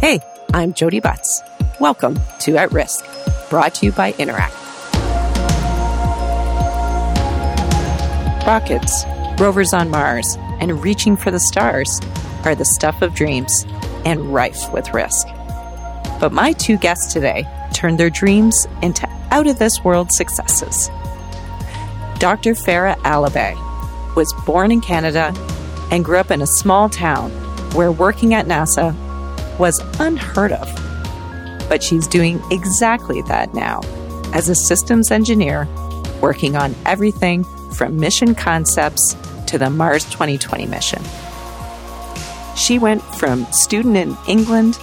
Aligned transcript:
Hey, 0.00 0.20
I'm 0.54 0.74
Jodi 0.74 1.00
Butts. 1.00 1.42
Welcome 1.80 2.20
to 2.42 2.56
At 2.56 2.70
Risk, 2.70 3.04
brought 3.50 3.74
to 3.74 3.86
you 3.86 3.90
by 3.90 4.12
Interac. 4.12 4.52
Rockets, 8.46 9.04
rovers 9.40 9.72
on 9.72 9.90
Mars, 9.90 10.36
and 10.60 10.84
reaching 10.84 11.16
for 11.16 11.32
the 11.32 11.40
stars 11.40 12.00
are 12.44 12.54
the 12.54 12.64
stuff 12.64 13.02
of 13.02 13.12
dreams 13.12 13.66
and 14.04 14.32
rife 14.32 14.72
with 14.72 14.94
risk. 14.94 15.26
But 16.20 16.30
my 16.30 16.52
two 16.52 16.76
guests 16.76 17.12
today 17.12 17.44
turned 17.74 17.98
their 17.98 18.08
dreams 18.08 18.68
into 18.82 19.08
out 19.32 19.48
of 19.48 19.58
this 19.58 19.82
world 19.82 20.12
successes. 20.12 20.90
Dr. 22.20 22.54
Farah 22.54 22.94
Alibay 22.98 23.56
was 24.14 24.32
born 24.46 24.70
in 24.70 24.80
Canada 24.80 25.34
and 25.90 26.04
grew 26.04 26.18
up 26.18 26.30
in 26.30 26.40
a 26.40 26.46
small 26.46 26.88
town 26.88 27.32
where 27.72 27.90
working 27.90 28.32
at 28.32 28.46
NASA 28.46 28.94
was 29.58 29.80
unheard 29.98 30.52
of. 30.52 30.68
But 31.68 31.82
she's 31.82 32.06
doing 32.06 32.40
exactly 32.50 33.22
that 33.22 33.52
now 33.54 33.80
as 34.32 34.48
a 34.48 34.54
systems 34.54 35.10
engineer, 35.10 35.66
working 36.20 36.56
on 36.56 36.74
everything 36.86 37.44
from 37.74 37.96
mission 37.96 38.34
concepts 38.34 39.16
to 39.46 39.58
the 39.58 39.70
Mars 39.70 40.04
2020 40.06 40.66
mission. 40.66 41.02
She 42.56 42.78
went 42.78 43.02
from 43.16 43.46
student 43.52 43.96
in 43.96 44.16
England 44.26 44.74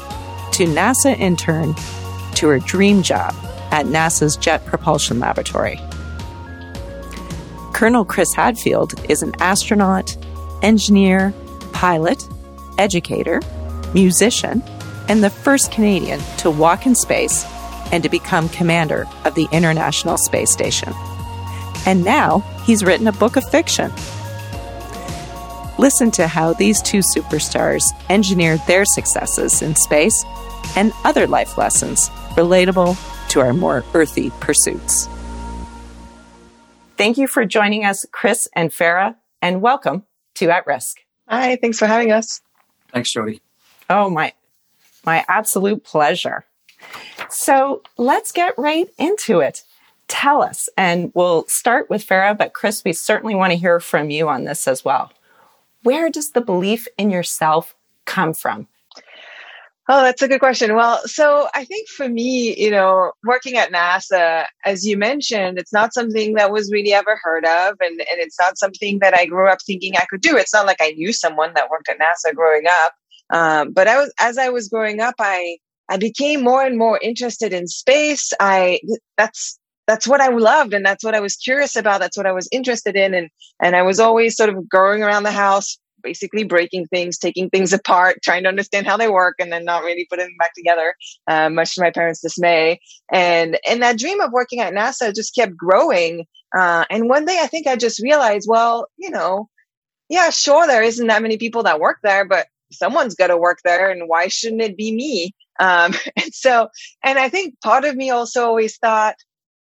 to 0.54 0.66
NASA 0.66 1.18
intern 1.20 1.76
to 2.36 2.48
her 2.48 2.60
dream 2.60 3.02
job 3.04 3.36
at 3.72 3.86
NASA's 3.86 4.38
Jet 4.38 4.66
Propulsion 4.66 5.20
Laboratory. 5.20 5.80
Colonel 7.74 8.06
Chris 8.06 8.34
Hadfield 8.34 8.94
is 9.10 9.22
an 9.22 9.34
astronaut, 9.40 10.16
engineer, 10.62 11.34
pilot, 11.74 12.28
educator, 12.78 13.42
musician, 13.96 14.62
and 15.10 15.24
the 15.24 15.32
first 15.32 15.72
Canadian 15.72 16.20
to 16.38 16.52
walk 16.52 16.86
in 16.86 16.94
space 16.94 17.46
and 17.92 18.04
to 18.04 18.10
become 18.10 18.50
commander 18.50 19.08
of 19.24 19.34
the 19.34 19.48
International 19.52 20.18
Space 20.18 20.52
Station. 20.52 20.94
And 21.88 22.04
now 22.04 22.40
he's 22.66 22.84
written 22.84 23.08
a 23.08 23.12
book 23.12 23.38
of 23.38 23.50
fiction. 23.50 23.92
Listen 25.78 26.12
to 26.12 26.28
how 26.28 26.54
these 26.54 26.82
two 26.82 27.00
superstars 27.00 27.84
engineered 28.10 28.62
their 28.68 28.86
successes 28.86 29.62
in 29.62 29.76
space 29.76 30.24
and 30.76 30.94
other 31.04 31.28
life 31.28 31.58
lessons 31.58 32.10
relatable 32.36 32.98
to 33.30 33.40
our 33.40 33.54
more 33.54 33.84
earthy 33.94 34.30
pursuits. 34.40 35.08
Thank 36.98 37.18
you 37.18 37.28
for 37.28 37.46
joining 37.46 37.84
us, 37.84 38.06
Chris 38.12 38.48
and 38.56 38.72
Farah, 38.72 39.16
and 39.42 39.62
welcome 39.62 40.06
to 40.36 40.50
At 40.50 40.66
Risk. 40.66 40.98
Hi, 41.28 41.58
thanks 41.58 41.78
for 41.78 41.88
having 41.88 42.12
us. 42.12 42.42
Thanks, 42.94 43.12
Jodi. 43.12 43.42
Oh, 43.90 44.10
my, 44.10 44.34
my 45.06 45.26
absolute 45.28 45.84
pleasure. 45.84 46.46
So 47.30 47.82
let's 47.98 48.32
get 48.32 48.58
right 48.58 48.88
into 48.98 49.40
it. 49.40 49.64
Tell 50.08 50.44
us, 50.44 50.70
and 50.78 51.12
we'll 51.16 51.48
start 51.48 51.90
with 51.90 52.06
Farah, 52.06 52.38
but 52.38 52.54
Chris, 52.54 52.84
we 52.84 52.94
certainly 52.94 53.34
want 53.34 53.52
to 53.52 53.58
hear 53.58 53.80
from 53.80 54.12
you 54.12 54.30
on 54.30 54.44
this 54.44 54.68
as 54.68 54.86
well. 54.86 55.12
Where 55.82 56.10
does 56.10 56.32
the 56.32 56.42
belief 56.42 56.88
in 56.98 57.10
yourself 57.10 57.76
come 58.06 58.34
from? 58.34 58.68
Oh, 59.88 60.02
that's 60.02 60.24
a 60.24 60.28
good 60.28 60.40
question. 60.40 60.76
Well, 60.76 61.00
so 61.06 61.48
I 61.54 61.64
think 61.64 61.88
for 61.90 62.10
me, 62.10 62.60
you 62.60 62.72
know, 62.72 63.12
working 63.24 63.56
at 63.56 63.72
NASA, 63.72 64.46
as 64.64 64.84
you 64.84 64.98
mentioned, 64.98 65.60
it's 65.60 65.74
not 65.74 65.94
something 65.94 66.34
that 66.34 66.52
was 66.52 66.72
really 66.72 66.92
ever 66.92 67.20
heard 67.22 67.46
of. 67.46 67.76
And, 67.80 68.00
and 68.00 68.20
it's 68.20 68.40
not 68.40 68.58
something 68.58 68.98
that 69.00 69.16
I 69.16 69.28
grew 69.28 69.48
up 69.48 69.60
thinking 69.62 69.96
I 69.96 70.06
could 70.10 70.22
do. 70.22 70.38
It's 70.38 70.54
not 70.54 70.66
like 70.66 70.82
I 70.82 70.92
knew 70.92 71.14
someone 71.14 71.54
that 71.54 71.70
worked 71.70 71.88
at 71.88 72.00
NASA 72.00 72.34
growing 72.34 72.64
up. 72.68 72.94
Um, 73.32 73.72
but 73.72 73.88
I 73.88 73.98
was, 73.98 74.14
as 74.20 74.38
I 74.38 74.50
was 74.50 74.70
growing 74.70 75.00
up, 75.02 75.16
I, 75.20 75.58
I 75.90 75.98
became 75.98 76.44
more 76.44 76.64
and 76.64 76.78
more 76.78 77.00
interested 77.02 77.54
in 77.54 77.68
space. 77.68 78.34
I, 78.40 78.80
that's, 79.18 79.60
that's 79.88 80.08
what 80.08 80.22
I 80.22 80.30
loved 80.30 80.74
and 80.74 80.86
that's 80.86 81.04
what 81.04 81.16
I 81.16 81.20
was 81.20 81.36
curious 81.36 81.76
about. 81.76 82.00
That's 82.00 82.18
what 82.18 82.26
I 82.26 82.32
was 82.32 82.48
interested 82.52 82.96
in. 82.96 83.14
And, 83.14 83.30
and 83.62 83.76
I 83.76 83.84
was 83.84 84.00
always 84.00 84.36
sort 84.36 84.50
of 84.50 84.68
going 84.68 85.04
around 85.04 85.24
the 85.24 85.32
house, 85.32 85.78
basically 86.06 86.44
breaking 86.44 86.86
things, 86.88 87.18
taking 87.18 87.50
things 87.50 87.74
apart, 87.74 88.20
trying 88.24 88.44
to 88.44 88.50
understand 88.50 88.88
how 88.88 88.96
they 88.96 89.10
work, 89.10 89.36
and 89.40 89.52
then 89.52 89.66
not 89.66 89.84
really 89.84 90.08
putting 90.10 90.28
them 90.28 90.36
back 90.40 90.54
together, 90.56 90.96
uh, 91.28 91.50
much 91.50 91.76
to 91.76 91.82
my 91.82 91.92
parents' 91.92 92.22
dismay. 92.22 92.80
And 93.12 93.58
and 93.68 93.82
that 93.82 93.98
dream 93.98 94.22
of 94.22 94.32
working 94.32 94.60
at 94.62 94.74
NASA 94.74 95.14
just 95.14 95.36
kept 95.36 95.58
growing. 95.58 96.26
Uh, 96.56 96.86
and 96.90 97.10
one 97.10 97.26
day, 97.26 97.40
I 97.42 97.48
think 97.48 97.68
I 97.68 97.76
just 97.76 98.02
realized, 98.02 98.48
well, 98.50 98.88
you 98.98 99.10
know, 99.10 99.50
yeah, 100.08 100.30
sure, 100.30 100.68
there 100.68 100.84
isn't 100.84 101.08
that 101.08 101.24
many 101.24 101.38
people 101.38 101.64
that 101.64 101.80
work 101.80 101.98
there, 102.04 102.24
but 102.24 102.48
someone's 102.78 103.16
got 103.16 103.28
to 103.28 103.38
work 103.38 103.60
there, 103.64 103.90
and 103.90 104.08
why 104.08 104.28
shouldn't 104.28 104.62
it 104.62 104.78
be 104.78 104.94
me? 104.96 105.34
Um, 105.60 105.94
and 106.16 106.34
so, 106.34 106.70
and 107.04 107.20
I 107.20 107.30
think 107.30 107.60
part 107.62 107.86
of 107.86 107.96
me 107.96 108.10
also 108.10 108.46
always 108.46 108.78
thought, 108.78 109.16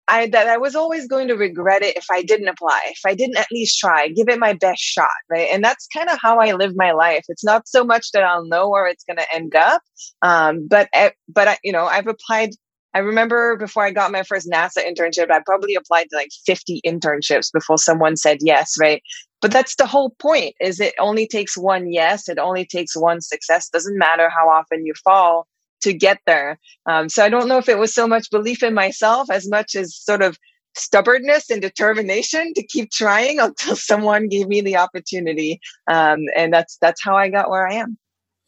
I 0.07 0.27
that 0.27 0.47
I 0.47 0.57
was 0.57 0.75
always 0.75 1.07
going 1.07 1.29
to 1.29 1.35
regret 1.35 1.83
it 1.83 1.95
if 1.95 2.05
I 2.11 2.21
didn't 2.21 2.49
apply, 2.49 2.81
if 2.87 3.01
I 3.05 3.15
didn't 3.15 3.37
at 3.37 3.47
least 3.51 3.79
try, 3.79 4.09
give 4.09 4.27
it 4.27 4.39
my 4.39 4.53
best 4.53 4.81
shot, 4.81 5.09
right? 5.29 5.47
And 5.51 5.63
that's 5.63 5.87
kind 5.87 6.09
of 6.09 6.19
how 6.21 6.39
I 6.39 6.51
live 6.51 6.75
my 6.75 6.91
life. 6.91 7.23
It's 7.29 7.45
not 7.45 7.67
so 7.67 7.83
much 7.85 8.11
that 8.11 8.23
I'll 8.23 8.45
know 8.45 8.69
where 8.69 8.87
it's 8.87 9.05
going 9.05 9.17
to 9.17 9.33
end 9.33 9.55
up, 9.55 9.81
um, 10.21 10.67
but 10.67 10.89
eh, 10.93 11.11
but 11.29 11.47
I, 11.47 11.57
you 11.63 11.71
know 11.71 11.85
I've 11.85 12.07
applied. 12.07 12.51
I 12.93 12.99
remember 12.99 13.55
before 13.55 13.83
I 13.83 13.91
got 13.91 14.11
my 14.11 14.23
first 14.23 14.49
NASA 14.49 14.79
internship, 14.85 15.31
I 15.31 15.39
probably 15.45 15.75
applied 15.75 16.09
to 16.09 16.15
like 16.15 16.31
50 16.45 16.81
internships 16.85 17.51
before 17.53 17.77
someone 17.77 18.17
said 18.17 18.39
yes, 18.41 18.75
right? 18.79 19.01
But 19.41 19.51
that's 19.51 19.75
the 19.75 19.87
whole 19.87 20.11
point 20.19 20.55
is 20.59 20.79
it 20.79 20.93
only 20.99 21.27
takes 21.27 21.57
one 21.57 21.91
yes. 21.91 22.29
It 22.29 22.37
only 22.37 22.65
takes 22.65 22.95
one 22.95 23.21
success. 23.21 23.69
Doesn't 23.69 23.97
matter 23.97 24.29
how 24.29 24.49
often 24.49 24.85
you 24.85 24.93
fall 25.03 25.47
to 25.81 25.93
get 25.93 26.19
there. 26.27 26.59
Um, 26.85 27.09
so 27.09 27.23
I 27.23 27.29
don't 27.29 27.47
know 27.47 27.57
if 27.57 27.67
it 27.67 27.79
was 27.79 27.93
so 27.93 28.07
much 28.07 28.29
belief 28.29 28.61
in 28.61 28.73
myself 28.73 29.31
as 29.31 29.49
much 29.49 29.75
as 29.75 29.95
sort 29.95 30.21
of 30.21 30.37
stubbornness 30.75 31.49
and 31.49 31.61
determination 31.61 32.53
to 32.53 32.65
keep 32.65 32.91
trying 32.91 33.39
until 33.41 33.75
someone 33.75 34.27
gave 34.27 34.47
me 34.47 34.61
the 34.61 34.77
opportunity. 34.77 35.59
Um, 35.87 36.19
and 36.35 36.53
that's 36.53 36.77
that's 36.81 37.01
how 37.03 37.15
I 37.15 37.29
got 37.29 37.49
where 37.49 37.67
I 37.67 37.75
am. 37.75 37.97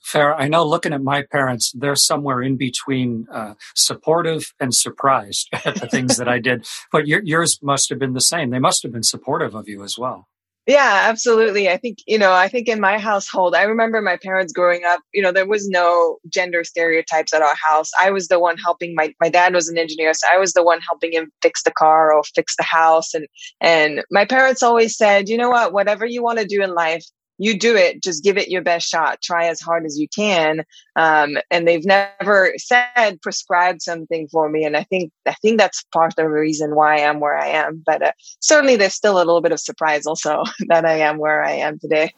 Fair. 0.03 0.35
I 0.35 0.47
know 0.49 0.65
looking 0.65 0.93
at 0.93 1.01
my 1.01 1.23
parents, 1.23 1.71
they're 1.73 1.95
somewhere 1.95 2.41
in 2.41 2.57
between 2.57 3.25
uh, 3.31 3.53
supportive 3.73 4.53
and 4.59 4.75
surprised 4.75 5.49
at 5.65 5.75
the 5.75 5.87
things 5.87 6.17
that 6.17 6.27
I 6.27 6.39
did. 6.39 6.67
But 6.91 7.07
your, 7.07 7.21
yours 7.23 7.57
must 7.61 7.89
have 7.89 7.99
been 7.99 8.13
the 8.13 8.21
same. 8.21 8.49
They 8.49 8.59
must 8.59 8.83
have 8.83 8.91
been 8.91 9.03
supportive 9.03 9.55
of 9.55 9.67
you 9.67 9.83
as 9.83 9.97
well. 9.97 10.27
Yeah, 10.65 11.07
absolutely. 11.09 11.69
I 11.69 11.75
think, 11.75 11.97
you 12.07 12.17
know, 12.17 12.31
I 12.31 12.47
think 12.47 12.69
in 12.69 12.79
my 12.79 12.97
household, 12.97 13.53
I 13.53 13.63
remember 13.63 14.01
my 14.01 14.15
parents 14.15 14.53
growing 14.53 14.85
up, 14.85 15.01
you 15.13 15.21
know, 15.21 15.33
there 15.33 15.47
was 15.47 15.67
no 15.67 16.19
gender 16.29 16.63
stereotypes 16.63 17.33
at 17.33 17.41
our 17.41 17.55
house. 17.55 17.91
I 17.99 18.11
was 18.11 18.29
the 18.29 18.39
one 18.39 18.57
helping 18.57 18.95
my, 18.95 19.13
my 19.19 19.27
dad 19.27 19.53
was 19.53 19.67
an 19.67 19.77
engineer. 19.77 20.13
So 20.13 20.25
I 20.31 20.37
was 20.37 20.53
the 20.53 20.63
one 20.63 20.79
helping 20.79 21.11
him 21.11 21.31
fix 21.41 21.63
the 21.63 21.71
car 21.71 22.13
or 22.13 22.23
fix 22.23 22.55
the 22.55 22.63
house. 22.63 23.13
And, 23.13 23.27
and 23.59 24.03
my 24.09 24.23
parents 24.23 24.63
always 24.63 24.95
said, 24.95 25.27
you 25.27 25.35
know 25.35 25.49
what, 25.49 25.73
whatever 25.73 26.05
you 26.05 26.23
want 26.23 26.39
to 26.39 26.45
do 26.45 26.63
in 26.63 26.73
life, 26.73 27.03
you 27.43 27.59
do 27.59 27.75
it 27.75 28.01
just 28.01 28.23
give 28.23 28.37
it 28.37 28.49
your 28.49 28.61
best 28.61 28.87
shot. 28.87 29.21
Try 29.21 29.47
as 29.47 29.59
hard 29.59 29.85
as 29.85 29.99
you 29.99 30.07
can. 30.07 30.63
Um, 30.95 31.37
and 31.51 31.67
they've 31.67 31.85
never 31.85 32.53
said 32.57 33.21
prescribed 33.21 33.81
something 33.81 34.29
for 34.29 34.47
me. 34.49 34.63
And 34.63 34.77
i 34.77 34.83
think 34.83 35.11
i 35.25 35.33
think 35.33 35.59
that's 35.59 35.83
part 35.93 36.11
of 36.11 36.15
the 36.15 36.29
reason 36.29 36.75
why 36.75 36.95
i 36.95 36.99
am 36.99 37.19
where 37.19 37.37
i 37.37 37.47
am. 37.47 37.83
But 37.85 38.01
uh, 38.01 38.11
certainly 38.39 38.77
there's 38.77 38.93
still 38.93 39.17
a 39.17 39.25
little 39.25 39.41
bit 39.41 39.51
of 39.51 39.59
surprise 39.59 40.05
also 40.05 40.43
that 40.67 40.85
i 40.85 40.99
am 40.99 41.17
where 41.17 41.43
i 41.43 41.51
am 41.51 41.79
today. 41.79 42.13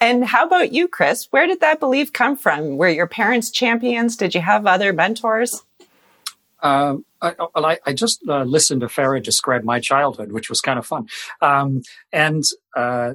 And 0.00 0.24
how 0.24 0.46
about 0.46 0.72
you 0.72 0.88
chris? 0.88 1.28
Where 1.30 1.46
did 1.46 1.60
that 1.60 1.78
belief 1.78 2.12
come 2.12 2.36
from? 2.36 2.78
Were 2.78 2.88
your 2.88 3.06
parents 3.06 3.50
champions? 3.50 4.16
Did 4.16 4.34
you 4.34 4.40
have 4.40 4.66
other 4.66 4.92
mentors? 4.92 5.62
Um, 6.62 7.04
I, 7.20 7.34
I, 7.54 7.78
I, 7.86 7.92
just 7.92 8.22
uh, 8.26 8.42
listened 8.42 8.80
to 8.80 8.86
Farah 8.86 9.22
describe 9.22 9.62
my 9.62 9.78
childhood, 9.78 10.32
which 10.32 10.48
was 10.48 10.60
kind 10.60 10.78
of 10.78 10.86
fun. 10.86 11.06
Um, 11.42 11.82
and 12.12 12.42
uh, 12.74 13.12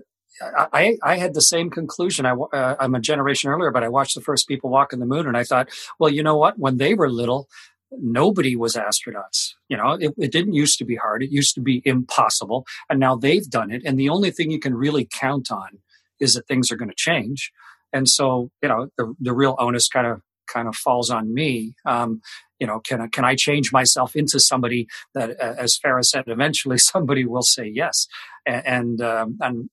I, 0.74 0.98
I 1.04 1.18
had 1.18 1.34
the 1.34 1.42
same 1.42 1.70
conclusion. 1.70 2.26
I, 2.26 2.32
uh, 2.32 2.76
I'm 2.80 2.96
a 2.96 3.00
generation 3.00 3.50
earlier, 3.50 3.72
but 3.72 3.84
I 3.84 3.90
watched 3.90 4.16
the 4.16 4.22
first 4.22 4.48
people 4.48 4.70
walk 4.70 4.94
on 4.94 5.00
the 5.00 5.06
moon, 5.06 5.28
and 5.28 5.38
I 5.38 5.44
thought, 5.44 5.70
well, 6.00 6.12
you 6.12 6.24
know 6.24 6.38
what? 6.38 6.58
When 6.58 6.78
they 6.78 6.94
were 6.94 7.10
little, 7.10 7.48
nobody 7.92 8.56
was 8.56 8.76
astronauts. 8.76 9.54
You 9.68 9.78
know, 9.78 9.92
it, 9.94 10.14
it, 10.18 10.32
didn't 10.32 10.54
used 10.54 10.78
to 10.80 10.86
be 10.86 10.96
hard. 10.96 11.24
It 11.24 11.32
used 11.32 11.56
to 11.56 11.62
be 11.62 11.82
impossible, 11.86 12.66
and 12.90 13.00
now 13.00 13.16
they've 13.16 13.50
done 13.50 13.72
it. 13.72 13.84
And 13.86 14.00
the 14.00 14.10
only 14.10 14.32
thing 14.32 14.52
you 14.52 14.60
can 14.60 14.76
really 14.76 15.08
count 15.12 15.52
on 15.52 15.80
is 16.20 16.34
that 16.36 16.48
things 16.48 16.72
are 16.72 16.78
going 16.78 16.90
to 16.90 16.96
change. 16.96 17.52
And 17.94 18.08
so, 18.08 18.52
you 18.62 18.70
know, 18.70 18.88
the 18.98 19.14
the 19.20 19.34
real 19.34 19.56
onus 19.60 19.88
kind 19.88 20.08
of 20.08 20.22
kind 20.52 20.68
of 20.68 20.76
falls 20.76 21.10
on 21.10 21.34
me. 21.34 21.74
Um, 21.86 22.22
you 22.60 22.68
know, 22.68 22.80
can 22.80 23.02
I, 23.02 23.08
can 23.08 23.26
I 23.26 23.36
change 23.36 23.72
myself 23.72 24.16
into 24.16 24.40
somebody 24.40 24.88
that, 25.16 25.32
uh, 25.42 25.56
as 25.58 25.80
Farah 25.84 26.06
said, 26.06 26.26
eventually 26.28 26.78
somebody 26.94 27.26
will 27.26 27.42
say 27.42 27.66
yes. 27.66 28.08
And, 28.46 28.68
and, 28.68 29.02
um, 29.02 29.38
and 29.42 29.70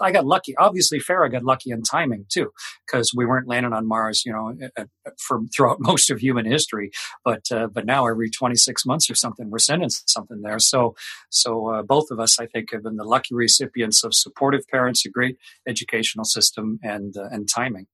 I 0.00 0.12
got 0.12 0.26
lucky. 0.26 0.56
Obviously, 0.56 0.98
Farah 0.98 1.30
got 1.30 1.44
lucky 1.44 1.70
in 1.70 1.82
timing 1.82 2.26
too, 2.28 2.50
because 2.86 3.12
we 3.14 3.26
weren't 3.26 3.48
landing 3.48 3.72
on 3.72 3.86
Mars, 3.86 4.22
you 4.24 4.32
know, 4.32 4.54
for 5.18 5.40
throughout 5.54 5.78
most 5.80 6.10
of 6.10 6.18
human 6.18 6.46
history. 6.46 6.90
But 7.24 7.50
uh, 7.50 7.68
but 7.68 7.86
now 7.86 8.06
every 8.06 8.30
26 8.30 8.86
months 8.86 9.10
or 9.10 9.14
something, 9.14 9.50
we're 9.50 9.58
sending 9.58 9.90
something 9.90 10.42
there. 10.42 10.58
So 10.58 10.94
so 11.30 11.68
uh, 11.68 11.82
both 11.82 12.10
of 12.10 12.20
us, 12.20 12.38
I 12.38 12.46
think, 12.46 12.72
have 12.72 12.82
been 12.82 12.96
the 12.96 13.04
lucky 13.04 13.34
recipients 13.34 14.04
of 14.04 14.12
supportive 14.14 14.66
parents, 14.68 15.04
a 15.06 15.10
great 15.10 15.36
educational 15.66 16.24
system, 16.24 16.78
and 16.82 17.16
uh, 17.16 17.28
and 17.30 17.48
timing. 17.48 17.86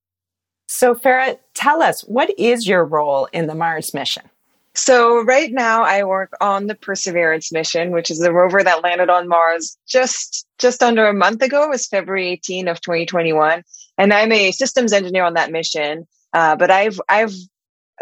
So, 0.69 0.95
Farah, 0.95 1.39
tell 1.55 1.83
us 1.83 2.01
what 2.03 2.31
is 2.39 2.67
your 2.67 2.85
role 2.85 3.29
in 3.33 3.47
the 3.47 3.55
Mars 3.55 3.93
mission? 3.93 4.23
So 4.75 5.23
right 5.23 5.53
now 5.53 5.83
I 5.83 6.05
work 6.05 6.33
on 6.41 6.67
the 6.67 6.75
Perseverance 6.75 7.53
mission, 7.53 7.91
which 7.91 8.11
is 8.11 8.19
the 8.19 8.33
rover 8.33 8.63
that 8.63 8.83
landed 8.83 9.11
on 9.11 9.29
Mars 9.29 9.77
just 9.87 10.47
just 10.59 10.83
under 10.83 11.07
a 11.07 11.15
month 11.15 11.43
ago. 11.43 11.65
It 11.65 11.71
was 11.71 11.87
February 11.87 12.29
18 12.31 12.69
of 12.69 12.81
2021, 12.81 13.63
and 13.99 14.13
I'm 14.13 14.33
a 14.33 14.51
systems 14.53 14.93
engineer 14.93 15.25
on 15.25 15.35
that 15.35 15.53
mission. 15.53 16.07
Uh, 16.33 16.57
but 16.57 16.71
I've 16.71 16.99
I've 17.09 17.35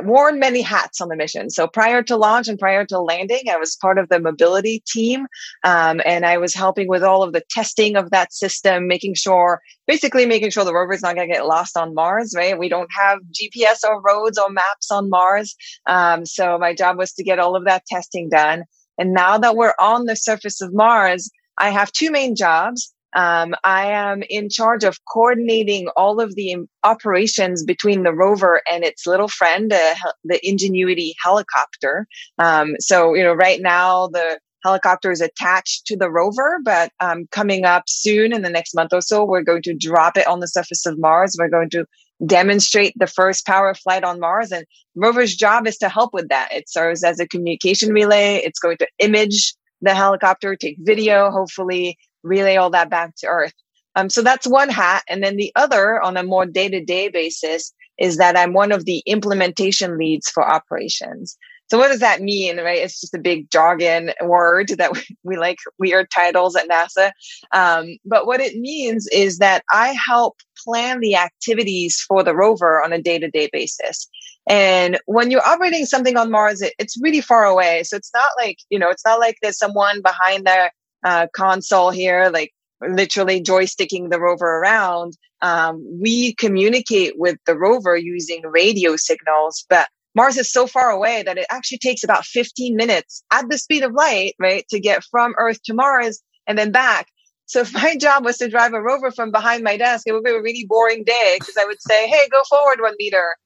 worn 0.03 0.39
many 0.39 0.63
hats 0.63 1.01
on 1.01 1.09
the 1.09 1.17
mission. 1.17 1.51
So 1.51 1.67
prior 1.67 2.03
to 2.05 2.17
launch 2.17 2.49
and 2.49 2.59
prior 2.59 2.85
to 2.87 3.01
landing, 3.01 3.43
I 3.51 3.57
was 3.57 3.77
part 3.77 3.99
of 3.99 4.09
the 4.09 4.21
mobility 4.21 4.83
team. 4.87 5.27
Um, 5.65 6.01
and 6.05 6.25
I 6.25 6.39
was 6.39 6.55
helping 6.55 6.89
with 6.89 7.03
all 7.03 7.23
of 7.23 7.33
the 7.33 7.43
testing 7.51 7.97
of 7.97 8.11
that 8.11 8.33
system, 8.33 8.87
making 8.87 9.15
sure, 9.15 9.61
basically 9.87 10.27
making 10.27 10.51
sure 10.51 10.65
the 10.65 10.75
rover 10.75 10.93
is 10.93 11.03
not 11.03 11.17
going 11.17 11.29
to 11.29 11.35
get 11.35 11.47
lost 11.47 11.77
on 11.77 11.95
Mars, 11.95 12.35
right? 12.37 12.59
We 12.59 12.69
don't 12.69 12.91
have 12.93 13.19
GPS 13.33 13.79
or 13.89 14.01
roads 14.01 14.39
or 14.39 14.51
maps 14.51 14.91
on 14.91 15.11
Mars. 15.11 15.55
Um, 15.87 16.25
so 16.25 16.59
my 16.59 16.75
job 16.75 16.97
was 16.97 17.13
to 17.15 17.25
get 17.25 17.39
all 17.39 17.57
of 17.57 17.65
that 17.65 17.87
testing 17.87 18.29
done. 18.29 18.65
And 18.99 19.13
now 19.13 19.39
that 19.39 19.57
we're 19.57 19.75
on 19.79 20.05
the 20.05 20.17
surface 20.17 20.61
of 20.61 20.75
Mars, 20.75 21.31
I 21.59 21.71
have 21.71 21.93
two 21.93 22.11
main 22.11 22.37
jobs. 22.37 22.95
Um, 23.15 23.55
I 23.65 23.87
am 23.87 24.23
in 24.29 24.49
charge 24.49 24.85
of 24.85 24.99
coordinating 25.13 25.89
all 25.97 26.21
of 26.21 26.35
the 26.35 26.57
operations 26.85 27.65
between 27.65 28.03
the 28.03 28.13
rover 28.13 28.63
and 28.71 28.85
its 28.85 29.07
little 29.07 29.29
friend, 29.29 29.73
uh, 29.73 29.95
the 30.25 30.41
Ingenuity 30.47 31.15
helicopter. 31.23 32.07
Um, 32.39 32.77
so, 32.79 33.15
you 33.15 33.25
know, 33.25 33.35
right 33.35 33.61
now 33.61 34.09
the 34.09 34.39
helicopter 34.63 35.11
is 35.11 35.21
attached 35.21 35.87
to 35.87 35.97
the 35.97 36.11
rover, 36.11 36.61
but 36.63 36.93
um, 37.01 37.27
coming 37.31 37.65
up 37.65 37.85
soon 37.89 38.33
in 38.33 38.43
the 38.43 38.51
next 38.51 38.75
month 38.75 38.93
or 38.93 39.01
so, 39.01 39.25
we're 39.25 39.43
going 39.43 39.63
to 39.63 39.75
drop 39.75 40.17
it 40.17 40.27
on 40.27 40.41
the 40.41 40.49
surface 40.49 40.87
of 40.87 40.99
Mars. 40.99 41.37
We're 41.39 41.49
going 41.49 41.71
to 41.71 41.87
demonstrate 42.27 42.93
the 42.99 43.07
first 43.07 43.47
power 43.47 43.75
flight 43.75 44.05
on 44.05 44.21
Mars. 44.21 44.53
And 44.53 44.67
rover's 44.95 45.35
job 45.35 45.67
is 45.67 45.79
to 45.79 45.89
help 45.89 46.13
with 46.13 46.29
that. 46.29 46.51
It 46.53 46.69
serves 46.69 47.03
as 47.03 47.19
a 47.19 47.27
communication 47.27 47.93
relay. 47.93 48.37
It's 48.37 48.59
going 48.59 48.77
to 48.79 48.89
image 48.99 49.55
the 49.81 49.95
helicopter, 49.95 50.57
take 50.57 50.77
video, 50.81 51.31
hopefully 51.31 51.97
relay 52.23 52.57
all 52.57 52.71
that 52.71 52.91
back 52.91 53.15
to 53.17 53.27
Earth. 53.27 53.55
Um, 53.97 54.09
so 54.09 54.23
that's 54.23 54.47
one 54.47 54.69
hat. 54.69 55.03
And 55.09 55.23
then 55.23 55.37
the 55.37 55.53
other 55.57 56.01
on 56.01 56.17
a 56.17 56.23
more 56.23 56.47
day 56.47 56.69
to 56.69 56.85
day 56.85 57.09
basis 57.09 57.73
is 57.99 58.17
that 58.17 58.37
I'm 58.37 58.53
one 58.53 58.73
of 58.73 58.85
the 58.85 59.03
implementation 59.07 59.99
leads 59.99 60.31
for 60.31 60.49
operations. 60.49 61.37
So 61.71 61.79
what 61.79 61.89
does 61.89 62.01
that 62.01 62.21
mean, 62.21 62.57
right? 62.59 62.79
It's 62.79 63.01
just 63.01 63.15
a 63.15 63.19
big 63.19 63.49
jargon 63.51 64.11
word 64.23 64.71
that 64.79 64.93
we, 64.95 65.03
we 65.23 65.37
like 65.37 65.59
weird 65.79 66.11
titles 66.11 66.57
at 66.57 66.69
NASA. 66.69 67.13
Um, 67.53 67.97
but 68.05 68.27
what 68.27 68.41
it 68.41 68.57
means 68.59 69.07
is 69.13 69.39
that 69.39 69.65
I 69.71 69.97
help 70.07 70.39
plan 70.65 71.01
the 71.01 71.17
activities 71.17 72.01
for 72.01 72.23
the 72.23 72.35
rover 72.35 72.83
on 72.83 72.93
a 72.93 73.01
day 73.01 73.19
to 73.19 73.31
day 73.31 73.49
basis. 73.53 74.09
And 74.49 74.99
when 75.07 75.31
you're 75.31 75.47
operating 75.47 75.87
something 75.87 76.17
on 76.17 76.31
Mars, 76.31 76.61
it, 76.61 76.75
it's 76.79 77.01
really 77.01 77.21
far 77.21 77.45
away. 77.45 77.85
So 77.85 77.97
it's 77.97 78.11
not 78.13 78.31
like, 78.37 78.59
you 78.69 78.79
know, 78.79 78.91
it's 78.91 79.05
not 79.05 79.21
like 79.21 79.37
there's 79.41 79.59
someone 79.59 80.03
behind 80.03 80.47
the 80.47 80.71
uh, 81.05 81.27
console 81.35 81.91
here, 81.91 82.31
like 82.33 82.53
literally 82.87 83.43
joysticking 83.43 84.11
the 84.11 84.21
rover 84.21 84.59
around. 84.59 85.15
Um, 85.43 85.85
we 86.01 86.35
communicate 86.35 87.15
with 87.17 87.39
the 87.47 87.57
rover 87.57 87.97
using 87.97 88.43
radio 88.45 88.97
signals, 88.97 89.65
but 89.69 89.89
Mars 90.15 90.37
is 90.37 90.51
so 90.51 90.67
far 90.67 90.91
away 90.91 91.23
that 91.23 91.39
it 91.39 91.47
actually 91.51 91.79
takes 91.79 92.03
about 92.03 92.25
15 92.25 92.75
minutes 92.75 93.23
at 93.33 93.49
the 93.49 93.59
speed 93.59 93.83
of 93.83 93.93
light, 93.93 94.35
right, 94.39 94.67
to 94.69 94.81
get 94.81 95.05
from 95.05 95.35
Earth 95.39 95.63
to 95.65 95.75
Mars 95.75 96.21
and 96.47 96.59
then 96.59 96.73
back. 96.73 97.07
So 97.47 97.61
if 97.61 97.73
my 97.73 97.97
job 98.01 98.25
was 98.25 98.39
to 98.39 98.49
drive 98.49 98.75
a 98.75 98.83
rover 98.83 99.11
from 99.11 99.31
behind 99.31 99.63
my 99.63 99.77
desk, 99.77 100.05
it 100.07 100.13
would 100.13 100.25
be 100.25 100.31
a 100.31 100.43
really 100.43 100.67
boring 100.69 101.05
day 101.05 101.37
because 101.39 101.57
I 101.57 101.65
would 101.65 101.81
say, 101.81 102.09
Hey, 102.09 102.29
go 102.31 102.43
forward 102.49 102.81
one 102.81 102.95
meter. 102.99 103.37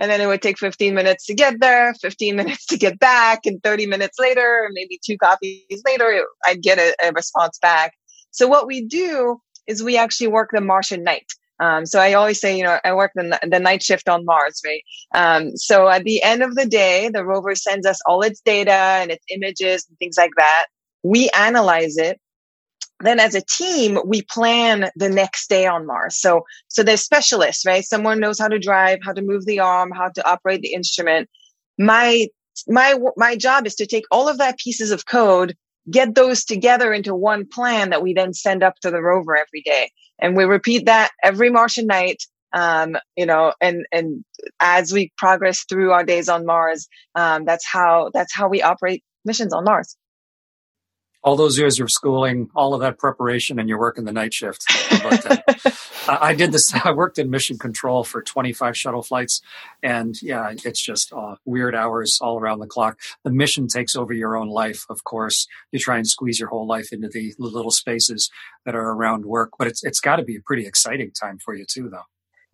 And 0.00 0.10
then 0.10 0.20
it 0.20 0.26
would 0.26 0.42
take 0.42 0.58
15 0.58 0.94
minutes 0.94 1.26
to 1.26 1.34
get 1.34 1.60
there, 1.60 1.94
15 1.94 2.36
minutes 2.40 2.66
to 2.66 2.76
get 2.76 2.98
back, 2.98 3.46
and 3.46 3.62
30 3.62 3.86
minutes 3.86 4.18
later, 4.18 4.68
maybe 4.72 4.98
two 5.04 5.16
copies 5.18 5.82
later, 5.86 6.24
I'd 6.44 6.62
get 6.62 6.78
a, 6.78 6.94
a 7.02 7.12
response 7.12 7.58
back. 7.60 7.94
So 8.30 8.48
what 8.48 8.66
we 8.66 8.82
do 8.84 9.40
is 9.66 9.82
we 9.82 9.96
actually 9.96 10.28
work 10.28 10.50
the 10.52 10.60
Martian 10.60 11.04
night. 11.04 11.26
Um, 11.60 11.86
so 11.86 12.00
I 12.00 12.14
always 12.14 12.40
say, 12.40 12.56
you 12.56 12.64
know, 12.64 12.78
I 12.84 12.92
work 12.94 13.12
the, 13.14 13.38
the 13.48 13.60
night 13.60 13.82
shift 13.82 14.08
on 14.08 14.24
Mars, 14.24 14.60
right? 14.66 14.82
Um, 15.14 15.56
so 15.56 15.88
at 15.88 16.02
the 16.02 16.22
end 16.22 16.42
of 16.42 16.56
the 16.56 16.66
day, 16.66 17.08
the 17.12 17.24
rover 17.24 17.54
sends 17.54 17.86
us 17.86 18.00
all 18.06 18.22
its 18.22 18.40
data 18.40 18.72
and 18.72 19.12
its 19.12 19.24
images 19.30 19.86
and 19.88 19.96
things 19.98 20.16
like 20.18 20.32
that. 20.36 20.66
We 21.04 21.30
analyze 21.30 21.96
it 21.96 22.20
then 23.04 23.20
as 23.20 23.34
a 23.34 23.42
team, 23.42 23.98
we 24.04 24.22
plan 24.22 24.90
the 24.96 25.08
next 25.08 25.48
day 25.48 25.66
on 25.66 25.86
Mars. 25.86 26.16
So, 26.16 26.44
so 26.68 26.82
there's 26.82 27.02
specialists, 27.02 27.66
right? 27.66 27.84
Someone 27.84 28.20
knows 28.20 28.38
how 28.38 28.48
to 28.48 28.58
drive, 28.58 29.00
how 29.02 29.12
to 29.12 29.22
move 29.22 29.46
the 29.46 29.60
arm, 29.60 29.90
how 29.90 30.08
to 30.10 30.28
operate 30.28 30.62
the 30.62 30.72
instrument. 30.72 31.28
My, 31.78 32.28
my, 32.68 32.96
my 33.16 33.36
job 33.36 33.66
is 33.66 33.74
to 33.76 33.86
take 33.86 34.04
all 34.10 34.28
of 34.28 34.38
that 34.38 34.58
pieces 34.58 34.90
of 34.90 35.06
code, 35.06 35.56
get 35.90 36.14
those 36.14 36.44
together 36.44 36.92
into 36.92 37.14
one 37.14 37.46
plan 37.46 37.90
that 37.90 38.02
we 38.02 38.14
then 38.14 38.32
send 38.32 38.62
up 38.62 38.76
to 38.80 38.90
the 38.90 39.02
rover 39.02 39.36
every 39.36 39.62
day. 39.62 39.90
And 40.20 40.36
we 40.36 40.44
repeat 40.44 40.86
that 40.86 41.10
every 41.22 41.50
Martian 41.50 41.86
night. 41.86 42.22
Um, 42.52 42.96
you 43.16 43.26
know, 43.26 43.52
and, 43.60 43.84
and 43.90 44.24
as 44.60 44.92
we 44.92 45.10
progress 45.18 45.64
through 45.68 45.90
our 45.90 46.04
days 46.04 46.28
on 46.28 46.46
Mars, 46.46 46.86
um, 47.16 47.44
that's 47.44 47.66
how, 47.66 48.12
that's 48.14 48.32
how 48.32 48.48
we 48.48 48.62
operate 48.62 49.02
missions 49.24 49.52
on 49.52 49.64
Mars 49.64 49.96
all 51.24 51.36
those 51.36 51.58
years 51.58 51.80
of 51.80 51.90
schooling, 51.90 52.50
all 52.54 52.74
of 52.74 52.80
that 52.82 52.98
preparation, 52.98 53.58
and 53.58 53.66
you're 53.68 53.78
working 53.78 54.04
the 54.04 54.12
night 54.12 54.34
shift. 54.34 54.64
I 56.08 56.34
did 56.34 56.52
this. 56.52 56.72
I 56.84 56.92
worked 56.92 57.18
in 57.18 57.30
mission 57.30 57.58
control 57.58 58.04
for 58.04 58.22
25 58.22 58.76
shuttle 58.76 59.02
flights, 59.02 59.40
and 59.82 60.14
yeah, 60.20 60.52
it's 60.64 60.84
just 60.84 61.12
uh, 61.14 61.36
weird 61.46 61.74
hours 61.74 62.18
all 62.20 62.38
around 62.38 62.58
the 62.58 62.66
clock. 62.66 63.00
The 63.24 63.30
mission 63.30 63.68
takes 63.68 63.96
over 63.96 64.12
your 64.12 64.36
own 64.36 64.48
life. 64.48 64.84
Of 64.90 65.02
course, 65.04 65.48
you 65.72 65.78
try 65.78 65.96
and 65.96 66.06
squeeze 66.06 66.38
your 66.38 66.50
whole 66.50 66.66
life 66.66 66.92
into 66.92 67.08
the 67.08 67.34
little 67.38 67.70
spaces 67.70 68.30
that 68.66 68.74
are 68.74 68.90
around 68.90 69.24
work, 69.24 69.52
but 69.58 69.66
it's 69.66 69.82
it's 69.82 70.00
got 70.00 70.16
to 70.16 70.22
be 70.22 70.36
a 70.36 70.42
pretty 70.42 70.66
exciting 70.66 71.10
time 71.10 71.38
for 71.38 71.54
you 71.54 71.64
too, 71.66 71.88
though. 71.88 72.04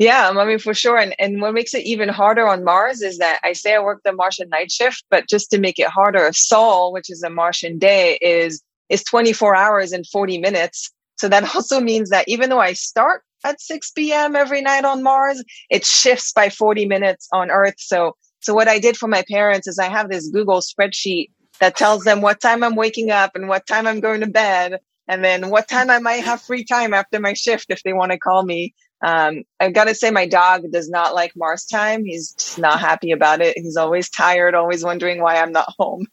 Yeah, 0.00 0.30
I 0.34 0.46
mean, 0.46 0.58
for 0.58 0.72
sure. 0.72 0.96
And, 0.96 1.14
and 1.18 1.42
what 1.42 1.52
makes 1.52 1.74
it 1.74 1.84
even 1.84 2.08
harder 2.08 2.48
on 2.48 2.64
Mars 2.64 3.02
is 3.02 3.18
that 3.18 3.38
I 3.44 3.52
say 3.52 3.74
I 3.74 3.80
work 3.80 4.00
the 4.02 4.14
Martian 4.14 4.48
night 4.48 4.72
shift, 4.72 5.04
but 5.10 5.28
just 5.28 5.50
to 5.50 5.58
make 5.58 5.78
it 5.78 5.88
harder, 5.88 6.30
Sol, 6.32 6.90
which 6.90 7.10
is 7.10 7.22
a 7.22 7.28
Martian 7.28 7.78
day, 7.78 8.16
is, 8.22 8.62
is 8.88 9.04
24 9.04 9.54
hours 9.54 9.92
and 9.92 10.06
40 10.06 10.38
minutes. 10.38 10.90
So 11.18 11.28
that 11.28 11.54
also 11.54 11.80
means 11.80 12.08
that 12.08 12.26
even 12.28 12.48
though 12.48 12.60
I 12.60 12.72
start 12.72 13.24
at 13.44 13.60
6 13.60 13.90
p.m. 13.90 14.34
every 14.34 14.62
night 14.62 14.86
on 14.86 15.02
Mars, 15.02 15.44
it 15.68 15.84
shifts 15.84 16.32
by 16.32 16.48
40 16.48 16.86
minutes 16.86 17.28
on 17.30 17.50
Earth. 17.50 17.74
So, 17.76 18.16
so 18.40 18.54
what 18.54 18.68
I 18.68 18.78
did 18.78 18.96
for 18.96 19.06
my 19.06 19.22
parents 19.28 19.68
is 19.68 19.78
I 19.78 19.90
have 19.90 20.08
this 20.08 20.30
Google 20.30 20.62
spreadsheet 20.62 21.28
that 21.60 21.76
tells 21.76 22.04
them 22.04 22.22
what 22.22 22.40
time 22.40 22.64
I'm 22.64 22.74
waking 22.74 23.10
up 23.10 23.32
and 23.34 23.48
what 23.48 23.66
time 23.66 23.86
I'm 23.86 24.00
going 24.00 24.20
to 24.20 24.26
bed 24.26 24.80
and 25.08 25.22
then 25.22 25.50
what 25.50 25.68
time 25.68 25.90
I 25.90 25.98
might 25.98 26.24
have 26.24 26.40
free 26.40 26.64
time 26.64 26.94
after 26.94 27.20
my 27.20 27.34
shift 27.34 27.66
if 27.68 27.82
they 27.82 27.92
want 27.92 28.12
to 28.12 28.18
call 28.18 28.44
me. 28.44 28.74
Um, 29.02 29.44
I've 29.58 29.74
got 29.74 29.84
to 29.84 29.94
say, 29.94 30.10
my 30.10 30.26
dog 30.26 30.70
does 30.70 30.90
not 30.90 31.14
like 31.14 31.32
Mars 31.34 31.64
time. 31.64 32.04
He's 32.04 32.32
just 32.32 32.58
not 32.58 32.80
happy 32.80 33.12
about 33.12 33.40
it. 33.40 33.56
He's 33.56 33.76
always 33.76 34.10
tired, 34.10 34.54
always 34.54 34.84
wondering 34.84 35.22
why 35.22 35.36
I'm 35.36 35.52
not 35.52 35.72
home. 35.78 36.06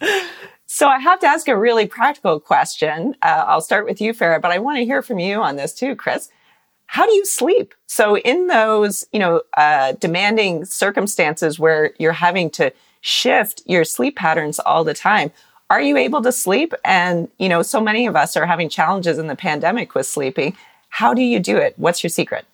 so 0.66 0.88
I 0.88 0.98
have 0.98 1.20
to 1.20 1.26
ask 1.26 1.48
a 1.48 1.58
really 1.58 1.86
practical 1.86 2.40
question. 2.40 3.14
Uh, 3.22 3.44
I'll 3.46 3.60
start 3.60 3.86
with 3.86 4.00
you, 4.00 4.12
Farah, 4.12 4.40
but 4.40 4.50
I 4.50 4.58
want 4.58 4.78
to 4.78 4.84
hear 4.84 5.02
from 5.02 5.18
you 5.18 5.40
on 5.40 5.56
this 5.56 5.74
too, 5.74 5.96
Chris. 5.96 6.28
How 6.86 7.06
do 7.06 7.12
you 7.12 7.24
sleep? 7.24 7.74
So 7.86 8.16
in 8.18 8.46
those, 8.46 9.06
you 9.12 9.18
know, 9.18 9.42
uh, 9.56 9.92
demanding 9.92 10.64
circumstances 10.64 11.58
where 11.58 11.92
you're 11.98 12.12
having 12.12 12.50
to 12.50 12.72
shift 13.00 13.62
your 13.66 13.84
sleep 13.84 14.16
patterns 14.16 14.58
all 14.58 14.84
the 14.84 14.94
time, 14.94 15.30
are 15.70 15.82
you 15.82 15.96
able 15.98 16.22
to 16.22 16.32
sleep? 16.32 16.72
And, 16.84 17.28
you 17.38 17.48
know, 17.48 17.62
so 17.62 17.80
many 17.80 18.06
of 18.06 18.16
us 18.16 18.36
are 18.36 18.46
having 18.46 18.70
challenges 18.70 19.18
in 19.18 19.26
the 19.26 19.36
pandemic 19.36 19.94
with 19.94 20.06
sleeping. 20.06 20.56
How 20.88 21.14
do 21.14 21.22
you 21.22 21.40
do 21.40 21.56
it? 21.56 21.74
What's 21.76 22.02
your 22.02 22.10
secret? 22.10 22.44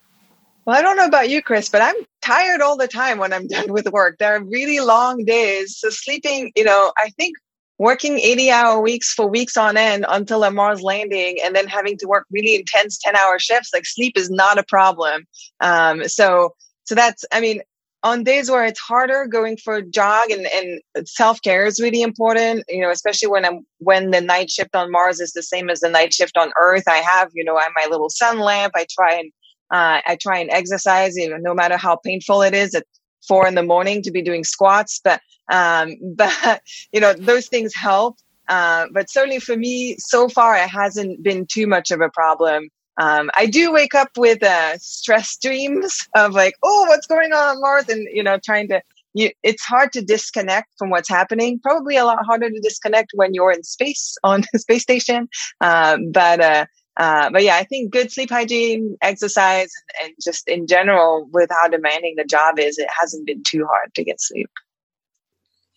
Well, 0.65 0.75
I 0.75 0.81
don't 0.81 0.97
know 0.97 1.05
about 1.05 1.29
you, 1.29 1.41
Chris, 1.41 1.69
but 1.69 1.81
I'm 1.81 1.95
tired 2.21 2.61
all 2.61 2.75
the 2.75 2.87
time 2.87 3.19
when 3.19 3.33
I'm 3.33 3.47
done 3.55 3.71
with 3.71 3.87
work. 3.91 4.17
There 4.17 4.35
are 4.35 4.43
really 4.43 4.79
long 4.79 5.23
days. 5.25 5.77
So 5.77 5.89
sleeping, 5.89 6.51
you 6.55 6.63
know, 6.63 6.91
I 6.97 7.09
think 7.11 7.35
working 7.77 8.19
80 8.19 8.51
hour 8.51 8.79
weeks 8.79 9.13
for 9.13 9.27
weeks 9.27 9.57
on 9.57 9.77
end 9.77 10.05
until 10.07 10.43
a 10.43 10.51
Mars 10.51 10.81
landing 10.81 11.37
and 11.43 11.55
then 11.55 11.67
having 11.67 11.97
to 11.97 12.07
work 12.07 12.25
really 12.31 12.55
intense 12.55 12.97
10 12.97 13.15
hour 13.15 13.37
shifts, 13.37 13.71
like 13.73 13.85
sleep 13.85 14.17
is 14.17 14.29
not 14.29 14.57
a 14.57 14.63
problem. 14.63 15.25
Um, 15.59 16.07
so, 16.07 16.55
so 16.85 16.95
that's, 16.95 17.25
I 17.31 17.41
mean, 17.41 17.61
on 18.05 18.23
days 18.23 18.51
where 18.51 18.63
it's 18.63 18.79
harder 18.79 19.25
going 19.25 19.57
for 19.57 19.77
a 19.77 19.81
jog 19.81 20.29
and, 20.29 20.45
and 20.55 21.07
self-care 21.07 21.65
is 21.65 21.79
really 21.81 22.03
important 22.03 22.63
you 22.69 22.79
know 22.81 22.91
especially 22.91 23.27
when 23.27 23.43
i'm 23.43 23.65
when 23.79 24.11
the 24.11 24.21
night 24.21 24.49
shift 24.49 24.75
on 24.75 24.91
mars 24.91 25.19
is 25.19 25.33
the 25.33 25.41
same 25.41 25.69
as 25.69 25.79
the 25.79 25.89
night 25.89 26.13
shift 26.13 26.37
on 26.37 26.51
earth. 26.61 26.87
I 26.87 26.97
have 26.97 27.29
you 27.33 27.43
know 27.43 27.57
i 27.57 27.67
my 27.75 27.87
little 27.89 28.09
sun 28.09 28.39
lamp. 28.39 28.73
I 28.75 28.85
try 28.97 29.13
and 29.15 29.31
uh, 29.71 29.99
i 30.05 30.17
try 30.21 30.37
and 30.37 30.51
exercise 30.51 31.17
you 31.17 31.29
know 31.29 31.37
no 31.39 31.53
matter 31.55 31.77
how 31.77 31.95
painful 31.97 32.43
it 32.43 32.53
is 32.53 32.75
at 32.75 32.85
four 33.27 33.47
in 33.47 33.55
the 33.55 33.63
morning 33.63 34.03
to 34.03 34.11
be 34.11 34.21
doing 34.21 34.43
squats. 34.43 35.01
But 35.03 35.19
um 35.51 35.95
but 36.15 36.61
you 36.93 37.01
know 37.01 37.13
those 37.13 37.47
things 37.47 37.73
help. 37.75 38.17
Uh, 38.47 38.85
but 38.93 39.09
certainly 39.09 39.39
for 39.39 39.57
me 39.57 39.95
so 39.97 40.29
far 40.29 40.55
it 40.55 40.69
hasn't 40.69 41.23
been 41.23 41.47
too 41.47 41.65
much 41.65 41.89
of 41.89 41.99
a 41.99 42.09
problem 42.09 42.69
Um, 42.97 43.29
I 43.35 43.45
do 43.45 43.71
wake 43.71 43.93
up 43.93 44.11
with 44.17 44.43
uh, 44.43 44.77
stress 44.79 45.37
dreams 45.37 46.07
of 46.15 46.33
like, 46.33 46.55
oh, 46.63 46.85
what's 46.87 47.07
going 47.07 47.33
on 47.33 47.59
Mars, 47.61 47.89
and 47.89 48.07
you 48.11 48.23
know, 48.23 48.39
trying 48.43 48.67
to. 48.69 48.81
You, 49.17 49.31
it's 49.43 49.63
hard 49.63 49.93
to 49.93 50.01
disconnect 50.01 50.67
from 50.77 50.89
what's 50.89 51.07
happening. 51.07 51.57
Probably 51.63 51.95
a 51.95 52.03
lot 52.03 52.25
harder 52.25 52.49
to 52.49 52.59
disconnect 52.59 53.11
when 53.13 53.33
you're 53.33 53.51
in 53.51 53.63
space 53.63 54.17
on 54.25 54.43
the 54.51 54.59
space 54.59 54.81
station. 54.81 55.29
Um, 55.61 56.11
but 56.11 56.41
uh, 56.41 56.65
uh, 56.97 57.29
but 57.29 57.43
yeah, 57.43 57.55
I 57.55 57.63
think 57.63 57.91
good 57.91 58.11
sleep 58.11 58.29
hygiene, 58.29 58.97
exercise, 59.01 59.71
and, 60.01 60.07
and 60.07 60.15
just 60.21 60.47
in 60.47 60.67
general, 60.67 61.27
with 61.31 61.49
how 61.49 61.67
demanding 61.67 62.15
the 62.17 62.25
job 62.25 62.59
is, 62.59 62.77
it 62.77 62.89
hasn't 62.99 63.25
been 63.25 63.43
too 63.43 63.65
hard 63.65 63.93
to 63.95 64.03
get 64.03 64.21
sleep. 64.21 64.49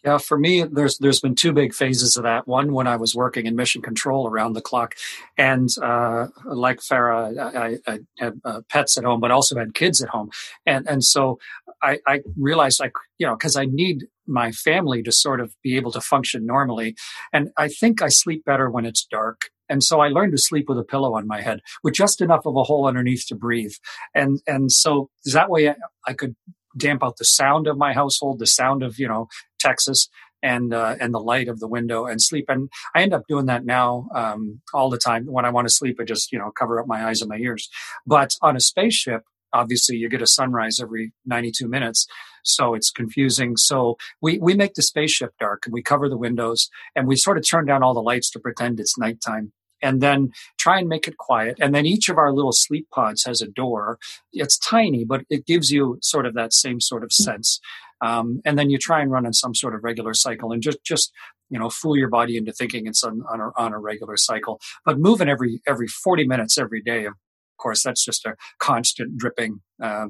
Yeah, 0.05 0.19
for 0.19 0.39
me, 0.39 0.63
there's 0.63 0.97
there's 0.99 1.21
been 1.21 1.35
two 1.35 1.53
big 1.53 1.75
phases 1.75 2.17
of 2.17 2.23
that. 2.23 2.47
One 2.47 2.73
when 2.73 2.87
I 2.87 2.97
was 2.97 3.15
working 3.15 3.47
in 3.47 3.57
mission 3.57 3.83
control 3.83 4.29
around 4.29 4.53
the 4.53 4.61
clock, 4.61 4.95
and 5.37 5.69
uh, 5.83 6.29
like 6.45 6.79
Farah, 6.79 7.37
I, 7.37 7.79
I 7.93 7.99
had 8.19 8.41
uh, 8.45 8.61
pets 8.71 8.97
at 8.97 9.05
home, 9.05 9.21
but 9.21 9.33
also 9.33 9.59
had 9.59 9.75
kids 9.75 10.01
at 10.01 10.11
home, 10.11 10.31
and 10.65 10.89
and 10.89 11.03
so 11.03 11.39
I, 11.83 11.99
I 12.07 12.21
realized 12.37 12.81
I 12.81 12.93
you 13.19 13.27
know 13.27 13.35
because 13.35 13.57
I 13.57 13.65
need 13.65 14.07
my 14.27 14.53
family 14.53 15.03
to 15.03 15.11
sort 15.11 15.41
of 15.41 15.53
be 15.65 15.77
able 15.77 15.91
to 15.93 16.01
function 16.01 16.47
normally, 16.47 16.95
and 17.33 17.51
I 17.57 17.67
think 17.67 18.01
I 18.01 18.09
sleep 18.09 18.45
better 18.45 18.71
when 18.71 18.87
it's 18.87 19.05
dark. 19.05 19.51
And 19.69 19.83
so 19.83 20.01
I 20.01 20.09
learned 20.09 20.33
to 20.33 20.39
sleep 20.39 20.67
with 20.69 20.79
a 20.79 20.85
pillow 20.85 21.15
on 21.15 21.27
my 21.27 21.43
head 21.43 21.61
with 21.85 21.93
just 21.93 22.23
enough 22.23 22.47
of 22.47 22.57
a 22.57 22.63
hole 22.63 22.87
underneath 22.87 23.27
to 23.29 23.35
breathe. 23.35 23.75
And, 24.15 24.41
and 24.47 24.73
so 24.73 25.11
that 25.35 25.51
way 25.51 25.69
I, 25.69 25.75
I 26.07 26.15
could 26.15 26.37
damp 26.77 27.05
out 27.05 27.17
the 27.19 27.25
sound 27.25 27.67
of 27.67 27.77
my 27.77 27.93
household, 27.93 28.39
the 28.39 28.47
sound 28.47 28.83
of, 28.83 28.99
you 28.99 29.09
know, 29.09 29.29
Texas 29.59 30.09
and 30.43 30.73
uh, 30.73 30.97
and 31.01 31.13
the 31.13 31.21
light 31.21 31.49
of 31.49 31.61
the 31.61 31.69
window 31.69 32.07
and 32.07 32.23
sleep. 32.23 32.47
And 32.49 32.71
I 32.95 33.03
end 33.03 33.13
up 33.13 33.27
doing 33.29 33.47
that 33.47 33.65
now 33.65 34.09
um, 34.15 34.61
all 34.73 34.91
the 34.91 34.99
time. 34.99 35.27
When 35.27 35.45
I 35.45 35.51
want 35.51 35.69
to 35.69 35.75
sleep, 35.75 35.99
I 36.01 36.05
just 36.05 36.33
you 36.33 36.39
know 36.39 36.51
cover 36.51 36.81
up 36.81 36.87
my 36.87 37.05
eyes 37.07 37.21
and 37.21 37.29
my 37.29 37.39
ears. 37.39 37.69
But 38.07 38.37
on 38.43 38.57
a 38.57 38.61
spaceship, 38.61 39.23
obviously 39.53 39.97
you 39.97 40.09
get 40.09 40.23
a 40.23 40.27
sunrise 40.27 40.81
every 40.81 41.13
92 41.27 41.69
minutes, 41.69 42.07
so 42.45 42.75
it's 42.75 42.91
confusing. 42.91 43.57
So 43.57 43.97
we 44.21 44.39
we 44.39 44.55
make 44.55 44.75
the 44.75 44.83
spaceship 44.83 45.33
dark 45.41 45.67
and 45.67 45.73
we 45.73 45.83
cover 45.83 46.09
the 46.09 46.19
windows 46.19 46.69
and 46.95 47.07
we 47.07 47.17
sort 47.17 47.39
of 47.39 47.49
turn 47.49 47.67
down 47.67 47.83
all 47.83 47.95
the 47.95 48.01
lights 48.03 48.31
to 48.31 48.41
pretend 48.41 48.81
it's 48.81 48.99
nighttime 48.99 49.53
and 49.83 50.01
then 50.01 50.31
try 50.59 50.79
and 50.79 50.89
make 50.89 51.07
it 51.07 51.17
quiet. 51.19 51.57
And 51.61 51.75
then 51.75 51.87
each 51.87 52.09
of 52.09 52.19
our 52.19 52.33
little 52.33 52.53
sleep 52.53 52.89
pods 52.93 53.25
has 53.25 53.41
a 53.41 53.47
door. 53.47 53.99
It's 54.33 54.59
tiny, 54.59 55.05
but 55.05 55.23
it 55.31 55.47
gives 55.47 55.71
you 55.71 55.99
sort 56.03 56.27
of 56.27 56.35
that 56.35 56.53
same 56.53 56.81
sort 56.81 57.05
of 57.05 57.13
sense. 57.13 57.61
Um, 58.01 58.41
and 58.45 58.59
then 58.59 58.71
you 58.71 58.79
try 58.79 59.01
and 59.01 59.11
run 59.11 59.27
on 59.27 59.33
some 59.33 59.55
sort 59.55 59.75
of 59.75 59.83
regular 59.83 60.15
cycle 60.15 60.53
and 60.53 60.63
just, 60.63 60.83
just, 60.85 61.13
you 61.51 61.59
know, 61.59 61.71
fool 61.71 61.97
your 61.97 62.09
body 62.09 62.37
into 62.37 62.53
thinking 62.53 62.87
it's 62.87 63.03
on, 63.03 63.23
on, 63.31 63.41
a, 63.41 63.51
on 63.57 63.73
a 63.73 63.79
regular 63.79 64.17
cycle, 64.17 64.61
but 64.85 64.99
moving 64.99 65.29
every, 65.29 65.61
every 65.67 65.89
40 65.89 66.27
minutes 66.27 66.59
every 66.59 66.83
day. 66.83 67.05
Of 67.07 67.15
course, 67.59 67.83
that's 67.83 68.05
just 68.05 68.25
a 68.25 68.37
constant 68.59 69.19
dripping, 69.19 69.61
uh, 69.83 70.07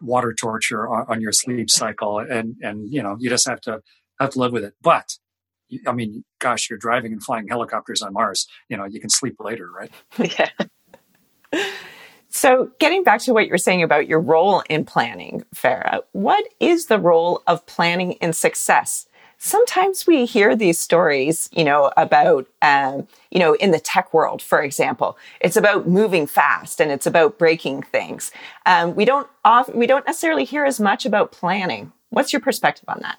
water 0.00 0.34
torture 0.38 0.86
on, 0.88 1.06
on 1.08 1.20
your 1.20 1.32
sleep 1.32 1.70
cycle. 1.70 2.18
And, 2.18 2.56
and, 2.62 2.92
you 2.92 3.02
know, 3.02 3.16
you 3.18 3.28
just 3.28 3.48
have 3.48 3.60
to, 3.62 3.80
have 4.20 4.30
to 4.30 4.38
live 4.38 4.52
with 4.52 4.64
it. 4.64 4.74
But 4.82 5.08
I 5.86 5.92
mean, 5.92 6.24
gosh, 6.38 6.70
you're 6.70 6.78
driving 6.78 7.12
and 7.12 7.22
flying 7.22 7.48
helicopters 7.48 8.02
on 8.02 8.12
Mars. 8.12 8.46
You 8.68 8.76
know, 8.76 8.84
you 8.84 9.00
can 9.00 9.10
sleep 9.10 9.36
later, 9.40 9.68
right? 9.70 9.90
Yeah. 11.52 11.70
So, 12.36 12.70
getting 12.78 13.02
back 13.02 13.22
to 13.22 13.32
what 13.32 13.46
you're 13.46 13.56
saying 13.56 13.82
about 13.82 14.08
your 14.08 14.20
role 14.20 14.62
in 14.68 14.84
planning, 14.84 15.42
Farah, 15.54 16.02
what 16.12 16.44
is 16.60 16.84
the 16.84 16.98
role 16.98 17.42
of 17.46 17.64
planning 17.64 18.12
in 18.12 18.34
success? 18.34 19.08
Sometimes 19.38 20.06
we 20.06 20.26
hear 20.26 20.54
these 20.54 20.78
stories, 20.78 21.48
you 21.50 21.64
know, 21.64 21.90
about, 21.96 22.46
um, 22.60 23.08
you 23.30 23.38
know, 23.38 23.54
in 23.54 23.70
the 23.70 23.80
tech 23.80 24.12
world, 24.12 24.42
for 24.42 24.60
example, 24.60 25.16
it's 25.40 25.56
about 25.56 25.88
moving 25.88 26.26
fast 26.26 26.78
and 26.78 26.92
it's 26.92 27.06
about 27.06 27.38
breaking 27.38 27.84
things. 27.84 28.32
Um, 28.66 28.94
we 28.94 29.06
don't 29.06 29.28
often, 29.42 29.78
we 29.78 29.86
don't 29.86 30.04
necessarily 30.04 30.44
hear 30.44 30.66
as 30.66 30.78
much 30.78 31.06
about 31.06 31.32
planning. 31.32 31.90
What's 32.10 32.34
your 32.34 32.40
perspective 32.40 32.84
on 32.86 32.98
that? 33.00 33.16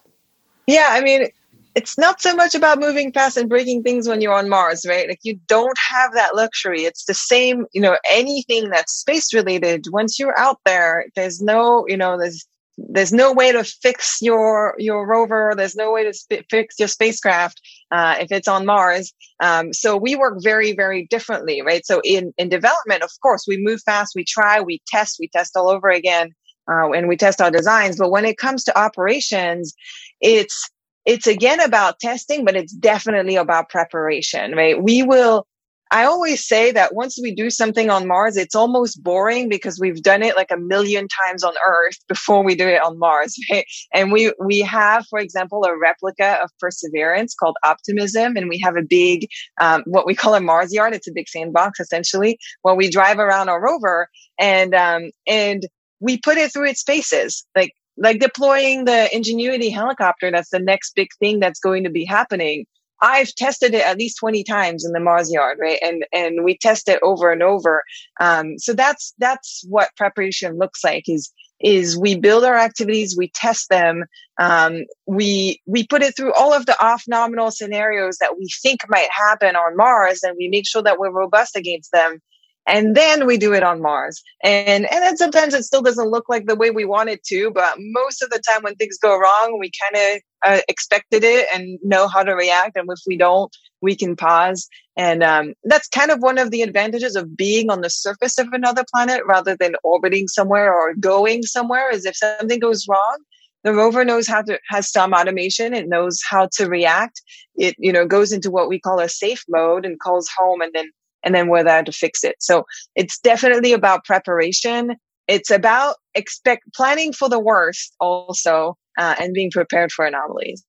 Yeah, 0.68 0.90
I 0.92 1.02
mean, 1.02 1.30
it's 1.77 1.96
not 1.96 2.19
so 2.19 2.36
much 2.36 2.55
about 2.55 2.79
moving 2.79 3.13
fast 3.13 3.38
and 3.38 3.48
breaking 3.48 3.84
things 3.84 4.10
when 4.10 4.19
you're 4.19 4.34
on 4.34 4.50
Mars, 4.50 4.84
right? 4.89 5.07
Like 5.07 5.19
you 5.22 5.39
don't 5.48 5.77
have 5.77 6.12
that 6.15 6.36
luxury. 6.36 6.86
It's 6.86 7.05
the 7.05 7.13
same, 7.13 7.67
you 7.72 7.79
know, 7.79 7.96
anything 8.12 8.72
that's 8.72 8.93
space 8.93 9.31
related. 9.31 9.86
Once 9.91 10.17
you're 10.17 10.38
out 10.39 10.57
there, 10.65 11.05
there's 11.15 11.39
no, 11.39 11.86
you 11.88 11.96
know, 11.96 12.17
there's 12.17 12.48
there's 12.79 13.13
no 13.13 13.31
way 13.31 13.51
to 13.51 13.63
fix 13.63 14.17
your 14.24 14.74
your 14.79 15.05
rover. 15.05 15.53
There's 15.55 15.75
no 15.75 15.91
way 15.93 16.03
to 16.03 16.13
sp- 16.17 16.50
fix 16.50 16.79
your 16.79 16.88
spacecraft 16.88 17.62
uh, 17.91 18.15
if 18.22 18.31
it's 18.31 18.48
on 18.48 18.65
Mars. 18.65 19.13
Um, 19.39 19.72
so 19.72 19.98
we 19.98 20.15
work 20.15 20.39
very 20.41 20.74
very 20.74 21.05
differently, 21.12 21.62
right? 21.62 21.86
So 21.86 22.01
in 22.03 22.34
in 22.39 22.50
development, 22.50 23.03
of 23.03 23.12
course, 23.22 23.46
we 23.48 23.57
move 23.60 23.81
fast, 23.86 24.13
we 24.15 24.25
try, 24.25 24.62
we 24.62 24.81
test, 24.88 25.17
we 25.19 25.27
test 25.27 25.55
all 25.55 25.69
over 25.69 25.89
again, 25.91 26.31
uh, 26.67 26.91
and 26.91 27.07
we 27.07 27.17
test 27.17 27.39
our 27.39 27.51
designs. 27.51 27.98
But 27.98 28.10
when 28.10 28.25
it 28.25 28.39
comes 28.39 28.63
to 28.63 28.79
operations, 28.79 29.75
it's 30.22 30.72
it's 31.08 31.26
again 31.26 31.62
about 31.62 32.00
testing, 32.02 32.44
but 32.44 32.58
it's 32.58 32.74
definitely 32.74 33.38
about 33.38 33.70
preparation, 33.70 34.52
right? 34.52 34.84
We 34.84 35.04
will, 35.04 35.48
I 35.90 36.04
always 36.04 36.46
say 36.46 36.74
that 36.74 36.94
once 36.94 37.18
we 37.20 37.34
do 37.34 37.50
something 37.50 37.90
on 37.90 38.08
Mars, 38.08 38.36
it's 38.36 38.56
almost 38.56 39.02
boring 39.02 39.48
because 39.48 39.80
we've 39.80 40.04
done 40.04 40.22
it 40.22 40.36
like 40.36 40.52
a 40.52 40.58
million 40.58 41.08
times 41.26 41.46
on 41.46 41.54
Earth 41.66 41.96
before 42.10 42.44
we 42.44 42.56
do 42.56 42.68
it 42.68 42.84
on 42.84 43.00
Mars, 43.00 43.38
right? 43.52 43.64
And 43.94 44.12
we, 44.12 44.34
we 44.38 44.60
have, 44.60 45.06
for 45.10 45.18
example, 45.18 45.64
a 45.64 45.80
replica 45.80 46.40
of 46.44 46.52
Perseverance 46.60 47.34
called 47.34 47.56
Optimism, 47.64 48.36
and 48.36 48.50
we 48.50 48.60
have 48.60 48.76
a 48.76 48.84
big, 48.84 49.30
um, 49.62 49.84
what 49.86 50.06
we 50.06 50.14
call 50.14 50.36
a 50.36 50.42
Mars 50.42 50.74
yard. 50.74 50.94
It's 50.94 51.08
a 51.08 51.14
big 51.14 51.30
sandbox 51.30 51.80
essentially, 51.80 52.38
where 52.64 52.76
we 52.76 52.92
drive 52.92 53.18
around 53.18 53.48
our 53.48 53.64
rover 53.64 54.10
and, 54.38 54.76
um, 54.76 55.12
and 55.26 55.64
we 56.02 56.18
put 56.18 56.38
it 56.38 56.52
through 56.52 56.68
its 56.68 56.84
paces. 56.84 57.46
Like 57.56 57.72
like 57.98 58.20
deploying 58.20 58.86
the 58.86 59.13
Ingenuity 59.16 59.70
helicopter, 59.70 60.32
that's 60.32 60.50
the 60.50 60.60
next 60.60 60.96
big 60.96 61.10
thing 61.20 61.39
that's 61.39 61.60
going 61.60 61.84
to 61.84 61.89
be 61.89 62.06
happening. 62.06 62.66
I've 63.01 63.34
tested 63.36 63.74
it 63.74 63.86
at 63.86 63.98
least 63.98 64.18
20 64.20 64.44
times 64.44 64.84
in 64.84 64.92
the 64.92 65.00
Mars 65.00 65.32
yard, 65.32 65.58
right? 65.62 65.80
And, 65.84 66.06
and 66.12 66.44
we 66.44 66.58
test 66.58 66.89
it 66.89 67.00
over 67.04 67.32
and 67.32 67.44
over. 67.44 67.84
Um, 68.20 68.58
so 68.58 68.74
that's, 68.74 69.13
that's 69.20 69.63
what 69.68 69.96
preparation 69.96 70.58
looks 70.58 70.84
like 70.84 71.08
is, 71.08 71.32
is 71.60 71.98
we 71.98 72.18
build 72.18 72.44
our 72.44 72.56
activities, 72.56 73.16
we 73.18 73.30
test 73.30 73.70
them, 73.70 74.06
um, 74.39 74.84
we, 75.06 75.62
we 75.66 75.86
put 75.86 76.01
it 76.01 76.16
through 76.16 76.34
all 76.34 76.54
of 76.54 76.66
the 76.66 76.84
off 76.84 77.04
nominal 77.08 77.51
scenarios 77.51 78.18
that 78.18 78.38
we 78.38 78.48
think 78.62 78.82
might 78.89 79.10
happen 79.12 79.56
on 79.56 79.77
Mars 79.77 80.22
and 80.24 80.36
we 80.38 80.48
make 80.48 80.68
sure 80.68 80.84
that 80.84 81.00
we're 81.00 81.12
robust 81.12 81.56
against 81.56 81.92
them 81.92 82.20
and 82.68 82.96
then 82.96 83.26
we 83.26 83.38
do 83.38 83.54
it 83.54 83.64
on 83.64 83.82
Mars. 83.82 84.22
And 84.44 84.86
and 84.92 85.04
then 85.04 85.18
sometimes 85.18 85.54
it 85.54 85.64
still 85.64 85.82
doesn't 85.82 86.12
look 86.12 86.26
like 86.28 86.46
the 86.46 86.56
way 86.56 86.70
we 86.70 86.86
want 86.86 87.10
it 87.10 87.24
to, 87.28 87.50
but 87.52 87.76
most 87.80 88.22
of 88.22 88.30
the 88.30 88.42
time 88.48 88.62
when 88.64 88.76
things 88.76 88.98
go 88.98 89.18
wrong, 89.18 89.58
we 89.60 89.72
kind 89.82 90.16
of 90.16 90.22
uh, 90.46 90.62
expected 90.68 91.24
it 91.24 91.48
and 91.54 91.80
know 91.82 92.08
how 92.08 92.24
to 92.24 92.34
react. 92.34 92.76
And 92.76 92.88
if 92.92 93.00
we 93.08 93.18
don't, 93.18 93.56
we 93.82 93.96
can 93.96 94.16
pause. 94.16 94.68
And 94.98 95.24
um, 95.24 95.54
that's 95.64 95.88
kind 95.88 96.12
of 96.12 96.20
one 96.20 96.38
of 96.38 96.52
the 96.52 96.62
advantages 96.62 97.16
of 97.16 97.38
being 97.38 97.70
on 97.70 97.82
the 97.82 97.90
surface 97.90 98.38
of 98.38 98.50
another 98.52 98.84
planet 98.94 99.22
rather 99.26 99.56
than 99.56 99.76
orbiting 99.84 100.28
somewhere 100.28 100.74
or 100.74 100.94
going 100.96 101.44
somewhere. 101.44 101.90
Is 101.90 102.06
if 102.06 102.18
something 102.18 102.60
goes 102.60 102.86
wrong, 102.90 103.18
the 103.64 103.74
rover 103.74 104.04
knows 104.04 104.28
how 104.28 104.42
to 104.42 104.60
has 104.70 104.90
some 104.92 105.14
automation 105.14 105.74
it 105.74 105.90
knows 105.90 106.22
how 106.30 106.48
to 106.54 106.68
react 106.68 107.22
it 107.56 107.76
you 107.78 107.92
know 107.92 108.06
goes 108.06 108.32
into 108.32 108.52
what 108.52 108.70
we 108.70 108.80
call 108.80 109.00
a 109.00 109.10
safe 109.10 109.44
mode 109.50 109.86
and 109.86 110.00
calls 110.00 110.30
home 110.38 110.62
and 110.62 110.72
then 110.74 110.90
and 111.24 111.34
then 111.34 111.48
we're 111.48 111.64
there 111.64 111.84
to 111.84 111.92
fix 111.92 112.24
it. 112.24 112.36
So 112.40 112.66
it's 112.96 113.20
definitely 113.20 113.74
about 113.74 114.06
preparation. 114.06 114.96
It's 115.28 115.52
about 115.52 115.96
expect 116.16 116.64
planning 116.76 117.14
for 117.14 117.30
the 117.30 117.40
worst 117.40 117.94
also 118.00 118.78
uh, 118.98 119.16
and 119.20 119.34
being 119.34 119.52
prepared 119.52 119.92
for 119.92 120.06
anomalies. 120.06 120.64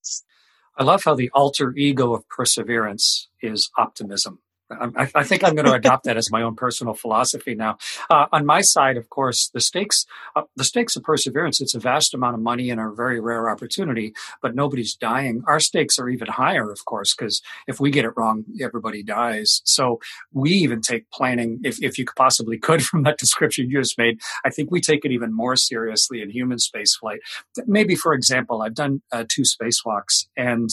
I 0.77 0.85
love 0.85 1.05
how 1.05 1.15
the 1.15 1.31
alter 1.35 1.75
ego 1.77 2.15
of 2.15 2.29
perseverance 2.29 3.29
is 3.43 3.71
optimism. 3.77 4.41
I, 4.71 5.09
I, 5.15 5.25
think 5.25 5.45
I'm 5.45 5.55
going 5.55 5.67
to 5.67 5.73
adopt 5.73 6.05
that 6.05 6.17
as 6.17 6.31
my 6.31 6.43
own 6.43 6.55
personal 6.55 6.95
philosophy 6.95 7.55
now. 7.55 7.79
Uh, 8.11 8.27
on 8.33 8.45
my 8.45 8.61
side, 8.61 8.97
of 8.97 9.09
course, 9.09 9.51
the 9.55 9.61
stakes, 9.61 10.05
uh, 10.37 10.43
the 10.57 10.65
stakes 10.65 10.95
of 10.97 11.03
perseverance, 11.03 11.61
it's 11.61 11.75
a 11.75 11.81
vast 11.81 12.13
amount 12.15 12.35
of 12.35 12.41
money 12.41 12.71
and 12.71 12.81
a 12.81 12.91
very 12.91 13.21
rare 13.21 13.49
opportunity, 13.49 14.13
but 14.43 14.55
nobody's 14.55 14.95
dying. 14.95 15.43
Our 15.47 15.61
stakes 15.61 15.99
are 15.99 16.09
even 16.09 16.29
higher, 16.29 16.71
of 16.71 16.85
course, 16.85 17.15
because 17.15 17.41
if 17.67 17.81
we 17.81 17.91
get 17.91 18.05
it 18.05 18.13
wrong, 18.17 18.45
everybody 18.61 19.03
dies. 19.03 19.63
So 19.65 20.01
we 20.33 20.51
even 20.51 20.83
take 20.83 21.11
planning, 21.11 21.61
if, 21.65 21.83
if 21.83 21.99
you 21.99 22.05
possibly 22.17 22.59
could 22.59 22.85
from 22.87 23.05
that 23.05 23.19
description 23.19 23.71
you 23.71 23.81
just 23.81 23.99
made, 23.99 24.21
I 24.45 24.51
think 24.51 24.71
we 24.71 24.81
take 24.81 25.05
it 25.05 25.13
even 25.13 25.35
more 25.35 25.57
seriously 25.57 26.21
in 26.21 26.31
human 26.31 26.59
spaceflight. 26.59 27.19
Maybe, 27.67 27.95
for 27.95 28.13
example, 28.13 28.63
I've 28.63 28.75
done 28.75 29.03
uh, 29.13 29.25
two 29.29 29.43
spacewalks 29.43 30.27
and 30.37 30.69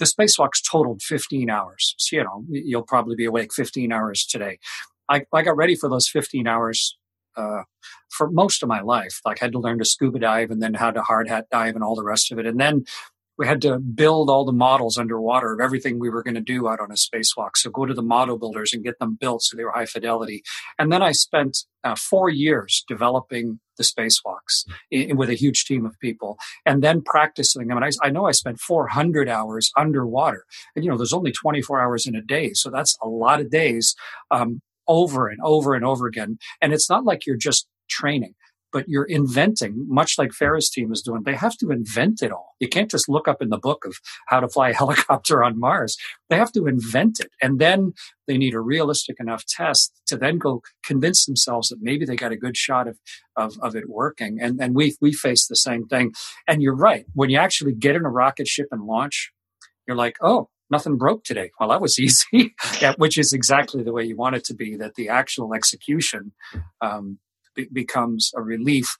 the 0.00 0.06
spacewalks 0.06 0.60
totaled 0.68 1.02
15 1.02 1.48
hours. 1.48 1.94
So, 1.98 2.16
you 2.16 2.24
know, 2.24 2.44
you'll 2.48 2.82
probably 2.82 3.14
be 3.14 3.26
awake 3.26 3.52
15 3.54 3.92
hours 3.92 4.26
today. 4.26 4.58
I, 5.08 5.22
I 5.32 5.42
got 5.42 5.56
ready 5.56 5.76
for 5.76 5.88
those 5.88 6.08
15 6.08 6.48
hours 6.48 6.96
uh, 7.36 7.62
for 8.16 8.30
most 8.30 8.62
of 8.62 8.68
my 8.68 8.80
life. 8.80 9.20
Like, 9.24 9.40
I 9.40 9.44
had 9.44 9.52
to 9.52 9.60
learn 9.60 9.78
to 9.78 9.84
scuba 9.84 10.18
dive 10.18 10.50
and 10.50 10.62
then 10.62 10.74
how 10.74 10.90
to 10.90 11.02
hard 11.02 11.28
hat 11.28 11.46
dive 11.52 11.74
and 11.74 11.84
all 11.84 11.94
the 11.94 12.04
rest 12.04 12.32
of 12.32 12.38
it. 12.38 12.46
And 12.46 12.58
then 12.58 12.84
we 13.40 13.46
had 13.46 13.62
to 13.62 13.78
build 13.78 14.28
all 14.28 14.44
the 14.44 14.52
models 14.52 14.98
underwater 14.98 15.54
of 15.54 15.60
everything 15.60 15.98
we 15.98 16.10
were 16.10 16.22
going 16.22 16.34
to 16.34 16.42
do 16.42 16.68
out 16.68 16.78
on 16.78 16.90
a 16.90 16.94
spacewalk. 16.94 17.52
So 17.56 17.70
go 17.70 17.86
to 17.86 17.94
the 17.94 18.02
model 18.02 18.36
builders 18.36 18.74
and 18.74 18.84
get 18.84 18.98
them 18.98 19.16
built 19.18 19.42
so 19.42 19.56
they 19.56 19.64
were 19.64 19.72
high 19.72 19.86
fidelity. 19.86 20.42
And 20.78 20.92
then 20.92 21.02
I 21.02 21.12
spent 21.12 21.56
uh, 21.82 21.94
four 21.94 22.28
years 22.28 22.84
developing 22.86 23.58
the 23.78 23.82
spacewalks 23.82 24.66
in, 24.90 25.16
with 25.16 25.30
a 25.30 25.34
huge 25.34 25.64
team 25.64 25.86
of 25.86 25.98
people 26.00 26.36
and 26.66 26.82
then 26.82 27.00
practicing 27.00 27.66
them. 27.66 27.78
And 27.78 27.86
I, 27.86 28.06
I 28.06 28.10
know 28.10 28.26
I 28.26 28.32
spent 28.32 28.60
400 28.60 29.26
hours 29.26 29.70
underwater. 29.74 30.44
And, 30.76 30.84
you 30.84 30.90
know, 30.90 30.98
there's 30.98 31.14
only 31.14 31.32
24 31.32 31.80
hours 31.80 32.06
in 32.06 32.14
a 32.14 32.20
day. 32.20 32.50
So 32.52 32.68
that's 32.68 32.94
a 33.02 33.08
lot 33.08 33.40
of 33.40 33.50
days 33.50 33.94
um, 34.30 34.60
over 34.86 35.28
and 35.28 35.40
over 35.42 35.72
and 35.72 35.82
over 35.82 36.06
again. 36.06 36.36
And 36.60 36.74
it's 36.74 36.90
not 36.90 37.06
like 37.06 37.24
you're 37.24 37.36
just 37.38 37.66
training 37.88 38.34
but 38.72 38.88
you're 38.88 39.04
inventing, 39.04 39.86
much 39.88 40.14
like 40.18 40.30
Farah's 40.30 40.70
team 40.70 40.92
is 40.92 41.02
doing. 41.02 41.22
They 41.24 41.34
have 41.34 41.56
to 41.58 41.70
invent 41.70 42.22
it 42.22 42.32
all. 42.32 42.54
You 42.60 42.68
can't 42.68 42.90
just 42.90 43.08
look 43.08 43.28
up 43.28 43.42
in 43.42 43.48
the 43.48 43.58
book 43.58 43.84
of 43.84 43.96
how 44.26 44.40
to 44.40 44.48
fly 44.48 44.70
a 44.70 44.74
helicopter 44.76 45.42
on 45.42 45.58
Mars. 45.58 45.96
They 46.28 46.36
have 46.36 46.52
to 46.52 46.66
invent 46.66 47.20
it. 47.20 47.30
And 47.42 47.58
then 47.58 47.92
they 48.26 48.38
need 48.38 48.54
a 48.54 48.60
realistic 48.60 49.16
enough 49.18 49.44
test 49.46 49.92
to 50.06 50.16
then 50.16 50.38
go 50.38 50.62
convince 50.84 51.26
themselves 51.26 51.68
that 51.68 51.78
maybe 51.80 52.04
they 52.04 52.16
got 52.16 52.32
a 52.32 52.36
good 52.36 52.56
shot 52.56 52.86
of, 52.88 52.98
of, 53.36 53.56
of 53.60 53.74
it 53.74 53.88
working. 53.88 54.38
And, 54.40 54.60
and 54.60 54.74
we, 54.74 54.96
we 55.00 55.12
face 55.12 55.46
the 55.46 55.56
same 55.56 55.86
thing. 55.86 56.12
And 56.46 56.62
you're 56.62 56.76
right. 56.76 57.04
When 57.14 57.30
you 57.30 57.38
actually 57.38 57.74
get 57.74 57.96
in 57.96 58.04
a 58.04 58.10
rocket 58.10 58.46
ship 58.46 58.68
and 58.70 58.84
launch, 58.84 59.32
you're 59.86 59.96
like, 59.96 60.16
oh, 60.22 60.48
nothing 60.70 60.96
broke 60.96 61.24
today. 61.24 61.50
Well, 61.58 61.70
that 61.70 61.80
was 61.80 61.98
easy, 62.00 62.54
yeah, 62.80 62.94
which 62.96 63.18
is 63.18 63.32
exactly 63.32 63.82
the 63.82 63.92
way 63.92 64.04
you 64.04 64.16
want 64.16 64.36
it 64.36 64.44
to 64.44 64.54
be, 64.54 64.76
that 64.76 64.94
the 64.94 65.08
actual 65.08 65.54
execution 65.54 66.32
um, 66.80 67.18
be- 67.54 67.68
becomes 67.72 68.30
a 68.36 68.42
relief. 68.42 68.96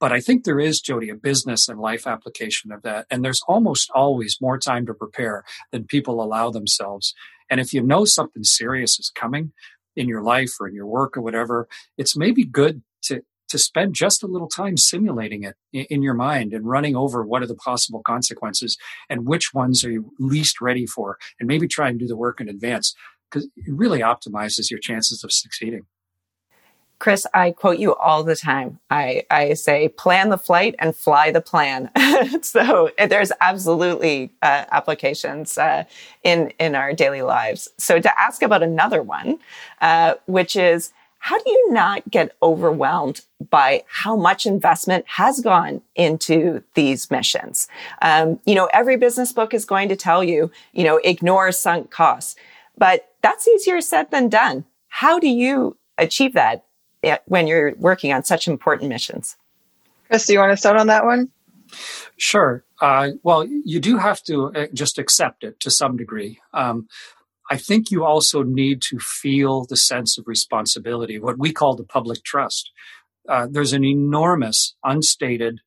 But 0.00 0.12
I 0.12 0.20
think 0.20 0.44
there 0.44 0.60
is, 0.60 0.80
Jodi, 0.80 1.08
a 1.08 1.14
business 1.14 1.68
and 1.68 1.80
life 1.80 2.06
application 2.06 2.72
of 2.72 2.82
that. 2.82 3.06
And 3.10 3.24
there's 3.24 3.42
almost 3.48 3.90
always 3.94 4.38
more 4.40 4.58
time 4.58 4.86
to 4.86 4.94
prepare 4.94 5.44
than 5.72 5.84
people 5.84 6.22
allow 6.22 6.50
themselves. 6.50 7.14
And 7.48 7.60
if 7.60 7.72
you 7.72 7.82
know 7.82 8.04
something 8.04 8.44
serious 8.44 8.98
is 8.98 9.10
coming 9.14 9.52
in 9.96 10.08
your 10.08 10.22
life 10.22 10.50
or 10.60 10.68
in 10.68 10.74
your 10.74 10.86
work 10.86 11.16
or 11.16 11.22
whatever, 11.22 11.68
it's 11.96 12.16
maybe 12.16 12.44
good 12.44 12.82
to, 13.04 13.22
to 13.48 13.58
spend 13.58 13.94
just 13.94 14.22
a 14.22 14.26
little 14.26 14.48
time 14.48 14.76
simulating 14.76 15.44
it 15.44 15.54
in, 15.72 16.02
your 16.02 16.14
mind 16.14 16.52
and 16.52 16.66
running 16.66 16.96
over 16.96 17.24
what 17.24 17.42
are 17.42 17.46
the 17.46 17.54
possible 17.54 18.02
consequences 18.02 18.76
and 19.08 19.26
which 19.26 19.54
ones 19.54 19.84
are 19.84 19.90
you 19.90 20.12
least 20.18 20.60
ready 20.60 20.86
for 20.86 21.18
and 21.38 21.46
maybe 21.46 21.68
try 21.68 21.88
and 21.88 21.98
do 21.98 22.06
the 22.06 22.16
work 22.16 22.40
in 22.40 22.48
advance 22.48 22.94
because 23.30 23.48
it 23.56 23.72
really 23.74 24.00
optimizes 24.00 24.70
your 24.70 24.80
chances 24.80 25.24
of 25.24 25.32
succeeding. 25.32 25.86
Chris, 27.04 27.26
I 27.34 27.50
quote 27.50 27.78
you 27.78 27.94
all 27.96 28.24
the 28.24 28.34
time. 28.34 28.80
I, 28.88 29.24
I 29.30 29.52
say, 29.52 29.88
plan 29.88 30.30
the 30.30 30.38
flight 30.38 30.74
and 30.78 30.96
fly 30.96 31.30
the 31.30 31.42
plan. 31.42 31.90
so 32.40 32.92
there's 32.96 33.30
absolutely 33.42 34.32
uh, 34.40 34.64
applications 34.72 35.58
uh, 35.58 35.84
in, 36.22 36.54
in 36.58 36.74
our 36.74 36.94
daily 36.94 37.20
lives. 37.20 37.68
So 37.76 38.00
to 38.00 38.18
ask 38.18 38.40
about 38.40 38.62
another 38.62 39.02
one, 39.02 39.38
uh, 39.82 40.14
which 40.24 40.56
is, 40.56 40.94
how 41.18 41.36
do 41.36 41.50
you 41.50 41.72
not 41.72 42.10
get 42.10 42.34
overwhelmed 42.42 43.20
by 43.50 43.84
how 43.86 44.16
much 44.16 44.46
investment 44.46 45.04
has 45.06 45.40
gone 45.42 45.82
into 45.94 46.62
these 46.72 47.10
missions? 47.10 47.68
Um, 48.00 48.40
you 48.46 48.54
know, 48.54 48.70
every 48.72 48.96
business 48.96 49.30
book 49.30 49.52
is 49.52 49.66
going 49.66 49.90
to 49.90 49.96
tell 49.96 50.24
you, 50.24 50.50
you 50.72 50.84
know, 50.84 50.96
ignore 51.04 51.52
sunk 51.52 51.90
costs, 51.90 52.34
but 52.78 53.10
that's 53.20 53.46
easier 53.46 53.82
said 53.82 54.10
than 54.10 54.30
done. 54.30 54.64
How 54.88 55.18
do 55.18 55.28
you 55.28 55.76
achieve 55.98 56.32
that 56.32 56.63
when 57.26 57.46
you're 57.46 57.74
working 57.76 58.12
on 58.12 58.24
such 58.24 58.48
important 58.48 58.88
missions. 58.88 59.36
Chris, 60.08 60.26
do 60.26 60.32
you 60.32 60.38
want 60.38 60.52
to 60.52 60.56
start 60.56 60.76
on 60.76 60.88
that 60.88 61.04
one? 61.04 61.30
Sure. 62.16 62.64
Uh, 62.80 63.10
well, 63.22 63.46
you 63.46 63.80
do 63.80 63.98
have 63.98 64.22
to 64.24 64.52
uh, 64.54 64.66
just 64.72 64.98
accept 64.98 65.44
it 65.44 65.58
to 65.60 65.70
some 65.70 65.96
degree. 65.96 66.38
Um, 66.52 66.88
I 67.50 67.56
think 67.56 67.90
you 67.90 68.04
also 68.04 68.42
need 68.42 68.80
to 68.90 68.98
feel 68.98 69.64
the 69.64 69.76
sense 69.76 70.18
of 70.18 70.26
responsibility, 70.26 71.18
what 71.18 71.38
we 71.38 71.52
call 71.52 71.76
the 71.76 71.84
public 71.84 72.24
trust. 72.24 72.70
Uh, 73.28 73.46
there's 73.50 73.72
an 73.72 73.84
enormous, 73.84 74.74
unstated, 74.84 75.60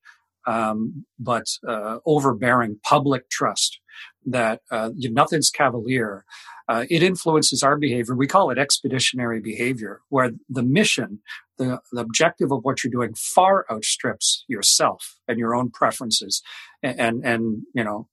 um, 0.46 1.06
but 1.20 1.46
uh, 1.68 2.00
overbearing 2.06 2.80
public 2.84 3.30
trust 3.30 3.80
that 4.28 4.62
uh, 4.70 4.92
nothing's 4.96 5.50
cavalier 5.50 6.26
uh, 6.70 6.86
it 6.90 7.02
influences 7.02 7.64
our 7.64 7.78
behavior. 7.78 8.16
We 8.16 8.28
call 8.28 8.52
it 8.52 8.58
expeditionary 8.58 9.40
behavior, 9.40 10.02
where 10.10 10.32
the 10.50 10.64
mission, 10.64 11.20
the, 11.58 11.80
the 11.92 12.02
objective 12.02 12.52
of 12.52 12.64
what 12.64 12.84
you're 12.84 12.92
doing 12.92 13.14
far 13.14 13.66
outstrips 13.72 14.44
yourself 14.48 15.16
and 15.28 15.40
your 15.40 15.56
own 15.56 15.70
preferences 15.70 16.42
and, 16.84 17.00
and, 17.00 17.26
and 17.26 17.64
you 17.74 17.84
know, 17.84 18.08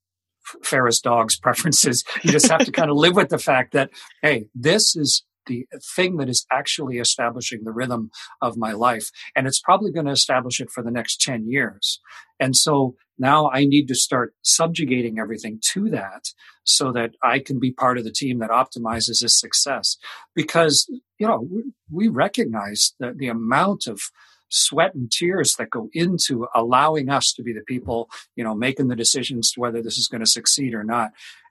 Farah's 0.63 1.01
dog's 1.01 1.37
preferences. 1.41 2.05
You 2.23 2.31
just 2.31 2.49
have 2.49 2.65
to 2.65 2.73
kind 2.73 2.91
of 2.91 2.97
live 2.97 3.17
with 3.17 3.29
the 3.29 3.39
fact 3.39 3.73
that, 3.73 3.91
hey, 4.23 4.47
this 4.55 4.95
is 4.95 5.25
the 5.47 5.67
thing 5.95 6.17
that 6.17 6.29
is 6.29 6.47
actually 6.51 6.99
establishing 6.99 7.65
the 7.65 7.73
rhythm 7.73 8.11
of 8.41 8.57
my 8.57 8.73
life. 8.73 9.11
And 9.35 9.47
it's 9.47 9.61
probably 9.61 9.93
going 9.93 10.07
to 10.07 10.13
establish 10.13 10.61
it 10.61 10.71
for 10.71 10.83
the 10.83 10.91
next 10.91 11.21
10 11.21 11.49
years. 11.49 12.01
And 12.41 12.57
so 12.57 12.97
now 13.19 13.51
I 13.51 13.65
need 13.65 13.87
to 13.89 13.95
start 13.95 14.35
subjugating 14.43 15.19
everything 15.19 15.61
to 15.73 15.89
that 15.91 16.25
so 16.65 16.93
that 16.93 17.13
I 17.23 17.39
can 17.39 17.61
be 17.61 17.73
part 17.73 17.99
of 17.99 18.05
the 18.05 18.13
team 18.13 18.39
that 18.41 18.51
optimizes 18.51 19.21
this 19.21 19.39
success. 19.39 19.97
Because, 20.35 20.87
you 21.19 21.27
know, 21.27 21.49
we 21.91 22.09
recognize 22.09 22.95
that 22.99 23.19
the 23.19 23.29
amount 23.29 23.87
of 23.87 24.01
sweat 24.49 24.95
and 24.95 25.11
tears 25.11 25.55
that 25.57 25.71
go 25.71 25.89
into 25.93 26.47
allowing 26.55 27.09
us 27.09 27.33
to 27.33 27.43
be 27.43 27.53
the 27.53 27.65
people, 27.67 28.09
you 28.37 28.45
know, 28.45 28.55
making 28.55 28.89
the 28.89 28.97
decisions 28.97 29.53
to 29.53 29.61
whether 29.61 29.83
this 29.83 29.99
is 29.99 30.09
going 30.09 30.23
to 30.23 30.31
succeed 30.31 30.75
or 30.75 30.85
not. 30.85 31.11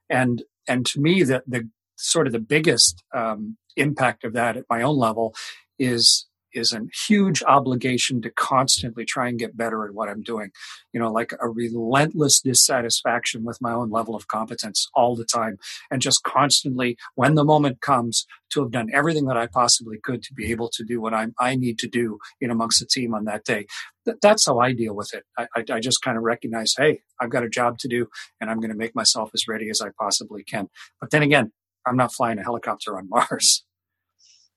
And, 0.09 0.43
and 0.67 0.85
to 0.87 0.99
me, 0.99 1.23
the, 1.23 1.43
the 1.47 1.69
sort 1.95 2.27
of 2.27 2.33
the 2.33 2.39
biggest 2.39 3.03
um, 3.13 3.57
impact 3.75 4.23
of 4.23 4.33
that 4.33 4.57
at 4.57 4.65
my 4.69 4.81
own 4.81 4.97
level 4.97 5.33
is 5.79 6.27
is 6.53 6.71
a 6.71 6.81
huge 7.07 7.41
obligation 7.43 8.21
to 8.21 8.29
constantly 8.29 9.05
try 9.05 9.27
and 9.27 9.39
get 9.39 9.57
better 9.57 9.85
at 9.85 9.93
what 9.93 10.07
I'm 10.07 10.21
doing. 10.21 10.51
You 10.91 10.99
know, 10.99 11.11
like 11.11 11.33
a 11.41 11.49
relentless 11.49 12.41
dissatisfaction 12.41 13.43
with 13.43 13.57
my 13.61 13.71
own 13.71 13.89
level 13.89 14.15
of 14.15 14.27
competence 14.27 14.87
all 14.93 15.15
the 15.15 15.25
time. 15.25 15.57
And 15.89 16.01
just 16.01 16.23
constantly, 16.23 16.97
when 17.15 17.35
the 17.35 17.43
moment 17.43 17.81
comes, 17.81 18.25
to 18.53 18.61
have 18.61 18.71
done 18.71 18.89
everything 18.93 19.25
that 19.25 19.37
I 19.37 19.47
possibly 19.47 19.97
could 20.01 20.21
to 20.23 20.33
be 20.33 20.51
able 20.51 20.69
to 20.73 20.83
do 20.83 21.01
what 21.01 21.13
I'm, 21.13 21.33
I 21.39 21.55
need 21.55 21.79
to 21.79 21.87
do 21.87 22.19
in 22.39 22.51
amongst 22.51 22.79
the 22.79 22.85
team 22.85 23.13
on 23.13 23.25
that 23.25 23.43
day. 23.43 23.65
Th- 24.05 24.17
that's 24.21 24.45
how 24.45 24.59
I 24.59 24.73
deal 24.73 24.95
with 24.95 25.11
it. 25.13 25.23
I, 25.37 25.47
I, 25.55 25.63
I 25.73 25.79
just 25.79 26.01
kind 26.03 26.17
of 26.17 26.23
recognize, 26.23 26.75
hey, 26.77 27.01
I've 27.19 27.31
got 27.31 27.43
a 27.43 27.49
job 27.49 27.79
to 27.79 27.87
do 27.87 28.07
and 28.39 28.49
I'm 28.49 28.59
going 28.59 28.69
to 28.69 28.77
make 28.77 28.95
myself 28.95 29.31
as 29.33 29.47
ready 29.47 29.69
as 29.69 29.81
I 29.81 29.89
possibly 29.99 30.43
can. 30.43 30.69
But 31.01 31.09
then 31.09 31.23
again, 31.23 31.51
I'm 31.85 31.97
not 31.97 32.13
flying 32.13 32.39
a 32.39 32.43
helicopter 32.43 32.97
on 32.97 33.07
Mars. 33.09 33.63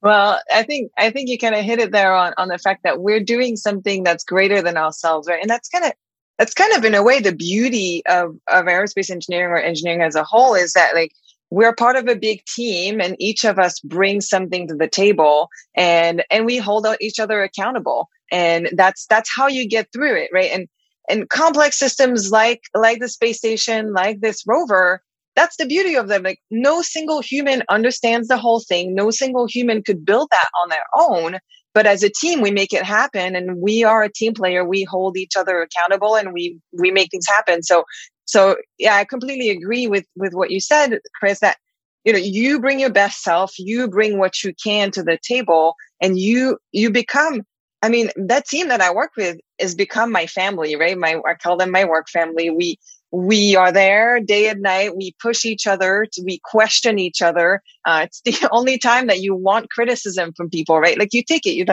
Well, 0.03 0.39
I 0.55 0.63
think 0.63 0.93
I 0.99 1.11
think 1.11 1.31
you 1.31 1.39
kind 1.39 1.55
of 1.55 1.65
hit 1.65 1.81
it 1.81 1.91
there 1.91 2.15
on, 2.15 2.35
on 2.37 2.49
the 2.49 2.59
fact 2.59 2.83
that 2.85 3.01
we're 3.01 3.19
doing 3.19 3.57
something 3.57 4.05
that's 4.05 4.25
greater 4.25 4.61
than 4.61 4.77
ourselves, 4.77 5.27
right? 5.27 5.41
And 5.41 5.51
that's 5.51 5.71
kind 5.71 5.87
of 5.87 5.93
that's 6.39 6.55
kind 6.55 6.73
of 6.75 6.85
in 6.85 6.95
a 6.95 7.03
way 7.03 7.19
the 7.19 7.35
beauty 7.35 8.03
of 8.07 8.37
of 8.47 8.67
aerospace 8.67 9.11
engineering 9.11 9.51
or 9.51 9.57
engineering 9.57 10.03
as 10.03 10.15
a 10.15 10.23
whole 10.23 10.55
is 10.55 10.75
that 10.75 10.95
like 10.95 11.13
we're 11.51 11.75
part 11.75 11.97
of 11.97 12.09
a 12.09 12.17
big 12.17 12.45
team 12.45 13.01
and 13.01 13.17
each 13.19 13.45
of 13.45 13.59
us 13.59 13.81
brings 13.81 14.29
something 14.29 14.69
to 14.69 14.75
the 14.75 14.89
table 14.89 15.49
and 15.75 16.25
and 16.31 16.45
we 16.45 16.59
hold 16.59 16.87
each 17.01 17.19
other 17.19 17.43
accountable 17.43 18.09
and 18.31 18.69
that's 18.73 19.07
that's 19.07 19.35
how 19.35 19.47
you 19.47 19.67
get 19.67 19.89
through 19.93 20.17
it 20.17 20.31
right 20.33 20.51
and 20.53 20.69
and 21.09 21.29
complex 21.29 21.79
systems 21.79 22.31
like 22.31 22.63
like 22.75 22.99
the 23.01 23.09
space 23.09 23.39
station 23.39 23.93
like 23.93 24.21
this 24.21 24.45
rover 24.47 25.03
that's 25.37 25.57
the 25.57 25.67
beauty 25.67 25.95
of 25.95 26.09
them. 26.09 26.23
Like 26.23 26.41
no 26.51 26.83
single 26.83 27.21
human 27.21 27.63
understands 27.69 28.29
the 28.29 28.39
whole 28.39 28.61
thing. 28.61 28.95
No 28.95 29.11
single 29.11 29.47
human 29.47 29.83
could 29.83 30.05
build 30.05 30.29
that 30.31 30.49
on 30.63 30.71
their 30.71 30.85
own. 30.95 31.39
But 31.75 31.87
as 31.87 32.03
a 32.03 32.11
team, 32.11 32.41
we 32.41 32.51
make 32.51 32.73
it 32.73 32.83
happen 32.83 33.37
and 33.37 33.61
we 33.61 33.85
are 33.85 34.03
a 34.03 34.13
team 34.13 34.33
player. 34.33 34.65
We 34.65 34.85
hold 34.85 35.17
each 35.19 35.37
other 35.37 35.61
accountable 35.61 36.17
and 36.17 36.33
we, 36.33 36.59
we 36.73 36.91
make 36.91 37.11
things 37.11 37.27
happen. 37.29 37.63
So, 37.63 37.85
so 38.25 38.57
yeah, 38.79 38.97
I 38.97 39.05
completely 39.05 39.51
agree 39.51 39.87
with, 39.87 40.07
with 40.17 40.33
what 40.33 40.51
you 40.51 40.59
said, 40.59 40.99
Chris, 41.21 41.41
that, 41.41 41.59
you 42.05 42.15
know, 42.15 42.19
you 42.19 42.59
bring 42.59 42.81
your 42.81 42.91
best 42.91 43.23
self, 43.23 43.53
you 43.59 43.89
bring 43.89 44.19
what 44.19 44.43
you 44.43 44.55
can 44.65 44.91
to 44.93 45.03
the 45.03 45.19
table 45.23 45.75
and 46.01 46.19
you, 46.19 46.57
you 46.73 46.91
become 46.91 47.43
I 47.83 47.89
mean, 47.89 48.11
that 48.17 48.47
team 48.47 48.69
that 48.69 48.81
I 48.81 48.93
work 48.93 49.13
with 49.17 49.37
has 49.61 49.75
become 49.75 50.11
my 50.11 50.27
family, 50.27 50.77
right? 50.77 50.97
My, 50.97 51.21
I 51.29 51.35
call 51.35 51.57
them 51.57 51.71
my 51.71 51.85
work 51.85 52.09
family. 52.09 52.51
We, 52.51 52.79
we 53.13 53.57
are 53.57 53.73
there 53.73 54.21
day 54.21 54.49
and 54.49 54.63
night. 54.63 54.97
We 54.97 55.15
push 55.21 55.45
each 55.45 55.67
other. 55.67 56.07
We 56.25 56.41
question 56.45 56.99
each 56.99 57.23
other. 57.23 57.63
Uh, 57.85 58.07
it's 58.07 58.21
the 58.23 58.49
only 58.53 58.79
time 58.79 59.07
that 59.07 59.21
you 59.21 59.35
want 59.35 59.71
criticism 59.71 60.33
from 60.37 60.51
people, 60.51 60.79
right? 60.79 60.99
Like 60.99 61.13
you 61.13 61.23
take 61.23 61.47
it. 61.47 61.55
You 61.55 61.67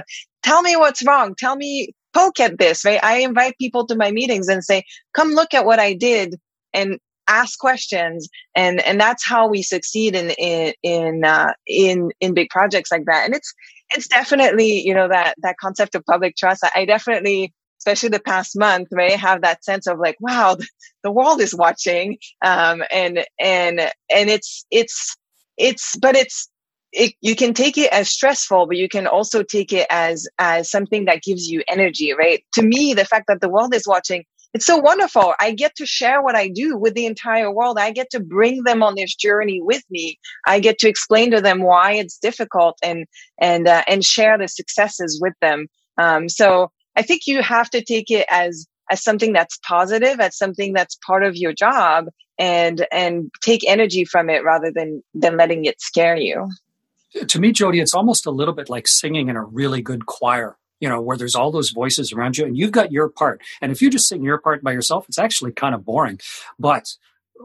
tell 0.44 0.62
me 0.62 0.76
what's 0.76 1.06
wrong. 1.06 1.36
Tell 1.38 1.56
me 1.56 1.94
poke 2.14 2.40
at 2.40 2.58
this, 2.60 2.86
right? 2.86 3.04
I 3.04 3.20
invite 3.20 3.58
people 3.58 3.86
to 3.88 3.96
my 3.96 4.12
meetings 4.12 4.48
and 4.48 4.64
say, 4.64 4.84
come 5.14 5.30
look 5.30 5.54
at 5.54 5.66
what 5.66 5.80
I 5.80 5.94
did 5.94 6.40
and 6.74 7.00
ask 7.28 7.58
questions. 7.58 8.30
And, 8.56 8.80
and 8.86 9.00
that's 9.00 9.26
how 9.26 9.48
we 9.48 9.64
succeed 9.64 10.16
in, 10.16 10.30
in, 10.32 10.74
in, 10.84 11.26
uh, 11.26 11.54
in, 11.66 12.12
in 12.20 12.34
big 12.34 12.50
projects 12.50 12.92
like 12.92 13.06
that. 13.06 13.26
And 13.26 13.36
it's, 13.36 13.54
it's 13.96 14.08
definitely, 14.08 14.82
you 14.86 14.94
know, 14.94 15.08
that, 15.08 15.36
that 15.42 15.58
concept 15.60 15.96
of 15.96 16.06
public 16.06 16.36
trust. 16.36 16.64
I, 16.64 16.82
I 16.82 16.86
definitely 16.86 17.54
especially 17.84 18.08
the 18.08 18.20
past 18.22 18.58
month, 18.58 18.88
right? 18.94 19.20
Have 19.20 19.42
that 19.42 19.66
sense 19.66 19.88
of 19.88 20.00
like, 20.00 20.16
wow, 20.22 20.56
the 21.04 21.12
world 21.12 21.42
is 21.42 21.54
watching. 21.54 22.18
Um, 22.42 22.82
and, 22.90 23.26
and, 23.38 23.82
and 24.10 24.30
it's, 24.30 24.66
it's, 24.72 25.18
it's, 25.58 25.98
but 25.98 26.16
it's, 26.16 26.50
it, 26.94 27.14
you 27.20 27.36
can 27.36 27.54
take 27.54 27.78
it 27.78 27.92
as 27.92 28.10
stressful, 28.10 28.68
but 28.68 28.78
you 28.78 28.88
can 28.88 29.06
also 29.06 29.44
take 29.44 29.74
it 29.74 29.86
as, 29.90 30.30
as 30.40 30.72
something 30.72 31.04
that 31.06 31.24
gives 31.24 31.50
you 31.50 31.62
energy, 31.68 32.14
right? 32.14 32.42
To 32.54 32.62
me, 32.62 32.94
the 32.94 33.04
fact 33.04 33.26
that 33.28 33.42
the 33.42 33.50
world 33.50 33.76
is 33.76 33.86
watching, 33.86 34.24
it's 34.54 34.66
so 34.66 34.78
wonderful. 34.78 35.34
I 35.42 35.52
get 35.52 35.76
to 35.76 35.86
share 35.86 36.22
what 36.22 36.36
I 36.36 36.48
do 36.48 36.78
with 36.78 36.94
the 36.94 37.06
entire 37.06 37.52
world. 37.52 37.78
I 37.80 37.92
get 37.92 38.12
to 38.12 38.22
bring 38.22 38.64
them 38.64 38.82
on 38.82 38.96
this 38.96 39.14
journey 39.14 39.60
with 39.62 39.84
me. 39.90 40.18
I 40.48 40.62
get 40.62 40.80
to 40.80 40.88
explain 40.88 41.32
to 41.32 41.42
them 41.42 41.64
why 41.64 41.94
it's 41.94 42.18
difficult 42.18 42.78
and, 42.82 43.08
and, 43.42 43.68
uh, 43.68 43.84
and 43.90 44.06
share 44.06 44.38
the 44.38 44.48
successes 44.48 45.20
with 45.22 45.34
them. 45.42 45.68
Um, 45.98 46.30
so 46.30 46.72
I 46.96 47.02
think 47.02 47.28
you 47.28 47.42
have 47.42 47.70
to 47.72 47.84
take 47.84 48.12
it 48.12 48.26
as, 48.30 48.68
as 48.90 49.04
something 49.04 49.34
that's 49.34 49.58
positive, 49.68 50.20
as 50.20 50.38
something 50.38 50.74
that's 50.74 50.98
part 51.06 51.24
of 51.24 51.36
your 51.36 51.54
job 51.54 52.08
and, 52.38 52.86
and 52.92 53.32
take 53.42 53.68
energy 53.68 54.06
from 54.06 54.30
it 54.30 54.44
rather 54.44 54.72
than, 54.72 55.04
than 55.14 55.38
letting 55.38 55.66
it 55.66 55.82
scare 55.82 56.16
you. 56.16 56.50
To 57.28 57.40
me, 57.40 57.52
Jodi, 57.52 57.80
it's 57.80 57.94
almost 57.94 58.26
a 58.26 58.32
little 58.32 58.54
bit 58.54 58.70
like 58.70 58.88
singing 58.88 59.30
in 59.30 59.36
a 59.36 59.44
really 59.44 59.82
good 59.82 60.06
choir 60.06 60.58
you 60.84 60.90
know, 60.90 61.00
where 61.00 61.16
there's 61.16 61.34
all 61.34 61.50
those 61.50 61.70
voices 61.70 62.12
around 62.12 62.38
you 62.38 62.44
and 62.46 62.58
you've 62.58 62.74
got 62.74 62.92
your 62.92 63.08
part. 63.08 63.42
And 63.62 63.72
if 63.72 63.82
you 63.82 63.90
just 63.90 64.06
sing 64.06 64.22
your 64.22 64.38
part 64.38 64.62
by 64.62 64.74
yourself, 64.74 65.06
it's 65.08 65.18
actually 65.18 65.54
kind 65.54 65.74
of 65.74 65.86
boring. 65.86 66.20
But 66.60 66.98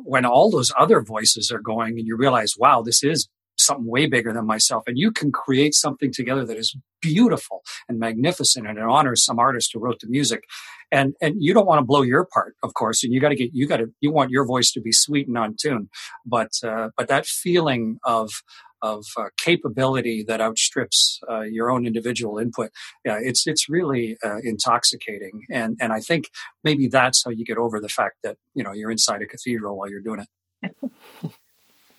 when 0.03 0.25
all 0.25 0.51
those 0.51 0.73
other 0.77 1.01
voices 1.03 1.53
are 1.53 1.61
going 1.61 1.97
and 2.01 2.05
you 2.05 2.17
realize, 2.17 2.55
wow, 2.59 2.83
this 2.83 3.05
is 3.05 3.29
something 3.69 3.87
way 3.87 4.07
bigger 4.07 4.33
than 4.33 4.47
myself 4.47 4.83
and 4.87 4.99
you 4.99 5.11
can 5.11 5.31
create 5.31 5.75
something 5.75 6.13
together 6.13 6.45
that 6.45 6.57
is 6.57 6.77
beautiful 7.01 7.63
and 7.89 7.99
magnificent 7.99 8.67
and 8.67 8.79
it 8.79 8.85
honors 8.85 9.25
some 9.25 9.39
artist 9.39 9.71
who 9.73 9.79
wrote 9.79 10.01
the 10.01 10.09
music 10.09 10.43
and 10.91 11.15
and 11.21 11.35
you 11.39 11.55
don't 11.55 11.67
want 11.67 11.79
to 11.79 11.85
blow 11.85 12.03
your 12.03 12.25
part 12.25 12.55
of 12.63 12.75
course 12.75 13.05
and 13.05 13.13
you 13.13 13.21
got 13.21 13.29
to 13.29 13.37
get 13.37 13.51
you 13.53 13.67
got 13.67 13.77
to 13.77 13.87
you 14.01 14.11
want 14.11 14.31
your 14.31 14.45
voice 14.45 14.73
to 14.73 14.81
be 14.81 14.93
sweet 14.93 15.29
and 15.29 15.39
on 15.39 15.55
tune 15.61 15.89
but 16.27 16.51
uh, 16.65 16.89
but 16.97 17.09
that 17.09 17.27
feeling 17.27 17.99
of 18.05 18.43
of 18.83 19.05
uh, 19.17 19.25
capability 19.37 20.23
that 20.23 20.41
outstrips 20.41 21.21
uh, 21.29 21.41
your 21.41 21.71
own 21.71 21.87
individual 21.87 22.39
input. 22.39 22.71
Yeah, 23.05 23.19
it's 23.21 23.47
it's 23.47 23.69
really 23.69 24.17
uh, 24.25 24.39
intoxicating, 24.43 25.47
and 25.51 25.77
and 25.81 25.93
I 25.93 26.01
think 26.01 26.27
maybe 26.65 26.89
that's 26.89 27.25
how 27.25 27.31
you 27.31 27.45
get 27.45 27.59
over 27.59 27.81
the 27.81 27.89
fact 27.89 28.17
that 28.23 28.37
you 28.55 28.63
know 28.63 28.73
you're 28.73 28.91
inside 28.91 29.23
a 29.23 29.27
cathedral 29.27 29.77
while 29.77 29.91
you're 29.91 30.01
doing 30.01 30.25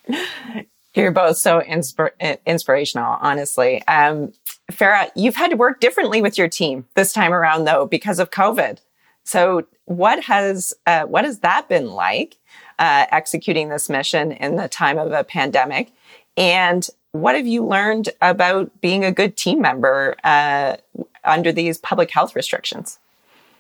it. 0.08 0.68
you're 0.96 1.12
both 1.12 1.38
so 1.38 1.62
inspir- 1.62 2.38
inspirational, 2.46 3.18
honestly. 3.22 3.86
Um, 3.88 4.34
Farah, 4.72 5.10
you've 5.16 5.36
had 5.36 5.52
to 5.52 5.58
work 5.58 5.80
differently 5.80 6.22
with 6.22 6.38
your 6.38 6.48
team 6.48 6.86
this 6.96 7.14
time 7.14 7.34
around, 7.34 7.66
though, 7.66 7.86
because 7.86 8.20
of 8.20 8.32
COVID. 8.32 8.80
So, 9.24 9.68
what 9.86 10.24
has 10.24 10.74
uh, 10.86 11.04
what 11.04 11.26
has 11.26 11.40
that 11.40 11.70
been 11.70 11.92
like? 11.92 12.38
Uh, 12.78 13.06
executing 13.12 13.70
this 13.70 13.90
mission 13.90 14.32
in 14.32 14.56
the 14.56 14.70
time 14.70 14.98
of 14.98 15.12
a 15.12 15.24
pandemic. 15.24 15.92
And 16.38 16.88
what 17.12 17.36
have 17.36 17.46
you 17.46 17.66
learned 17.66 18.10
about 18.22 18.80
being 18.82 19.04
a 19.04 19.12
good 19.12 19.36
team 19.36 19.62
member 19.62 20.16
uh, 20.24 20.78
under 21.26 21.52
these 21.52 21.78
public 21.78 22.10
health 22.12 22.36
restrictions? 22.36 23.00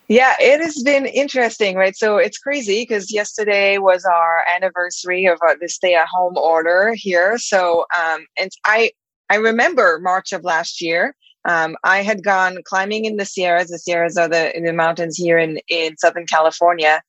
Yeah, 0.10 0.36
it 0.39 0.60
has 0.62 0.82
been 0.82 1.06
interesting, 1.06 1.76
right? 1.76 1.95
So 1.95 2.17
it's 2.17 2.39
crazy 2.39 2.82
because 2.82 3.13
yesterday 3.13 3.78
was 3.78 4.06
our 4.06 4.43
anniversary 4.54 5.28
of 5.28 5.39
uh, 5.48 5.54
the 5.62 5.69
stay-at-home 5.69 6.36
order 6.36 6.93
here. 6.95 7.38
So, 7.38 7.86
um, 7.95 8.26
and 8.36 8.50
I 8.65 8.91
I 9.30 9.36
remember 9.36 10.00
March 10.02 10.34
of 10.34 10.43
last 10.43 10.82
year. 10.82 11.15
Um, 11.45 11.78
I 11.84 12.02
had 12.02 12.24
gone 12.24 12.58
climbing 12.65 13.06
in 13.06 13.17
the 13.17 13.26
Sierras. 13.26 13.69
The 13.69 13.78
Sierras 13.78 14.17
are 14.17 14.28
the 14.28 14.52
the 14.65 14.74
mountains 14.74 15.15
here 15.15 15.38
in 15.38 15.60
in 15.69 15.95
Southern 15.98 16.26
California, 16.26 17.04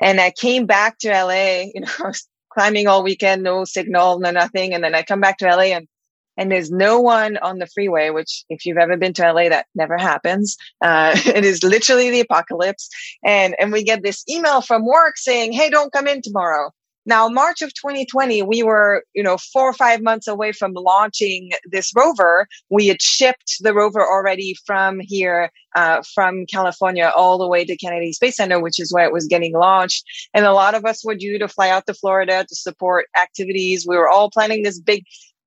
and 0.00 0.20
I 0.20 0.30
came 0.30 0.64
back 0.66 0.98
to 1.00 1.10
LA. 1.10 1.64
You 1.74 1.80
know, 1.80 2.12
climbing 2.52 2.86
all 2.86 3.02
weekend, 3.02 3.42
no 3.42 3.64
signal, 3.64 4.20
no 4.20 4.30
nothing. 4.30 4.74
And 4.74 4.84
then 4.84 4.94
I 4.94 5.02
come 5.02 5.20
back 5.20 5.38
to 5.38 5.46
LA 5.46 5.74
and 5.74 5.88
and 6.36 6.50
there's 6.50 6.70
no 6.70 7.00
one 7.00 7.36
on 7.38 7.58
the 7.58 7.66
freeway, 7.66 8.10
which 8.10 8.44
if 8.48 8.64
you've 8.66 8.78
ever 8.78 8.96
been 8.96 9.12
to 9.14 9.32
LA, 9.32 9.48
that 9.48 9.66
never 9.74 9.96
happens. 9.96 10.56
Uh, 10.80 11.16
it 11.26 11.44
is 11.44 11.62
literally 11.62 12.10
the 12.10 12.20
apocalypse. 12.20 12.88
And, 13.24 13.54
and 13.58 13.72
we 13.72 13.82
get 13.82 14.02
this 14.02 14.24
email 14.28 14.60
from 14.60 14.86
work 14.86 15.16
saying, 15.16 15.52
Hey, 15.52 15.70
don't 15.70 15.92
come 15.92 16.08
in 16.08 16.22
tomorrow. 16.22 16.70
Now, 17.06 17.28
March 17.28 17.60
of 17.60 17.74
2020, 17.74 18.42
we 18.42 18.62
were, 18.62 19.04
you 19.14 19.22
know, 19.22 19.36
four 19.36 19.68
or 19.68 19.74
five 19.74 20.00
months 20.02 20.26
away 20.26 20.52
from 20.52 20.72
launching 20.72 21.50
this 21.70 21.92
rover. 21.94 22.48
We 22.70 22.86
had 22.86 23.02
shipped 23.02 23.56
the 23.60 23.74
rover 23.74 24.00
already 24.00 24.56
from 24.64 25.00
here, 25.00 25.50
uh, 25.76 26.02
from 26.14 26.46
California 26.46 27.12
all 27.14 27.36
the 27.36 27.48
way 27.48 27.64
to 27.66 27.76
Kennedy 27.76 28.14
Space 28.14 28.36
Center, 28.36 28.58
which 28.58 28.80
is 28.80 28.92
where 28.92 29.04
it 29.04 29.12
was 29.12 29.26
getting 29.26 29.52
launched. 29.52 30.04
And 30.32 30.46
a 30.46 30.52
lot 30.52 30.74
of 30.74 30.86
us 30.86 31.04
were 31.04 31.14
due 31.14 31.38
to 31.38 31.48
fly 31.48 31.68
out 31.68 31.86
to 31.86 31.94
Florida 31.94 32.46
to 32.48 32.54
support 32.54 33.06
activities. 33.18 33.86
We 33.86 33.96
were 33.96 34.08
all 34.08 34.30
planning 34.30 34.62
this 34.62 34.80
big 34.80 35.04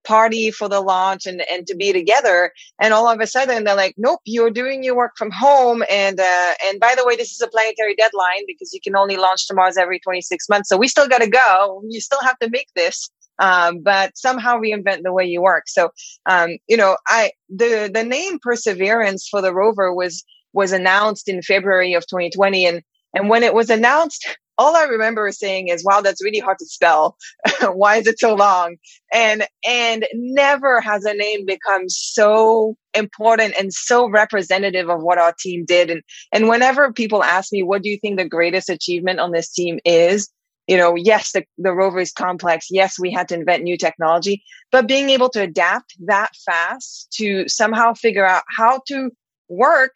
party 0.08 0.52
for 0.52 0.70
the 0.70 0.80
launch 0.80 1.26
and, 1.26 1.44
and 1.52 1.68
to 1.68 1.76
be 1.76 1.92
together. 1.92 2.52
And 2.80 2.94
all 2.94 3.10
of 3.10 3.20
a 3.20 3.28
sudden 3.28 3.66
they're 3.66 3.76
like, 3.76 3.96
nope, 3.98 4.22
you're 4.26 4.50
doing 4.50 4.84
your 4.84 4.96
work 4.96 5.18
from 5.18 5.32
home. 5.32 5.84
And, 5.90 6.20
uh, 6.20 6.54
and 6.66 6.80
by 6.80 6.96
the 6.96 7.06
way, 7.06 7.16
this 7.18 7.32
is 7.32 7.42
a 7.42 7.48
planetary 7.48 7.96
deadline 7.96 8.46
because 8.48 8.74
you 8.74 8.80
can 8.82 8.96
only 8.96 9.18
launch 9.18 9.48
to 9.48 9.54
Mars 9.54 9.78
every 9.78 10.00
26 10.00 10.48
months. 10.50 10.70
So 10.70 10.78
we 10.78 10.88
still 10.88 11.10
got 11.10 11.22
to 11.22 11.30
go. 11.30 11.82
You 11.88 12.00
still 12.00 12.22
have 12.22 12.40
to 12.40 12.50
make 12.50 12.70
this. 12.76 13.10
Um, 13.40 13.82
but 13.84 14.18
somehow 14.18 14.58
reinvent 14.58 15.04
the 15.04 15.14
way 15.14 15.26
you 15.26 15.44
work. 15.44 15.66
So, 15.68 15.92
um, 16.26 16.58
you 16.68 16.76
know, 16.76 16.98
I, 17.08 17.32
the, 17.50 17.92
the 17.94 18.04
name 18.04 18.40
Perseverance 18.42 19.28
for 19.30 19.44
the 19.44 19.54
rover 19.54 19.94
was, 19.94 20.24
was 20.54 20.72
announced 20.72 21.30
in 21.30 21.44
February 21.44 21.94
of 21.94 22.08
2020. 22.08 22.66
And, 22.66 22.82
and 23.14 23.30
when 23.30 23.44
it 23.44 23.54
was 23.54 23.70
announced, 23.70 24.38
all 24.58 24.76
I 24.76 24.84
remember 24.84 25.32
saying 25.32 25.68
is, 25.68 25.84
wow, 25.84 26.02
that's 26.02 26.24
really 26.24 26.40
hard 26.40 26.58
to 26.60 26.66
spell. 26.66 27.18
Why 27.62 27.98
is 27.98 28.08
it 28.08 28.20
so 28.20 28.34
long? 28.34 28.78
And, 29.14 29.48
and 29.68 30.06
never 30.14 30.82
has 30.82 31.06
a 31.06 31.14
name 31.14 31.46
become 31.46 31.90
so 31.90 32.76
important 32.94 33.54
and 33.60 33.72
so 33.72 34.10
representative 34.10 34.90
of 34.90 35.02
what 35.02 35.18
our 35.18 35.34
team 35.40 35.66
did. 35.66 35.90
And, 35.90 36.02
and 36.32 36.48
whenever 36.50 36.92
people 36.92 37.24
ask 37.24 37.54
me, 37.54 37.64
what 37.64 37.84
do 37.84 37.90
you 37.90 37.98
think 37.98 38.18
the 38.18 38.28
greatest 38.28 38.70
achievement 38.70 39.20
on 39.20 39.32
this 39.32 39.52
team 39.52 39.80
is? 39.86 40.30
You 40.68 40.76
know, 40.76 40.96
yes, 40.96 41.32
the, 41.32 41.46
the 41.58 41.72
rover 41.72 42.00
is 42.00 42.12
complex. 42.12 42.68
Yes, 42.70 43.00
we 43.00 43.12
had 43.12 43.30
to 43.30 43.36
invent 43.36 43.64
new 43.64 43.78
technology, 43.78 44.44
but 44.72 44.88
being 44.88 45.10
able 45.10 45.30
to 45.30 45.42
adapt 45.42 45.96
that 46.06 46.32
fast 46.46 47.10
to 47.14 47.48
somehow 47.48 47.94
figure 47.94 48.26
out 48.26 48.44
how 48.50 48.82
to 48.88 49.12
work 49.48 49.96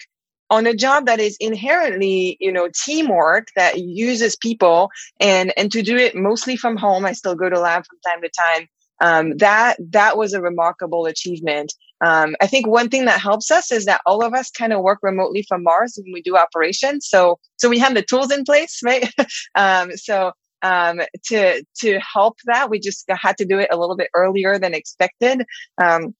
on 0.51 0.67
a 0.67 0.75
job 0.75 1.05
that 1.05 1.19
is 1.19 1.37
inherently, 1.39 2.37
you 2.39 2.51
know, 2.51 2.69
teamwork 2.85 3.47
that 3.55 3.79
uses 3.79 4.35
people 4.35 4.89
and, 5.19 5.53
and 5.57 5.71
to 5.71 5.81
do 5.81 5.95
it 5.95 6.13
mostly 6.13 6.57
from 6.57 6.75
home. 6.75 7.05
I 7.05 7.13
still 7.13 7.35
go 7.35 7.49
to 7.49 7.59
lab 7.59 7.85
from 7.87 7.99
time 8.05 8.21
to 8.21 8.29
time. 8.29 8.67
Um, 8.99 9.37
that, 9.37 9.77
that 9.89 10.17
was 10.17 10.33
a 10.33 10.41
remarkable 10.41 11.05
achievement. 11.07 11.73
Um, 12.05 12.35
I 12.41 12.47
think 12.47 12.67
one 12.67 12.89
thing 12.89 13.05
that 13.05 13.21
helps 13.21 13.49
us 13.49 13.71
is 13.71 13.85
that 13.85 14.01
all 14.05 14.23
of 14.23 14.33
us 14.33 14.51
kind 14.51 14.73
of 14.73 14.81
work 14.81 14.99
remotely 15.01 15.43
from 15.47 15.63
Mars 15.63 15.97
when 15.97 16.13
we 16.13 16.21
do 16.21 16.37
operations. 16.37 17.07
So, 17.07 17.39
so 17.57 17.69
we 17.69 17.79
have 17.79 17.95
the 17.95 18.03
tools 18.03 18.31
in 18.31 18.43
place, 18.43 18.79
right? 18.83 19.09
um, 19.55 19.91
so, 19.95 20.33
um, 20.63 21.01
to 21.25 21.63
to 21.79 21.99
help 21.99 22.37
that. 22.45 22.69
We 22.69 22.79
just 22.79 23.05
had 23.09 23.35
to 23.37 23.45
do 23.45 23.57
it 23.57 23.69
a 23.71 23.77
little 23.77 23.95
bit 23.95 24.09
earlier 24.13 24.59
than 24.59 24.75
expected. 24.75 25.43
Um, 25.83 26.13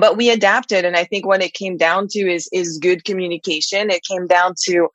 but 0.00 0.16
we 0.16 0.30
adapted. 0.30 0.84
And 0.84 0.96
i 0.96 1.04
think 1.04 1.26
what 1.26 1.42
it 1.42 1.54
came 1.54 1.76
down 1.76 2.08
to 2.08 2.20
is 2.20 2.48
is 2.52 2.78
good 2.78 3.04
communication. 3.04 3.90
It 3.90 4.02
came 4.04 4.26
down 4.26 4.54
to 4.66 4.88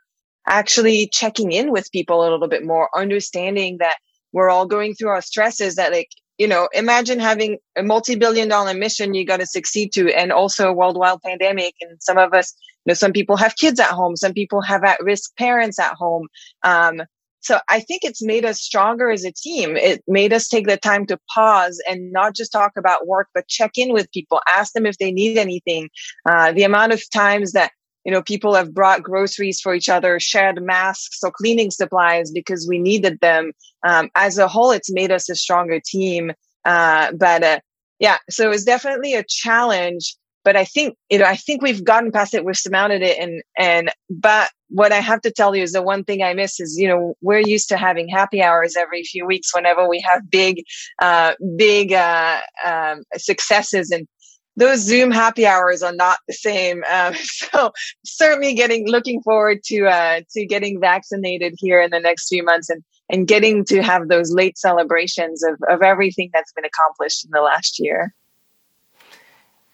actually 0.47 1.07
checking 1.11 1.51
in 1.51 1.71
with 1.71 1.91
people 1.91 2.21
a 2.21 2.23
little 2.23 2.47
bit 2.47 2.65
more 2.65 2.89
understanding 2.97 3.77
that 3.79 3.97
we're 4.31 4.49
all 4.49 4.65
going 4.65 4.93
through 4.95 5.09
our 5.09 5.21
stresses 5.21 5.75
that 5.75 5.91
like 5.91 6.09
you 6.37 6.47
know 6.47 6.69
imagine 6.73 7.19
having 7.19 7.57
a 7.77 7.83
multi-billion 7.83 8.47
dollar 8.47 8.73
mission 8.73 9.13
you 9.13 9.25
got 9.25 9.39
to 9.39 9.45
succeed 9.45 9.91
to 9.93 10.11
and 10.13 10.31
also 10.31 10.69
a 10.69 10.73
worldwide 10.73 11.21
pandemic. 11.25 11.75
And 11.81 11.97
some 12.01 12.17
of 12.17 12.33
us 12.33 12.53
you 12.85 12.91
know 12.91 12.93
some 12.93 13.13
people 13.13 13.37
have 13.37 13.55
kids 13.55 13.79
at 13.79 13.91
home 13.91 14.15
some 14.15 14.33
people 14.33 14.61
have 14.61 14.83
at 14.83 15.01
risk 15.01 15.35
parents 15.37 15.79
at 15.79 15.93
home. 15.93 16.27
Um, 16.63 17.01
so 17.41 17.59
I 17.69 17.79
think 17.79 18.03
it's 18.03 18.21
made 18.21 18.45
us 18.45 18.61
stronger 18.61 19.09
as 19.09 19.23
a 19.23 19.31
team. 19.31 19.77
It 19.77 20.03
made 20.07 20.33
us 20.33 20.47
take 20.47 20.67
the 20.67 20.77
time 20.77 21.05
to 21.07 21.19
pause 21.33 21.81
and 21.89 22.11
not 22.11 22.35
just 22.35 22.51
talk 22.51 22.73
about 22.77 23.07
work, 23.07 23.27
but 23.33 23.47
check 23.47 23.71
in 23.77 23.93
with 23.93 24.11
people, 24.11 24.41
ask 24.47 24.73
them 24.73 24.85
if 24.85 24.97
they 24.97 25.11
need 25.11 25.37
anything. 25.37 25.89
Uh, 26.27 26.51
the 26.51 26.63
amount 26.63 26.93
of 26.93 27.09
times 27.09 27.53
that 27.53 27.71
you 28.05 28.11
know 28.11 28.21
people 28.21 28.55
have 28.55 28.73
brought 28.73 29.03
groceries 29.03 29.61
for 29.61 29.73
each 29.73 29.89
other, 29.89 30.19
shared 30.19 30.61
masks 30.63 31.19
or 31.23 31.31
cleaning 31.31 31.71
supplies 31.71 32.31
because 32.31 32.67
we 32.67 32.79
needed 32.79 33.19
them. 33.21 33.51
Um, 33.85 34.09
as 34.15 34.37
a 34.37 34.47
whole, 34.47 34.71
it's 34.71 34.91
made 34.91 35.11
us 35.11 35.29
a 35.29 35.35
stronger 35.35 35.79
team. 35.83 36.31
Uh, 36.65 37.11
but 37.13 37.43
uh, 37.43 37.59
yeah, 37.99 38.17
so 38.29 38.51
it's 38.51 38.63
definitely 38.63 39.13
a 39.13 39.23
challenge 39.27 40.15
but 40.49 40.55
I 40.55 40.65
think, 40.65 40.97
you 41.11 41.19
know, 41.19 41.25
I 41.25 41.35
think 41.35 41.61
we've 41.61 41.83
gotten 41.83 42.11
past 42.11 42.33
it. 42.33 42.43
We've 42.43 42.57
surmounted 42.57 43.03
it. 43.03 43.19
And, 43.19 43.43
and, 43.55 43.91
but 44.09 44.49
what 44.69 44.91
I 44.91 44.95
have 44.95 45.21
to 45.21 45.29
tell 45.29 45.55
you 45.55 45.61
is 45.61 45.73
the 45.73 45.83
one 45.83 46.03
thing 46.03 46.23
I 46.23 46.33
miss 46.33 46.59
is, 46.59 46.75
you 46.75 46.87
know, 46.87 47.13
we're 47.21 47.37
used 47.45 47.69
to 47.69 47.77
having 47.77 48.09
happy 48.09 48.41
hours 48.41 48.75
every 48.75 49.03
few 49.03 49.27
weeks 49.27 49.53
whenever 49.53 49.87
we 49.87 50.03
have 50.11 50.27
big, 50.27 50.63
uh, 51.03 51.33
big, 51.55 51.93
uh, 51.93 52.39
um, 52.65 53.03
successes. 53.15 53.91
And 53.91 54.07
those 54.55 54.79
Zoom 54.79 55.11
happy 55.11 55.45
hours 55.45 55.83
are 55.83 55.93
not 55.93 56.17
the 56.27 56.33
same. 56.33 56.83
Um, 56.91 57.13
so 57.21 57.71
certainly 58.03 58.55
getting 58.55 58.87
looking 58.87 59.21
forward 59.21 59.59
to 59.65 59.85
uh, 59.85 60.21
to 60.31 60.47
getting 60.47 60.79
vaccinated 60.79 61.53
here 61.59 61.79
in 61.79 61.91
the 61.91 61.99
next 61.99 62.27
few 62.27 62.43
months 62.43 62.71
and 62.71 62.83
and 63.11 63.27
getting 63.27 63.65
to 63.65 63.83
have 63.83 64.07
those 64.07 64.31
late 64.31 64.57
celebrations 64.57 65.43
of, 65.43 65.59
of 65.69 65.83
everything 65.83 66.31
that's 66.33 66.53
been 66.53 66.65
accomplished 66.65 67.23
in 67.23 67.29
the 67.33 67.41
last 67.41 67.77
year. 67.77 68.15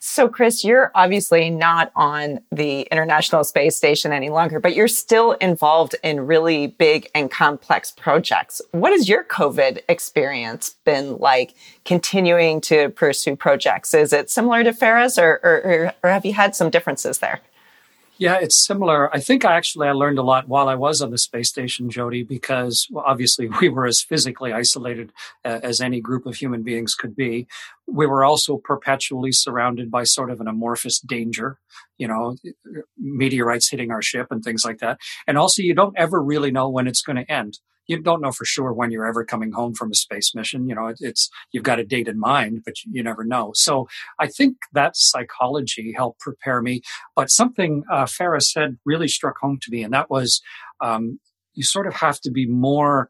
So, 0.07 0.29
Chris, 0.29 0.63
you're 0.63 0.91
obviously 0.93 1.49
not 1.49 1.91
on 1.95 2.39
the 2.51 2.81
International 2.91 3.43
Space 3.43 3.75
Station 3.75 4.13
any 4.13 4.29
longer, 4.29 4.59
but 4.59 4.75
you're 4.75 4.87
still 4.87 5.31
involved 5.31 5.95
in 6.03 6.27
really 6.27 6.67
big 6.67 7.09
and 7.15 7.29
complex 7.31 7.91
projects. 7.91 8.61
What 8.71 8.91
has 8.91 9.09
your 9.09 9.23
COVID 9.23 9.79
experience 9.89 10.75
been 10.85 11.17
like 11.17 11.55
continuing 11.85 12.61
to 12.61 12.89
pursue 12.89 13.35
projects? 13.35 13.95
Is 13.95 14.13
it 14.13 14.29
similar 14.29 14.63
to 14.63 14.73
Farah's 14.73 15.17
or, 15.17 15.39
or, 15.43 15.93
or 16.03 16.09
have 16.11 16.23
you 16.23 16.33
had 16.33 16.55
some 16.55 16.69
differences 16.69 17.17
there? 17.17 17.41
Yeah, 18.17 18.38
it's 18.39 18.65
similar. 18.65 19.13
I 19.13 19.19
think 19.19 19.43
I 19.43 19.56
actually 19.56 19.89
I 19.89 19.91
learned 19.91 20.19
a 20.19 20.23
lot 20.23 20.47
while 20.47 20.69
I 20.69 20.75
was 20.75 21.01
on 21.01 21.12
the 21.12 21.17
space 21.17 21.49
station, 21.49 21.89
Jodi, 21.89 22.23
because 22.23 22.88
well, 22.89 23.04
obviously 23.06 23.49
we 23.62 23.69
were 23.69 23.86
as 23.86 24.01
physically 24.01 24.54
isolated 24.54 25.12
uh, 25.43 25.60
as 25.62 25.82
any 25.82 25.99
group 25.99 26.25
of 26.25 26.36
human 26.36 26.63
beings 26.63 26.95
could 26.95 27.15
be. 27.15 27.47
We 27.88 28.06
were 28.06 28.23
also 28.23 28.58
perpetually 28.58 29.32
surrounded 29.32 29.91
by 29.91 30.06
sort 30.06 30.32
of 30.32 30.39
an 30.39 30.47
amorphous 30.47 30.99
danger, 30.99 31.60
you 31.97 32.08
know, 32.08 32.38
meteorites 32.97 33.69
hitting 33.69 33.91
our 33.91 34.01
ship 34.01 34.28
and 34.32 34.43
things 34.43 34.63
like 34.63 34.80
that. 34.80 34.99
And 35.28 35.38
also, 35.38 35.62
you 35.62 35.75
don't 35.75 35.97
ever 35.97 36.21
really 36.21 36.51
know 36.51 36.69
when 36.69 36.88
it's 36.88 37.01
going 37.01 37.17
to 37.17 37.32
end 37.32 37.60
you 37.87 38.01
don't 38.01 38.21
know 38.21 38.31
for 38.31 38.45
sure 38.45 38.73
when 38.73 38.91
you're 38.91 39.05
ever 39.05 39.23
coming 39.23 39.51
home 39.51 39.73
from 39.73 39.91
a 39.91 39.95
space 39.95 40.33
mission. 40.35 40.67
You 40.67 40.75
know, 40.75 40.87
it, 40.87 40.97
it's 40.99 41.29
you've 41.51 41.63
got 41.63 41.79
a 41.79 41.85
date 41.85 42.07
in 42.07 42.19
mind, 42.19 42.61
but 42.65 42.75
you, 42.83 43.03
never 43.03 43.23
know. 43.23 43.51
So 43.53 43.87
I 44.19 44.27
think 44.27 44.57
that 44.73 44.97
psychology 44.97 45.93
helped 45.95 46.19
prepare 46.19 46.61
me. 46.61 46.81
But 47.15 47.29
something 47.29 47.83
uh, 47.91 48.07
said 48.07 48.77
really 48.85 49.07
struck 49.07 49.37
home 49.39 49.59
to 49.61 49.71
me, 49.71 49.83
and 49.83 49.93
that 49.93 50.09
was 50.09 50.41
um, 50.81 51.19
you 51.53 51.63
sort 51.63 51.87
of 51.87 51.93
have 51.93 52.19
to 52.21 52.31
be 52.31 52.47
more 52.47 53.09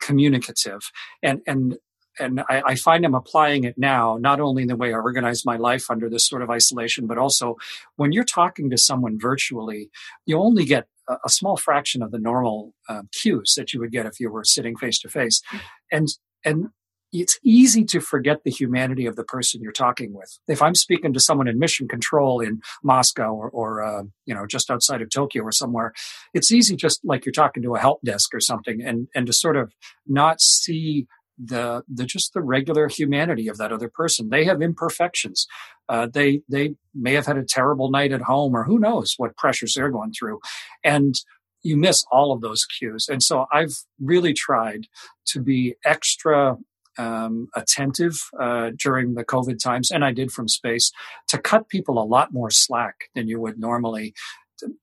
communicative 0.00 0.90
and 1.22 1.40
and 1.46 1.76
and 2.18 2.40
I, 2.48 2.62
I, 2.68 2.74
find 2.76 3.04
I'm 3.04 3.14
applying 3.14 3.64
it 3.64 3.76
now, 3.76 4.16
not 4.18 4.40
only 4.40 4.62
in 4.62 4.68
the 4.68 4.76
way 4.76 4.88
I 4.88 4.96
organize 4.96 5.44
my 5.44 5.56
life 5.56 5.90
under 5.90 6.08
this 6.08 6.26
sort 6.26 6.40
of 6.40 6.48
isolation, 6.48 7.06
but 7.06 7.18
also 7.18 7.56
when 7.96 8.12
you're 8.12 8.24
talking 8.24 8.70
to 8.70 8.78
someone 8.78 9.18
virtually, 9.20 9.90
you 10.24 10.38
only 10.38 10.64
get 10.64 10.86
a, 11.08 11.28
small 11.28 11.56
fraction 11.56 12.02
of 12.02 12.10
the 12.10 12.18
normal 12.18 12.72
um, 12.88 13.08
cues 13.12 13.54
that 13.56 13.72
you 13.72 13.80
would 13.80 13.92
get 13.92 14.06
if 14.06 14.18
you 14.20 14.30
were 14.30 14.44
sitting 14.44 14.76
face 14.76 14.98
to 15.00 15.08
face, 15.08 15.42
and 15.90 16.08
and 16.44 16.68
it's 17.12 17.38
easy 17.44 17.84
to 17.84 18.00
forget 18.00 18.42
the 18.44 18.50
humanity 18.50 19.06
of 19.06 19.16
the 19.16 19.24
person 19.24 19.62
you're 19.62 19.72
talking 19.72 20.12
with. 20.12 20.38
If 20.48 20.60
I'm 20.60 20.74
speaking 20.74 21.12
to 21.12 21.20
someone 21.20 21.48
in 21.48 21.58
mission 21.58 21.88
control 21.88 22.40
in 22.40 22.60
Moscow 22.82 23.32
or, 23.32 23.48
or 23.50 23.82
uh, 23.82 24.02
you 24.26 24.34
know 24.34 24.46
just 24.46 24.70
outside 24.70 25.02
of 25.02 25.10
Tokyo 25.10 25.42
or 25.42 25.52
somewhere, 25.52 25.92
it's 26.34 26.52
easy 26.52 26.76
just 26.76 27.00
like 27.04 27.24
you're 27.24 27.32
talking 27.32 27.62
to 27.62 27.74
a 27.74 27.80
help 27.80 28.00
desk 28.02 28.34
or 28.34 28.40
something, 28.40 28.82
and 28.82 29.08
and 29.14 29.26
to 29.26 29.32
sort 29.32 29.56
of 29.56 29.72
not 30.06 30.40
see 30.40 31.06
the 31.38 31.82
the 31.92 32.04
just 32.04 32.32
the 32.34 32.40
regular 32.40 32.88
humanity 32.88 33.48
of 33.48 33.58
that 33.58 33.72
other 33.72 33.88
person. 33.88 34.30
They 34.30 34.44
have 34.44 34.62
imperfections. 34.62 35.46
Uh, 35.88 36.08
they 36.12 36.42
they 36.48 36.74
may 36.94 37.14
have 37.14 37.26
had 37.26 37.36
a 37.36 37.44
terrible 37.44 37.90
night 37.90 38.12
at 38.12 38.22
home, 38.22 38.56
or 38.56 38.64
who 38.64 38.78
knows 38.78 39.14
what 39.16 39.36
pressures 39.36 39.74
they're 39.74 39.90
going 39.90 40.12
through, 40.12 40.40
and 40.82 41.14
you 41.62 41.76
miss 41.76 42.04
all 42.10 42.32
of 42.32 42.40
those 42.40 42.64
cues. 42.64 43.08
And 43.08 43.22
so 43.22 43.46
I've 43.52 43.76
really 44.00 44.32
tried 44.32 44.86
to 45.26 45.40
be 45.40 45.74
extra 45.84 46.56
um, 46.98 47.48
attentive 47.54 48.20
uh, 48.40 48.70
during 48.76 49.14
the 49.14 49.24
COVID 49.24 49.58
times, 49.62 49.90
and 49.90 50.04
I 50.04 50.12
did 50.12 50.32
from 50.32 50.48
space 50.48 50.90
to 51.28 51.38
cut 51.38 51.68
people 51.68 51.98
a 52.02 52.04
lot 52.04 52.32
more 52.32 52.50
slack 52.50 53.10
than 53.14 53.28
you 53.28 53.40
would 53.40 53.58
normally. 53.58 54.14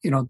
You 0.03 0.11
know, 0.11 0.27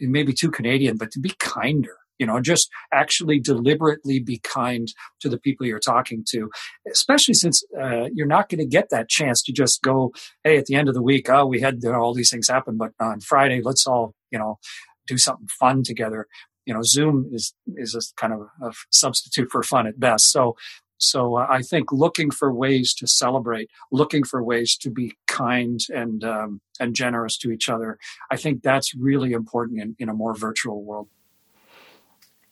maybe 0.00 0.34
too 0.34 0.50
Canadian, 0.50 0.98
but 0.98 1.10
to 1.12 1.18
be 1.18 1.30
kinder 1.38 1.96
you 2.18 2.26
know 2.26 2.40
just 2.40 2.70
actually 2.92 3.38
deliberately 3.40 4.18
be 4.20 4.38
kind 4.38 4.92
to 5.20 5.28
the 5.28 5.38
people 5.38 5.66
you're 5.66 5.78
talking 5.78 6.24
to 6.28 6.50
especially 6.90 7.34
since 7.34 7.64
uh, 7.80 8.06
you're 8.12 8.26
not 8.26 8.48
going 8.48 8.58
to 8.58 8.66
get 8.66 8.88
that 8.90 9.08
chance 9.08 9.42
to 9.42 9.52
just 9.52 9.82
go 9.82 10.12
hey 10.44 10.56
at 10.56 10.66
the 10.66 10.74
end 10.74 10.88
of 10.88 10.94
the 10.94 11.02
week 11.02 11.28
oh 11.28 11.46
we 11.46 11.60
had 11.60 11.84
all 11.84 12.14
these 12.14 12.30
things 12.30 12.48
happen 12.48 12.76
but 12.76 12.92
on 13.00 13.20
friday 13.20 13.60
let's 13.62 13.86
all 13.86 14.14
you 14.30 14.38
know 14.38 14.58
do 15.06 15.18
something 15.18 15.48
fun 15.58 15.82
together 15.82 16.26
you 16.64 16.74
know 16.74 16.80
zoom 16.82 17.28
is 17.32 17.54
is 17.76 17.94
a 17.94 18.20
kind 18.20 18.32
of 18.32 18.40
a 18.62 18.72
substitute 18.90 19.48
for 19.50 19.62
fun 19.62 19.86
at 19.86 20.00
best 20.00 20.30
so 20.30 20.56
so 20.98 21.36
uh, 21.36 21.46
I 21.48 21.62
think 21.62 21.92
looking 21.92 22.30
for 22.30 22.52
ways 22.52 22.94
to 22.94 23.06
celebrate, 23.06 23.70
looking 23.92 24.24
for 24.24 24.42
ways 24.42 24.76
to 24.78 24.90
be 24.90 25.12
kind 25.26 25.80
and 25.94 26.24
um, 26.24 26.60
and 26.80 26.94
generous 26.94 27.36
to 27.38 27.50
each 27.50 27.68
other, 27.68 27.98
I 28.30 28.36
think 28.36 28.62
that's 28.62 28.94
really 28.94 29.32
important 29.32 29.80
in, 29.80 29.96
in 29.98 30.08
a 30.08 30.14
more 30.14 30.34
virtual 30.34 30.82
world. 30.82 31.08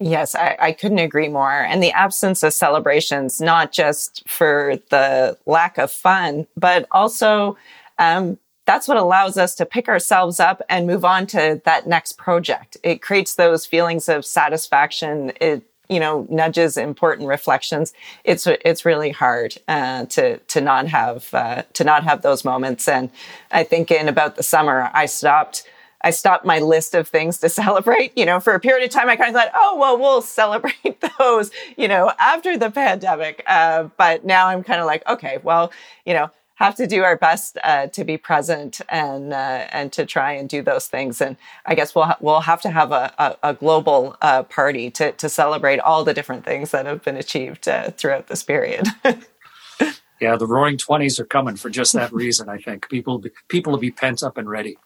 Yes, 0.00 0.34
I, 0.34 0.56
I, 0.60 0.72
couldn't 0.72 0.98
agree 0.98 1.28
more. 1.28 1.50
And 1.52 1.82
the 1.82 1.92
absence 1.92 2.42
of 2.42 2.52
celebrations, 2.52 3.40
not 3.40 3.70
just 3.70 4.28
for 4.28 4.76
the 4.90 5.38
lack 5.46 5.78
of 5.78 5.90
fun, 5.90 6.48
but 6.56 6.88
also 6.90 7.56
um, 7.98 8.38
that's 8.66 8.88
what 8.88 8.96
allows 8.96 9.36
us 9.36 9.54
to 9.56 9.66
pick 9.66 9.88
ourselves 9.88 10.40
up 10.40 10.62
and 10.68 10.86
move 10.86 11.04
on 11.04 11.26
to 11.28 11.60
that 11.64 11.86
next 11.86 12.18
project. 12.18 12.76
It 12.82 13.02
creates 13.02 13.36
those 13.36 13.66
feelings 13.66 14.08
of 14.08 14.24
satisfaction. 14.24 15.32
It 15.40 15.62
you 15.88 16.00
know 16.00 16.26
nudges 16.30 16.76
important 16.76 17.28
reflections. 17.28 17.92
It's 18.24 18.46
it's 18.46 18.84
really 18.84 19.10
hard 19.10 19.56
uh, 19.68 20.06
to 20.06 20.38
to 20.38 20.60
not 20.60 20.88
have 20.88 21.32
uh, 21.34 21.62
to 21.74 21.84
not 21.84 22.04
have 22.04 22.22
those 22.22 22.44
moments. 22.44 22.88
And 22.88 23.10
I 23.50 23.64
think 23.64 23.90
in 23.90 24.08
about 24.08 24.36
the 24.36 24.42
summer, 24.42 24.90
I 24.94 25.06
stopped 25.06 25.68
I 26.04 26.10
stopped 26.10 26.44
my 26.44 26.60
list 26.60 26.94
of 26.94 27.08
things 27.08 27.38
to 27.38 27.48
celebrate. 27.62 28.16
You 28.16 28.26
know, 28.26 28.38
for 28.38 28.54
a 28.54 28.60
period 28.60 28.84
of 28.84 28.90
time, 28.90 29.08
I 29.08 29.16
kind 29.16 29.34
of 29.34 29.42
thought, 29.42 29.52
oh, 29.54 29.76
well, 29.76 29.98
we'll 29.98 30.22
celebrate 30.22 31.02
those, 31.18 31.50
you 31.76 31.88
know, 31.88 32.12
after 32.20 32.56
the 32.56 32.70
pandemic. 32.70 33.42
Uh, 33.46 33.88
but 33.96 34.24
now 34.24 34.46
I'm 34.46 34.62
kind 34.62 34.80
of 34.80 34.86
like, 34.86 35.06
okay, 35.08 35.38
well, 35.42 35.72
you 36.04 36.14
know, 36.14 36.30
have 36.56 36.76
to 36.76 36.86
do 36.86 37.02
our 37.02 37.16
best 37.16 37.58
uh, 37.64 37.88
to 37.88 38.04
be 38.04 38.16
present 38.16 38.80
and 38.88 39.32
uh, 39.32 39.66
and 39.72 39.92
to 39.92 40.06
try 40.06 40.32
and 40.32 40.48
do 40.48 40.62
those 40.62 40.86
things. 40.86 41.20
And 41.20 41.36
I 41.66 41.74
guess 41.74 41.94
we'll 41.94 42.04
ha- 42.04 42.18
we'll 42.20 42.42
have 42.42 42.62
to 42.62 42.70
have 42.70 42.92
a, 42.92 43.12
a, 43.18 43.50
a 43.50 43.54
global 43.54 44.16
uh, 44.22 44.44
party 44.44 44.90
to 44.92 45.12
to 45.12 45.28
celebrate 45.28 45.80
all 45.80 46.04
the 46.04 46.14
different 46.14 46.44
things 46.44 46.70
that 46.70 46.86
have 46.86 47.02
been 47.02 47.16
achieved 47.16 47.66
uh, 47.66 47.90
throughout 47.90 48.28
this 48.28 48.44
period. 48.44 48.86
yeah, 50.20 50.36
the 50.36 50.46
Roaring 50.46 50.78
Twenties 50.78 51.18
are 51.18 51.26
coming 51.26 51.56
for 51.56 51.70
just 51.70 51.92
that 51.94 52.12
reason. 52.12 52.48
I 52.48 52.58
think 52.58 52.88
people 52.88 53.22
people 53.48 53.72
will 53.72 53.80
be 53.80 53.90
pent 53.90 54.22
up 54.22 54.38
and 54.38 54.48
ready. 54.48 54.78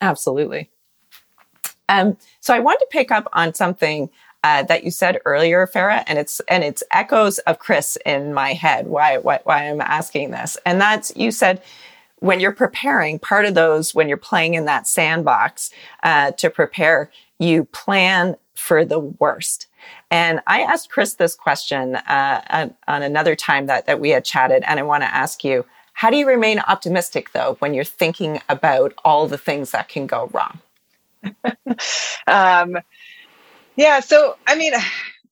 Absolutely. 0.00 0.70
Um, 1.88 2.16
so 2.40 2.54
I 2.54 2.60
want 2.60 2.80
to 2.80 2.86
pick 2.90 3.10
up 3.10 3.28
on 3.32 3.54
something 3.54 4.08
uh, 4.44 4.62
that 4.64 4.82
you 4.84 4.90
said 4.90 5.20
earlier, 5.24 5.66
Farah, 5.66 6.02
and 6.06 6.18
it's 6.18 6.40
and 6.48 6.64
it's 6.64 6.82
echoes 6.90 7.38
of 7.40 7.58
Chris 7.58 7.96
in 8.04 8.34
my 8.34 8.54
head. 8.54 8.86
Why, 8.86 9.18
why 9.18 9.40
why 9.44 9.68
I'm 9.68 9.80
asking 9.80 10.32
this, 10.32 10.58
and 10.66 10.80
that's 10.80 11.14
you 11.16 11.30
said 11.30 11.62
when 12.18 12.40
you're 12.40 12.52
preparing. 12.52 13.18
Part 13.18 13.44
of 13.44 13.54
those 13.54 13.94
when 13.94 14.08
you're 14.08 14.16
playing 14.16 14.54
in 14.54 14.64
that 14.64 14.88
sandbox 14.88 15.70
uh, 16.02 16.32
to 16.32 16.50
prepare, 16.50 17.10
you 17.38 17.64
plan 17.66 18.36
for 18.54 18.84
the 18.84 18.98
worst. 18.98 19.66
And 20.10 20.40
I 20.46 20.62
asked 20.62 20.90
Chris 20.90 21.14
this 21.14 21.34
question 21.34 21.96
uh, 21.96 22.42
on, 22.50 22.74
on 22.88 23.02
another 23.02 23.36
time 23.36 23.66
that 23.66 23.86
that 23.86 24.00
we 24.00 24.10
had 24.10 24.24
chatted, 24.24 24.64
and 24.66 24.80
I 24.80 24.82
want 24.82 25.02
to 25.04 25.14
ask 25.14 25.44
you 25.44 25.64
how 26.02 26.10
do 26.10 26.16
you 26.16 26.26
remain 26.26 26.58
optimistic 26.58 27.30
though 27.30 27.54
when 27.60 27.74
you're 27.74 27.84
thinking 27.84 28.40
about 28.48 28.92
all 29.04 29.28
the 29.28 29.38
things 29.38 29.70
that 29.70 29.88
can 29.88 30.08
go 30.08 30.28
wrong? 30.32 30.58
um, 32.26 32.76
yeah, 33.76 34.00
so 34.00 34.34
I 34.44 34.56
mean, 34.56 34.72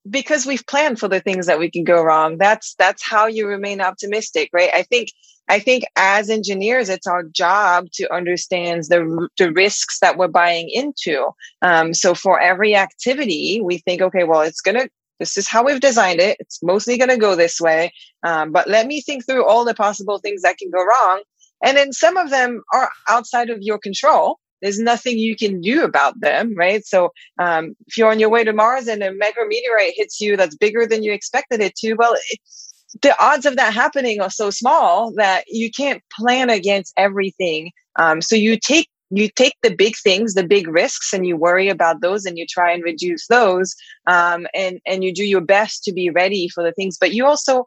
because 0.09 0.47
we've 0.47 0.65
planned 0.65 1.01
for 1.01 1.09
the 1.09 1.19
things 1.19 1.47
that 1.47 1.59
we 1.59 1.73
can 1.73 1.83
go 1.83 2.01
wrong, 2.01 2.39
that's 2.39 2.77
that's 2.77 3.03
how 3.05 3.27
you 3.27 3.49
remain 3.49 3.81
optimistic, 3.81 4.49
right? 4.53 4.71
I 4.73 4.85
think 4.85 5.09
I 5.49 5.59
think 5.59 5.83
as 5.97 6.31
engineers, 6.31 6.89
it's 6.89 7.09
our 7.09 7.25
job 7.25 7.87
to 7.95 8.15
understand 8.15 8.85
the 8.85 9.29
the 9.39 9.51
risks 9.51 9.99
that 9.99 10.19
we're 10.19 10.29
buying 10.29 10.71
into. 10.71 11.31
Um, 11.63 11.95
so 11.95 12.15
for 12.15 12.39
every 12.39 12.77
activity, 12.77 13.61
we 13.61 13.79
think, 13.79 14.03
okay, 14.03 14.23
well, 14.23 14.43
it's 14.43 14.61
gonna 14.61 14.87
this 15.21 15.37
is 15.37 15.47
how 15.47 15.65
we've 15.65 15.81
designed 15.81 16.19
it. 16.19 16.39
It's 16.41 16.61
mostly 16.63 16.99
going 16.99 17.11
to 17.11 17.17
go 17.17 17.37
this 17.37 17.61
way. 17.61 17.93
Um, 18.27 18.51
but 18.51 18.69
let 18.69 18.87
me 18.87 19.01
think 19.01 19.25
through 19.25 19.47
all 19.47 19.65
the 19.65 19.75
possible 19.75 20.19
things 20.19 20.43
that 20.43 20.57
can 20.57 20.71
go 20.71 20.83
wrong. 20.83 21.23
And 21.63 21.77
then 21.77 21.93
some 21.93 22.17
of 22.17 22.31
them 22.31 22.63
are 22.73 22.91
outside 23.09 23.51
of 23.51 23.59
your 23.61 23.79
control. 23.79 24.39
There's 24.63 24.79
nothing 24.79 25.19
you 25.19 25.37
can 25.37 25.61
do 25.61 25.85
about 25.85 26.21
them, 26.21 26.55
right? 26.57 26.85
So, 26.85 27.13
um, 27.39 27.75
if 27.87 27.97
you're 27.97 28.11
on 28.11 28.19
your 28.19 28.29
way 28.29 28.45
to 28.45 28.53
Mars 28.53 28.89
and 28.89 29.03
a 29.03 29.13
mega 29.13 29.41
meteorite 29.47 29.95
hits 29.95 30.21
you 30.21 30.37
that's 30.37 30.57
bigger 30.57 30.87
than 30.87 31.03
you 31.03 31.13
expected 31.13 31.61
it 31.61 31.77
to, 31.77 31.95
well, 31.95 32.15
it, 32.15 32.41
the 33.03 33.15
odds 33.23 33.47
of 33.47 33.57
that 33.57 33.73
happening 33.73 34.21
are 34.21 34.31
so 34.31 34.51
small 34.51 35.13
that 35.17 35.45
you 35.49 35.71
can't 35.71 36.03
plan 36.13 36.51
against 36.51 36.93
everything. 36.97 37.73
Um, 37.99 38.21
so 38.21 38.37
you 38.37 38.59
take 38.59 38.89
you 39.11 39.29
take 39.29 39.57
the 39.63 39.75
big 39.75 39.97
things, 39.97 40.35
the 40.35 40.47
big 40.47 40.69
risks, 40.69 41.13
and 41.13 41.27
you 41.27 41.37
worry 41.37 41.69
about 41.69 42.01
those, 42.01 42.25
and 42.25 42.39
you 42.39 42.47
try 42.49 42.73
and 42.73 42.83
reduce 42.83 43.27
those, 43.27 43.75
um, 44.07 44.47
and 44.55 44.81
and 44.87 45.03
you 45.05 45.13
do 45.13 45.25
your 45.25 45.41
best 45.41 45.85
to 45.85 45.93
be 45.93 46.11
ready 46.11 46.49
for 46.49 46.63
the 46.63 46.73
things. 46.73 46.97
But 46.99 47.13
you 47.13 47.27
also 47.27 47.67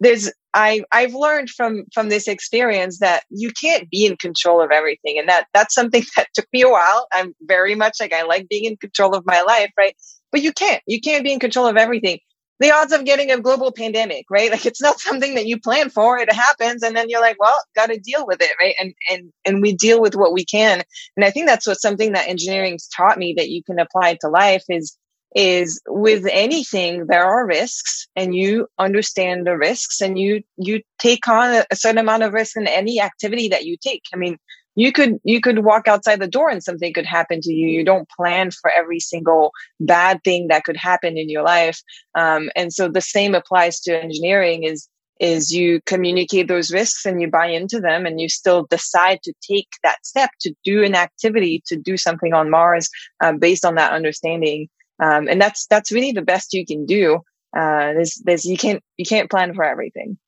there's 0.00 0.30
I 0.54 0.82
I've 0.92 1.14
learned 1.14 1.50
from 1.50 1.84
from 1.92 2.08
this 2.08 2.26
experience 2.26 2.98
that 3.00 3.24
you 3.30 3.52
can't 3.52 3.88
be 3.90 4.06
in 4.06 4.16
control 4.16 4.60
of 4.62 4.70
everything, 4.70 5.18
and 5.18 5.28
that 5.28 5.46
that's 5.54 5.74
something 5.74 6.04
that 6.16 6.28
took 6.34 6.46
me 6.52 6.62
a 6.62 6.68
while. 6.68 7.06
I'm 7.12 7.34
very 7.42 7.74
much 7.74 7.98
like 8.00 8.12
I 8.12 8.22
like 8.22 8.48
being 8.48 8.64
in 8.64 8.76
control 8.76 9.14
of 9.14 9.26
my 9.26 9.42
life, 9.42 9.70
right? 9.78 9.94
But 10.32 10.42
you 10.42 10.52
can't. 10.52 10.82
You 10.86 11.00
can't 11.00 11.24
be 11.24 11.32
in 11.32 11.40
control 11.40 11.66
of 11.66 11.76
everything. 11.76 12.18
The 12.60 12.72
odds 12.72 12.92
of 12.92 13.04
getting 13.04 13.30
a 13.30 13.40
global 13.40 13.72
pandemic, 13.72 14.26
right? 14.30 14.50
Like 14.50 14.66
it's 14.66 14.82
not 14.82 15.00
something 15.00 15.34
that 15.34 15.46
you 15.46 15.60
plan 15.60 15.90
for. 15.90 16.18
It 16.18 16.32
happens, 16.32 16.82
and 16.82 16.96
then 16.96 17.08
you're 17.08 17.20
like, 17.20 17.38
well, 17.40 17.58
got 17.74 17.86
to 17.86 17.98
deal 17.98 18.26
with 18.26 18.40
it, 18.40 18.50
right? 18.60 18.74
And 18.80 18.94
and 19.10 19.32
and 19.44 19.62
we 19.62 19.74
deal 19.74 20.00
with 20.00 20.16
what 20.16 20.32
we 20.32 20.44
can. 20.44 20.82
And 21.16 21.24
I 21.24 21.30
think 21.30 21.46
that's 21.46 21.66
what 21.66 21.80
something 21.80 22.12
that 22.12 22.28
engineering's 22.28 22.88
taught 22.88 23.18
me 23.18 23.34
that 23.36 23.50
you 23.50 23.62
can 23.62 23.78
apply 23.78 24.18
to 24.20 24.28
life 24.28 24.64
is 24.68 24.96
is 25.34 25.80
with 25.86 26.26
anything 26.32 27.06
there 27.06 27.24
are 27.24 27.46
risks 27.46 28.08
and 28.16 28.34
you 28.34 28.66
understand 28.78 29.46
the 29.46 29.56
risks 29.56 30.00
and 30.00 30.18
you 30.18 30.42
you 30.56 30.80
take 30.98 31.28
on 31.28 31.62
a 31.70 31.76
certain 31.76 31.98
amount 31.98 32.22
of 32.22 32.32
risk 32.32 32.56
in 32.56 32.66
any 32.66 33.00
activity 33.00 33.48
that 33.48 33.66
you 33.66 33.76
take 33.78 34.02
i 34.14 34.16
mean 34.16 34.38
you 34.78 34.92
could 34.92 35.18
you 35.24 35.40
could 35.40 35.64
walk 35.64 35.88
outside 35.88 36.20
the 36.20 36.34
door 36.36 36.48
and 36.48 36.62
something 36.62 36.92
could 36.92 37.06
happen 37.06 37.40
to 37.40 37.52
you 37.52 37.68
you 37.68 37.84
don't 37.84 38.08
plan 38.10 38.50
for 38.50 38.70
every 38.70 39.00
single 39.00 39.52
bad 39.80 40.22
thing 40.24 40.48
that 40.48 40.64
could 40.64 40.76
happen 40.76 41.16
in 41.16 41.28
your 41.28 41.42
life 41.42 41.80
um, 42.14 42.50
and 42.56 42.72
so 42.72 42.88
the 42.88 43.00
same 43.00 43.34
applies 43.34 43.80
to 43.80 44.02
engineering 44.02 44.64
is 44.64 44.88
is 45.20 45.50
you 45.50 45.80
communicate 45.84 46.46
those 46.46 46.72
risks 46.72 47.04
and 47.04 47.20
you 47.20 47.28
buy 47.28 47.46
into 47.46 47.80
them 47.80 48.06
and 48.06 48.20
you 48.20 48.28
still 48.28 48.68
decide 48.70 49.20
to 49.24 49.32
take 49.42 49.68
that 49.82 49.98
step 50.06 50.30
to 50.40 50.54
do 50.62 50.84
an 50.84 50.94
activity 50.94 51.60
to 51.66 51.76
do 51.76 51.96
something 51.96 52.32
on 52.32 52.50
mars 52.50 52.88
um, 53.22 53.38
based 53.38 53.64
on 53.64 53.74
that 53.74 53.92
understanding 53.92 54.68
um, 55.00 55.28
and 55.28 55.40
that's 55.40 55.66
that's 55.66 55.92
really 55.92 56.12
the 56.12 56.22
best 56.22 56.52
you 56.52 56.66
can 56.66 56.86
do. 56.86 57.16
Uh, 57.56 57.94
there's 57.94 58.20
there's 58.24 58.44
you 58.44 58.56
can't 58.56 58.82
you 58.96 59.04
can't 59.04 59.30
plan 59.30 59.54
for 59.54 59.64
everything. 59.64 60.18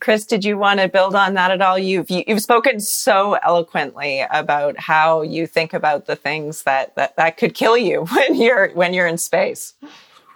Chris, 0.00 0.24
did 0.26 0.44
you 0.44 0.58
want 0.58 0.80
to 0.80 0.88
build 0.88 1.14
on 1.14 1.34
that 1.34 1.50
at 1.50 1.60
all? 1.60 1.78
You've 1.78 2.10
you've 2.10 2.40
spoken 2.40 2.80
so 2.80 3.34
eloquently 3.34 4.24
about 4.30 4.78
how 4.78 5.22
you 5.22 5.46
think 5.46 5.72
about 5.72 6.06
the 6.06 6.16
things 6.16 6.62
that 6.64 6.94
that, 6.96 7.16
that 7.16 7.36
could 7.36 7.54
kill 7.54 7.76
you 7.76 8.04
when 8.12 8.34
you're 8.34 8.70
when 8.70 8.94
you're 8.94 9.06
in 9.06 9.18
space. 9.18 9.74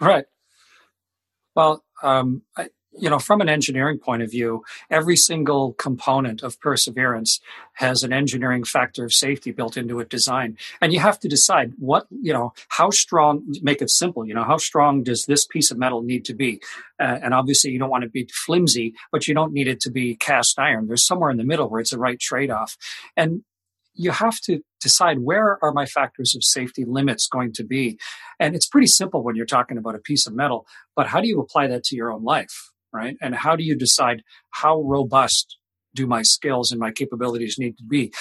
Right. 0.01 0.25
Well, 1.55 1.85
um, 2.03 2.43
I, 2.57 2.69
you 2.99 3.09
know, 3.09 3.19
from 3.19 3.41
an 3.41 3.49
engineering 3.49 3.99
point 3.99 4.23
of 4.23 4.31
view, 4.31 4.63
every 4.91 5.17
single 5.17 5.73
component 5.75 6.43
of 6.43 6.61
perseverance 6.61 7.41
has 7.75 8.03
an 8.03 8.13
engineering 8.13 8.65
factor 8.65 9.05
of 9.05 9.13
safety 9.13 9.51
built 9.51 9.77
into 9.77 10.01
it 10.01 10.11
design. 10.11 10.57
And 10.81 10.93
you 10.93 11.01
have 11.01 11.19
to 11.21 11.29
decide 11.29 11.73
what, 11.79 12.07
you 12.11 12.33
know, 12.33 12.53
how 12.69 12.91
strong, 12.91 13.45
make 13.63 13.81
it 13.81 13.91
simple, 13.91 14.27
you 14.27 14.35
know, 14.35 14.45
how 14.45 14.59
strong 14.59 15.03
does 15.03 15.25
this 15.25 15.47
piece 15.47 15.71
of 15.71 15.79
metal 15.79 16.03
need 16.03 16.25
to 16.27 16.35
be? 16.35 16.61
Uh, 17.01 17.19
and 17.23 17.35
obviously 17.35 17.71
you 17.71 17.79
don't 17.79 17.91
want 17.91 18.05
to 18.05 18.11
be 18.11 18.29
flimsy, 18.33 18.95
but 19.11 19.27
you 19.27 19.35
don't 19.35 19.53
need 19.53 19.69
it 19.69 19.81
to 19.81 19.91
be 19.91 20.15
cast 20.15 20.59
iron. 20.59 20.87
There's 20.87 21.07
somewhere 21.07 21.31
in 21.31 21.39
the 21.39 21.45
middle 21.45 21.69
where 21.69 21.81
it's 21.81 21.91
the 21.93 21.99
right 21.99 22.21
trade 22.21 22.51
off. 22.51 22.77
And 23.17 23.43
you 23.95 24.11
have 24.11 24.41
to 24.41 24.61
decide 24.81 25.19
where 25.21 25.59
are 25.63 25.73
my 25.73 25.87
factors 25.87 26.35
of 26.35 26.45
safety 26.45 26.85
limits 26.85 27.29
going 27.29 27.53
to 27.53 27.65
be. 27.65 27.99
And 28.41 28.55
it's 28.55 28.67
pretty 28.67 28.87
simple 28.87 29.23
when 29.23 29.37
you're 29.37 29.47
talking 29.47 29.79
about 29.79 29.95
a 29.95 29.99
piece 29.99 30.27
of 30.27 30.35
metal, 30.35 30.67
but 30.97 31.09
how 31.09 31.21
do 31.21 31.29
you 31.29 31.41
apply 31.41 31.67
that 31.69 31.85
to 31.85 31.97
your 31.97 32.11
own 32.11 32.25
life? 32.25 32.72
Right? 32.93 33.17
And 33.21 33.35
how 33.35 33.57
do 33.57 33.65
you 33.65 33.77
decide 33.77 34.23
how 34.51 34.81
robust 34.83 35.57
do 35.95 36.07
my 36.07 36.23
skills 36.23 36.71
and 36.71 36.81
my 36.81 36.91
capabilities 36.91 37.57
need 37.59 37.77
to 37.79 37.85
be? 37.85 38.13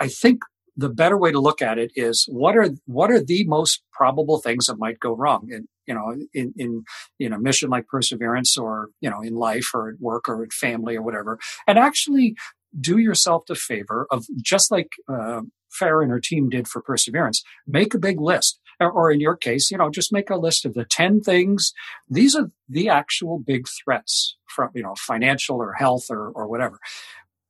I 0.00 0.08
think 0.08 0.40
the 0.76 0.88
better 0.88 1.16
way 1.16 1.32
to 1.32 1.40
look 1.40 1.62
at 1.62 1.78
it 1.78 1.90
is 1.94 2.26
what 2.28 2.56
are 2.56 2.68
what 2.84 3.10
are 3.10 3.22
the 3.22 3.44
most 3.46 3.82
probable 3.92 4.38
things 4.38 4.66
that 4.66 4.78
might 4.78 5.00
go 5.00 5.16
wrong 5.16 5.48
in 5.50 5.66
you 5.86 5.94
know 5.94 6.14
in 6.34 6.52
in 6.56 6.84
in 7.18 7.32
a 7.32 7.38
mission 7.38 7.70
like 7.70 7.86
perseverance 7.86 8.58
or 8.58 8.90
you 9.00 9.08
know 9.08 9.22
in 9.22 9.34
life 9.34 9.70
or 9.74 9.88
at 9.88 10.00
work 10.00 10.28
or 10.28 10.42
at 10.42 10.52
family 10.52 10.96
or 10.96 11.02
whatever 11.02 11.38
and 11.66 11.78
actually 11.78 12.34
do 12.78 12.98
yourself 12.98 13.44
the 13.48 13.54
favor 13.54 14.06
of 14.10 14.26
just 14.42 14.70
like 14.70 14.90
uh, 15.08 15.40
and 15.80 16.10
her 16.10 16.20
team 16.20 16.48
did 16.48 16.66
for 16.66 16.80
perseverance 16.80 17.42
make 17.66 17.92
a 17.92 17.98
big 17.98 18.20
list 18.20 18.60
or 18.80 19.10
in 19.10 19.20
your 19.20 19.36
case, 19.36 19.70
you 19.70 19.78
know, 19.78 19.90
just 19.90 20.12
make 20.12 20.30
a 20.30 20.36
list 20.36 20.64
of 20.64 20.74
the 20.74 20.84
10 20.84 21.20
things. 21.20 21.72
These 22.08 22.36
are 22.36 22.50
the 22.68 22.88
actual 22.88 23.38
big 23.38 23.66
threats 23.68 24.36
from, 24.46 24.70
you 24.74 24.82
know, 24.82 24.94
financial 24.96 25.56
or 25.56 25.72
health 25.72 26.06
or, 26.10 26.30
or 26.30 26.46
whatever. 26.46 26.78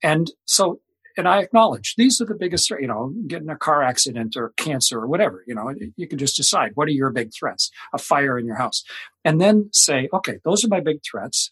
And 0.03 0.31
so, 0.45 0.81
and 1.17 1.27
I 1.27 1.41
acknowledge 1.41 1.95
these 1.97 2.21
are 2.21 2.27
the 2.27 2.35
biggest, 2.35 2.69
you 2.71 2.87
know, 2.87 3.13
getting 3.27 3.49
a 3.49 3.57
car 3.57 3.83
accident 3.83 4.37
or 4.37 4.53
cancer 4.57 5.01
or 5.01 5.07
whatever, 5.07 5.43
you 5.47 5.55
know, 5.55 5.73
you 5.97 6.07
can 6.07 6.19
just 6.19 6.37
decide 6.37 6.73
what 6.75 6.89
are 6.89 6.93
your 6.93 7.11
big 7.11 7.33
threats, 7.33 7.71
a 7.95 7.99
fire 7.99 8.39
in 8.39 8.47
your 8.47 8.57
house, 8.57 8.85
and 9.25 9.41
then 9.41 9.71
say, 9.73 10.09
okay, 10.13 10.39
those 10.45 10.65
are 10.65 10.69
my 10.69 10.81
big 10.81 10.99
threats. 11.11 11.51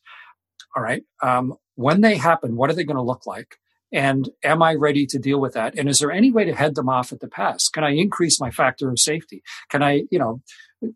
All 0.77 0.83
right. 0.83 1.05
Um, 1.23 1.55
when 1.77 2.03
they 2.03 2.17
happen, 2.17 2.57
what 2.57 2.71
are 2.71 2.75
they 2.75 2.85
going 2.85 2.97
to 2.97 3.03
look 3.03 3.27
like? 3.27 3.57
And 3.95 4.29
am 4.43 4.61
I 4.61 4.75
ready 4.75 5.07
to 5.07 5.21
deal 5.21 5.41
with 5.41 5.55
that? 5.55 5.79
And 5.79 5.89
is 5.89 6.01
there 6.01 6.11
any 6.11 6.33
way 6.33 6.45
to 6.45 6.55
head 6.55 6.75
them 6.75 6.89
off 6.89 7.13
at 7.13 7.21
the 7.21 7.29
pass? 7.29 7.69
Can 7.69 7.85
I 7.85 7.91
increase 7.91 8.41
my 8.41 8.51
factor 8.51 8.91
of 8.91 8.99
safety? 8.99 9.43
Can 9.71 9.85
I, 9.85 10.03
you 10.11 10.19
know, 10.19 10.43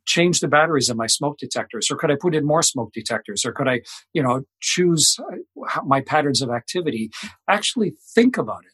change 0.05 0.41
the 0.41 0.49
batteries 0.49 0.91
in 0.91 0.97
my 0.97 1.07
smoke 1.07 1.39
detectors 1.39 1.91
or 1.91 1.97
could 1.97 2.11
I 2.11 2.17
put 2.21 2.35
in 2.35 2.45
more 2.45 2.63
smoke 2.63 2.93
detectors 2.93 3.45
or 3.45 3.53
could 3.53 3.69
I, 3.69 3.83
you 4.13 4.23
know, 4.23 4.43
choose 4.61 5.17
uh, 5.21 5.81
my 5.87 6.01
patterns 6.01 6.43
of 6.43 6.51
activity? 6.51 7.11
Actually 7.49 7.95
think 8.15 8.37
about 8.37 8.65
it 8.67 8.73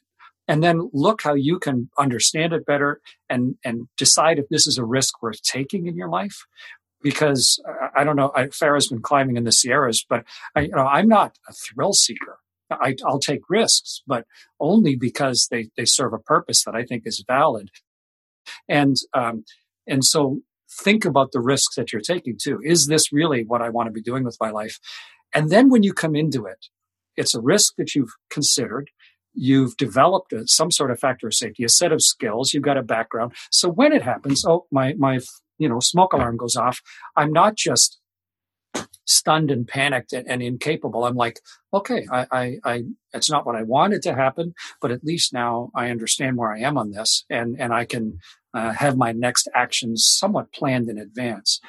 and 0.49 0.63
then 0.63 0.91
look 0.93 1.23
how 1.23 1.35
you 1.35 1.59
can 1.59 1.91
understand 1.99 2.53
it 2.53 2.67
better 2.67 3.01
and 3.29 3.57
and 3.65 3.89
decide 3.97 4.39
if 4.39 4.49
this 4.49 4.67
is 4.67 4.79
a 4.79 4.85
risk 4.85 5.23
worth 5.23 5.43
taking 5.43 5.87
in 5.87 5.97
your 5.97 6.09
life 6.09 6.47
because 7.03 7.63
uh, 7.69 7.89
I 7.95 8.05
don't 8.05 8.17
know 8.17 8.33
I, 8.35 8.45
Farah's 8.45 8.89
been 8.89 9.03
climbing 9.03 9.37
in 9.37 9.45
the 9.45 9.53
Sierras 9.53 10.05
but 10.09 10.25
I, 10.55 10.61
you 10.63 10.69
know 10.71 10.87
I'm 10.87 11.09
not 11.09 11.39
a 11.49 11.53
thrill 11.53 11.93
seeker 11.93 12.39
I, 12.71 12.95
will 13.03 13.19
take 13.19 13.43
risks, 13.49 14.03
but 14.07 14.25
only 14.61 14.97
because 14.97 15.49
they, 15.51 15.69
they 15.77 15.85
serve 15.85 16.13
a 16.13 16.19
purpose 16.19 16.65
that 16.65 16.75
I 16.75 16.85
think 16.85 17.03
is 17.07 17.25
valid. 17.27 17.71
And, 18.69 18.97
um, 19.13 19.45
and 19.87 20.05
so 20.05 20.41
think 20.83 21.05
about 21.05 21.33
the 21.33 21.41
risks 21.41 21.77
that 21.77 21.93
you're 21.93 22.03
taking 22.03 22.37
too. 22.43 22.61
Is 22.63 22.87
this 22.87 23.13
really 23.13 23.45
what 23.45 23.63
I 23.63 23.71
want 23.71 23.87
to 23.87 23.93
be 23.93 24.03
doing 24.03 24.25
with 24.25 24.37
my 24.41 24.51
life? 24.51 24.79
And 25.35 25.51
then 25.51 25.69
when 25.69 25.83
you 25.83 25.93
come 25.93 26.15
into 26.15 26.47
it, 26.47 26.67
it's 27.17 27.35
a 27.35 27.41
risk 27.41 27.75
that 27.77 27.95
you've 27.95 28.13
considered. 28.31 28.91
You've 29.35 29.77
developed 29.77 30.33
some 30.47 30.71
sort 30.71 30.91
of 30.91 31.01
factor 31.01 31.27
of 31.27 31.35
safety, 31.35 31.65
a 31.65 31.69
set 31.69 31.93
of 31.93 32.01
skills. 32.03 32.53
You've 32.53 32.63
got 32.63 32.77
a 32.77 32.83
background. 32.83 33.33
So 33.51 33.69
when 33.69 33.93
it 33.93 34.03
happens, 34.03 34.45
oh, 34.47 34.67
my, 34.71 34.95
my, 34.95 35.19
you 35.59 35.69
know, 35.69 35.81
smoke 35.81 36.13
alarm 36.13 36.37
goes 36.37 36.57
off. 36.57 36.81
I'm 37.17 37.33
not 37.33 37.57
just 37.57 37.99
stunned 39.07 39.51
and 39.51 39.67
panicked 39.67 40.13
and, 40.13 40.29
and 40.29 40.43
incapable. 40.43 41.05
I'm 41.05 41.17
like, 41.17 41.41
okay, 41.73 42.07
I, 42.11 42.27
I, 42.31 42.57
I, 42.65 42.85
it's 43.13 43.31
not 43.31 43.47
what 43.47 43.57
I 43.57 43.63
wanted 43.63 44.03
to 44.03 44.15
happen, 44.15 44.55
but 44.81 44.91
at 44.91 45.05
least 45.05 45.33
now 45.33 45.71
I 45.75 45.91
understand 45.91 46.37
where 46.37 46.53
I 46.53 46.61
am 46.61 46.79
on 46.79 46.91
this 46.91 47.25
and, 47.31 47.57
and 47.59 47.73
I 47.73 47.85
can 47.85 48.19
uh, 48.53 48.73
have 48.73 48.97
my 48.97 49.13
next 49.13 49.49
actions 49.55 50.07
somewhat 50.09 50.53
planned 50.53 50.89
in 50.89 50.99
advance. 50.99 51.61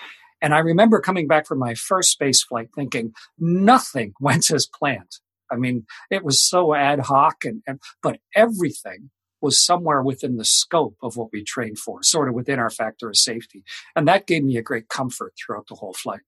And 0.42 0.54
I 0.54 0.60
remember 0.60 1.00
coming 1.00 1.28
back 1.28 1.48
from 1.48 1.60
my 1.60 1.74
first 1.74 2.12
space 2.12 2.44
flight 2.44 2.70
thinking 2.76 3.14
nothing 3.40 4.14
went 4.20 4.52
as 4.52 4.68
planned. 4.68 5.12
I 5.52 5.56
mean, 5.58 5.86
it 6.10 6.24
was 6.24 6.48
so 6.48 6.74
ad 6.74 7.02
hoc 7.02 7.46
and, 7.46 7.62
and 7.68 7.80
but 8.02 8.20
everything 8.36 9.12
was 9.42 9.64
somewhere 9.64 10.02
within 10.02 10.38
the 10.38 10.46
scope 10.46 10.96
of 11.04 11.18
what 11.18 11.30
we 11.32 11.44
trained 11.44 11.78
for, 11.78 12.02
sort 12.02 12.28
of 12.28 12.34
within 12.34 12.58
our 12.58 12.70
factor 12.70 13.10
of 13.10 13.16
safety. 13.16 13.64
And 13.96 14.08
that 14.08 14.26
gave 14.26 14.44
me 14.44 14.58
a 14.58 14.64
great 14.64 14.90
comfort 14.90 15.34
throughout 15.38 15.68
the 15.68 15.76
whole 15.76 15.94
flight. 15.94 16.22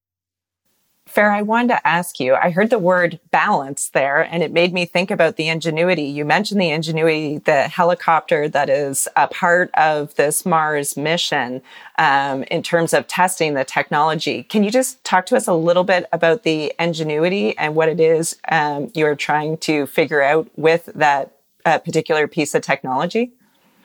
Farah, 1.07 1.37
I 1.37 1.41
wanted 1.41 1.69
to 1.69 1.87
ask 1.87 2.19
you, 2.19 2.35
I 2.35 2.49
heard 2.49 2.69
the 2.69 2.79
word 2.79 3.19
balance 3.31 3.89
there 3.89 4.21
and 4.21 4.43
it 4.43 4.51
made 4.51 4.73
me 4.73 4.85
think 4.85 5.09
about 5.09 5.37
the 5.37 5.47
ingenuity. 5.47 6.03
You 6.03 6.25
mentioned 6.25 6.59
the 6.59 6.69
ingenuity, 6.69 7.37
the 7.39 7.63
helicopter 7.67 8.49
that 8.49 8.69
is 8.69 9.07
a 9.15 9.27
part 9.27 9.71
of 9.75 10.13
this 10.15 10.45
Mars 10.45 10.97
mission 10.97 11.61
um, 11.97 12.43
in 12.43 12.61
terms 12.61 12.93
of 12.93 13.07
testing 13.07 13.53
the 13.53 13.63
technology. 13.63 14.43
Can 14.43 14.63
you 14.63 14.71
just 14.71 15.03
talk 15.03 15.25
to 15.27 15.37
us 15.37 15.47
a 15.47 15.53
little 15.53 15.83
bit 15.83 16.07
about 16.11 16.43
the 16.43 16.73
ingenuity 16.79 17.57
and 17.57 17.73
what 17.73 17.89
it 17.89 17.99
is 17.99 18.35
um, 18.49 18.91
you're 18.93 19.15
trying 19.15 19.57
to 19.59 19.87
figure 19.87 20.21
out 20.21 20.49
with 20.57 20.89
that 20.95 21.31
uh, 21.65 21.79
particular 21.79 22.27
piece 22.27 22.53
of 22.53 22.61
technology? 22.61 23.31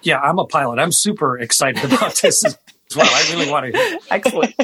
Yeah, 0.03 0.19
I'm 0.21 0.39
a 0.39 0.45
pilot. 0.45 0.81
I'm 0.81 0.93
super 0.93 1.39
excited 1.39 1.85
about 1.85 2.21
this 2.21 2.45
as 2.45 2.59
well. 2.97 3.09
I 3.09 3.33
really 3.33 3.51
want 3.51 3.73
to. 3.73 4.01
Excellent. 4.11 4.55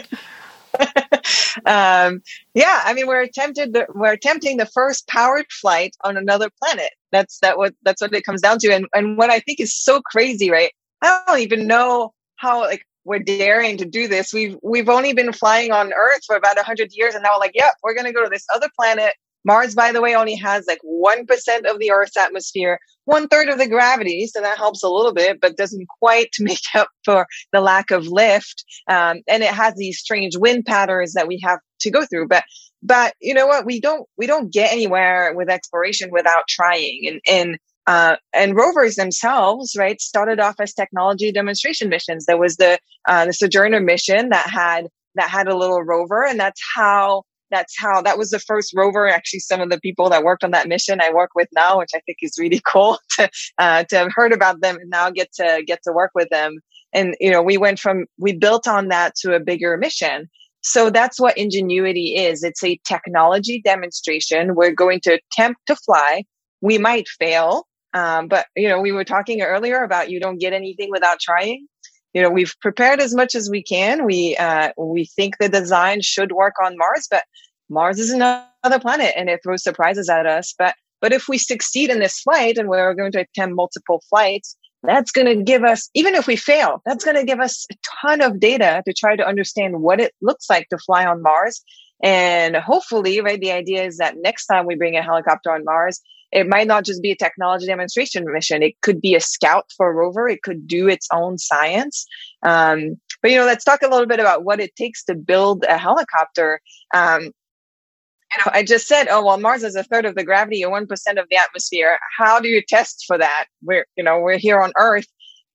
Um, 1.66 2.22
yeah, 2.54 2.82
I 2.84 2.92
mean, 2.94 3.06
we're 3.06 3.22
attempted 3.22 3.76
we're 3.94 4.12
attempting 4.12 4.56
the 4.56 4.66
first 4.66 5.06
powered 5.08 5.50
flight 5.50 5.96
on 6.04 6.16
another 6.16 6.50
planet. 6.62 6.90
That's 7.12 7.38
that 7.40 7.58
what 7.58 7.74
that's 7.82 8.00
what 8.00 8.14
it 8.14 8.24
comes 8.24 8.40
down 8.40 8.58
to. 8.60 8.72
And 8.72 8.86
and 8.94 9.16
what 9.16 9.30
I 9.30 9.40
think 9.40 9.60
is 9.60 9.74
so 9.74 10.00
crazy, 10.00 10.50
right? 10.50 10.72
I 11.02 11.22
don't 11.26 11.40
even 11.40 11.66
know 11.66 12.12
how 12.36 12.60
like 12.60 12.84
we're 13.04 13.18
daring 13.18 13.76
to 13.78 13.84
do 13.84 14.08
this. 14.08 14.32
We've 14.32 14.56
we've 14.62 14.88
only 14.88 15.12
been 15.12 15.32
flying 15.32 15.72
on 15.72 15.92
Earth 15.92 16.22
for 16.26 16.36
about 16.36 16.58
hundred 16.58 16.90
years, 16.92 17.14
and 17.14 17.22
now 17.22 17.30
we're 17.34 17.40
like, 17.40 17.52
yeah, 17.54 17.70
we're 17.82 17.94
gonna 17.94 18.12
go 18.12 18.22
to 18.22 18.30
this 18.30 18.46
other 18.54 18.68
planet 18.76 19.14
Mars, 19.44 19.74
by 19.74 19.92
the 19.92 20.00
way, 20.00 20.14
only 20.14 20.34
has 20.36 20.66
like 20.66 20.80
1% 20.84 21.70
of 21.70 21.78
the 21.78 21.90
Earth's 21.90 22.16
atmosphere, 22.16 22.78
one 23.04 23.28
third 23.28 23.48
of 23.48 23.58
the 23.58 23.68
gravity. 23.68 24.26
So 24.26 24.40
that 24.40 24.58
helps 24.58 24.82
a 24.82 24.88
little 24.88 25.14
bit, 25.14 25.40
but 25.40 25.56
doesn't 25.56 25.86
quite 26.00 26.30
make 26.40 26.58
up 26.74 26.88
for 27.04 27.26
the 27.52 27.60
lack 27.60 27.90
of 27.90 28.06
lift. 28.06 28.64
Um, 28.88 29.20
and 29.28 29.42
it 29.42 29.50
has 29.50 29.74
these 29.76 29.98
strange 29.98 30.36
wind 30.36 30.66
patterns 30.66 31.14
that 31.14 31.28
we 31.28 31.40
have 31.44 31.60
to 31.80 31.90
go 31.90 32.04
through. 32.04 32.28
But 32.28 32.44
but 32.82 33.14
you 33.20 33.34
know 33.34 33.46
what? 33.46 33.66
We 33.66 33.80
don't 33.80 34.06
we 34.16 34.26
don't 34.26 34.52
get 34.52 34.72
anywhere 34.72 35.32
with 35.34 35.48
exploration 35.48 36.10
without 36.12 36.44
trying. 36.48 37.04
And 37.08 37.20
and 37.26 37.58
uh, 37.88 38.16
and 38.34 38.54
rovers 38.54 38.96
themselves, 38.96 39.74
right, 39.74 39.98
started 39.98 40.38
off 40.38 40.56
as 40.60 40.74
technology 40.74 41.32
demonstration 41.32 41.88
missions. 41.88 42.26
There 42.26 42.36
was 42.36 42.56
the 42.56 42.78
uh, 43.08 43.24
the 43.24 43.32
Sojourner 43.32 43.80
mission 43.80 44.28
that 44.28 44.48
had 44.50 44.88
that 45.14 45.30
had 45.30 45.48
a 45.48 45.56
little 45.56 45.82
rover, 45.82 46.24
and 46.24 46.38
that's 46.38 46.60
how 46.74 47.22
that's 47.50 47.74
how 47.78 48.02
that 48.02 48.18
was 48.18 48.30
the 48.30 48.38
first 48.38 48.72
rover. 48.74 49.08
Actually, 49.08 49.40
some 49.40 49.60
of 49.60 49.70
the 49.70 49.80
people 49.80 50.08
that 50.10 50.24
worked 50.24 50.44
on 50.44 50.50
that 50.52 50.68
mission 50.68 51.00
I 51.00 51.12
work 51.12 51.30
with 51.34 51.48
now, 51.54 51.78
which 51.78 51.90
I 51.94 52.00
think 52.00 52.18
is 52.22 52.38
really 52.38 52.60
cool 52.72 52.98
to 53.16 53.30
uh, 53.58 53.84
to 53.84 53.96
have 53.96 54.12
heard 54.14 54.32
about 54.32 54.60
them 54.60 54.76
and 54.76 54.90
now 54.90 55.10
get 55.10 55.32
to 55.34 55.62
get 55.66 55.80
to 55.84 55.92
work 55.92 56.12
with 56.14 56.28
them. 56.30 56.60
And 56.92 57.14
you 57.20 57.30
know, 57.30 57.42
we 57.42 57.58
went 57.58 57.78
from 57.78 58.06
we 58.18 58.32
built 58.32 58.66
on 58.66 58.88
that 58.88 59.14
to 59.16 59.34
a 59.34 59.40
bigger 59.40 59.76
mission. 59.76 60.28
So 60.62 60.90
that's 60.90 61.20
what 61.20 61.38
ingenuity 61.38 62.16
is. 62.16 62.42
It's 62.42 62.64
a 62.64 62.80
technology 62.84 63.62
demonstration. 63.64 64.54
We're 64.54 64.72
going 64.72 65.00
to 65.02 65.18
attempt 65.18 65.60
to 65.66 65.76
fly. 65.76 66.24
We 66.60 66.78
might 66.78 67.08
fail. 67.08 67.66
Um, 67.94 68.28
but 68.28 68.46
you 68.56 68.68
know, 68.68 68.80
we 68.80 68.92
were 68.92 69.04
talking 69.04 69.40
earlier 69.40 69.82
about 69.82 70.10
you 70.10 70.20
don't 70.20 70.38
get 70.38 70.52
anything 70.52 70.90
without 70.90 71.20
trying. 71.20 71.66
You 72.14 72.22
know, 72.22 72.30
we've 72.30 72.54
prepared 72.60 73.00
as 73.00 73.14
much 73.14 73.34
as 73.34 73.50
we 73.50 73.62
can. 73.62 74.04
We 74.04 74.36
uh, 74.36 74.72
we 74.76 75.04
think 75.04 75.38
the 75.38 75.48
design 75.48 76.00
should 76.02 76.32
work 76.32 76.54
on 76.62 76.76
Mars, 76.76 77.06
but 77.10 77.24
Mars 77.68 77.98
is 77.98 78.10
another 78.10 78.80
planet 78.80 79.12
and 79.16 79.28
it 79.28 79.40
throws 79.42 79.62
surprises 79.62 80.08
at 80.08 80.26
us. 80.26 80.54
But 80.58 80.74
but 81.00 81.12
if 81.12 81.28
we 81.28 81.38
succeed 81.38 81.90
in 81.90 82.00
this 82.00 82.20
flight 82.20 82.58
and 82.58 82.68
we're 82.68 82.94
going 82.94 83.12
to 83.12 83.20
attempt 83.20 83.54
multiple 83.54 84.02
flights, 84.08 84.56
that's 84.82 85.10
going 85.10 85.26
to 85.26 85.42
give 85.42 85.64
us, 85.64 85.90
even 85.94 86.14
if 86.14 86.26
we 86.26 86.36
fail, 86.36 86.82
that's 86.86 87.04
going 87.04 87.16
to 87.16 87.24
give 87.24 87.40
us 87.40 87.66
a 87.70 87.76
ton 88.02 88.20
of 88.20 88.40
data 88.40 88.82
to 88.86 88.92
try 88.92 89.16
to 89.16 89.26
understand 89.26 89.80
what 89.80 90.00
it 90.00 90.14
looks 90.22 90.48
like 90.48 90.68
to 90.68 90.78
fly 90.78 91.04
on 91.04 91.22
Mars. 91.22 91.62
And 92.02 92.56
hopefully, 92.56 93.20
right, 93.20 93.40
the 93.40 93.52
idea 93.52 93.84
is 93.84 93.98
that 93.98 94.14
next 94.18 94.46
time 94.46 94.66
we 94.66 94.76
bring 94.76 94.96
a 94.96 95.02
helicopter 95.02 95.52
on 95.52 95.64
Mars, 95.64 96.00
it 96.32 96.46
might 96.46 96.66
not 96.66 96.84
just 96.84 97.02
be 97.02 97.10
a 97.10 97.16
technology 97.16 97.66
demonstration 97.66 98.24
mission. 98.30 98.62
It 98.62 98.80
could 98.82 99.00
be 99.00 99.14
a 99.14 99.20
scout 99.20 99.66
for 99.76 99.90
a 99.90 99.94
rover. 99.94 100.28
It 100.28 100.42
could 100.42 100.66
do 100.66 100.88
its 100.88 101.08
own 101.12 101.38
science. 101.38 102.06
Um, 102.42 103.00
but, 103.22 103.30
you 103.30 103.38
know, 103.38 103.46
let's 103.46 103.64
talk 103.64 103.82
a 103.82 103.88
little 103.88 104.06
bit 104.06 104.20
about 104.20 104.44
what 104.44 104.60
it 104.60 104.76
takes 104.76 105.04
to 105.04 105.14
build 105.14 105.64
a 105.68 105.78
helicopter. 105.78 106.60
Um, 106.94 107.22
you 107.22 108.44
know, 108.44 108.52
I 108.52 108.62
just 108.62 108.86
said, 108.86 109.08
oh, 109.08 109.24
well, 109.24 109.38
Mars 109.38 109.62
has 109.62 109.74
a 109.74 109.82
third 109.84 110.04
of 110.04 110.14
the 110.14 110.24
gravity 110.24 110.62
and 110.62 110.72
1% 110.72 110.90
of 111.18 111.26
the 111.30 111.36
atmosphere. 111.36 111.98
How 112.18 112.40
do 112.40 112.48
you 112.48 112.62
test 112.66 113.04
for 113.06 113.16
that? 113.16 113.46
We're, 113.62 113.86
you 113.96 114.04
know, 114.04 114.20
we're 114.20 114.38
here 114.38 114.60
on 114.60 114.72
Earth. 114.76 115.06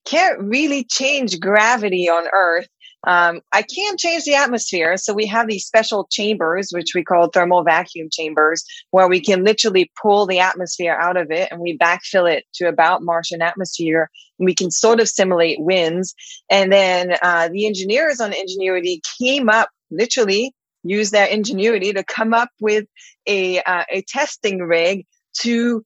Can't 0.06 0.40
really 0.40 0.84
change 0.84 1.38
gravity 1.38 2.08
on 2.08 2.26
Earth. 2.32 2.68
Um, 3.06 3.40
I 3.52 3.62
can 3.62 3.96
change 3.96 4.24
the 4.24 4.34
atmosphere. 4.34 4.96
So 4.96 5.12
we 5.12 5.26
have 5.26 5.48
these 5.48 5.66
special 5.66 6.06
chambers, 6.10 6.70
which 6.72 6.92
we 6.94 7.04
call 7.04 7.28
thermal 7.28 7.62
vacuum 7.64 8.08
chambers, 8.10 8.64
where 8.90 9.08
we 9.08 9.20
can 9.20 9.44
literally 9.44 9.90
pull 10.00 10.26
the 10.26 10.40
atmosphere 10.40 10.94
out 10.94 11.16
of 11.16 11.30
it 11.30 11.48
and 11.50 11.60
we 11.60 11.78
backfill 11.78 12.30
it 12.30 12.44
to 12.54 12.68
about 12.68 13.02
Martian 13.02 13.42
atmosphere. 13.42 14.10
And 14.38 14.46
we 14.46 14.54
can 14.54 14.70
sort 14.70 15.00
of 15.00 15.08
simulate 15.08 15.60
winds. 15.60 16.14
And 16.50 16.72
then 16.72 17.16
uh, 17.22 17.48
the 17.48 17.66
engineers 17.66 18.20
on 18.20 18.32
Ingenuity 18.32 19.00
came 19.18 19.48
up, 19.48 19.70
literally 19.90 20.54
use 20.84 21.10
their 21.10 21.26
ingenuity 21.26 21.92
to 21.94 22.04
come 22.04 22.34
up 22.34 22.50
with 22.60 22.84
a 23.26 23.60
uh, 23.62 23.84
a 23.90 24.02
testing 24.02 24.58
rig 24.58 25.06
to 25.40 25.84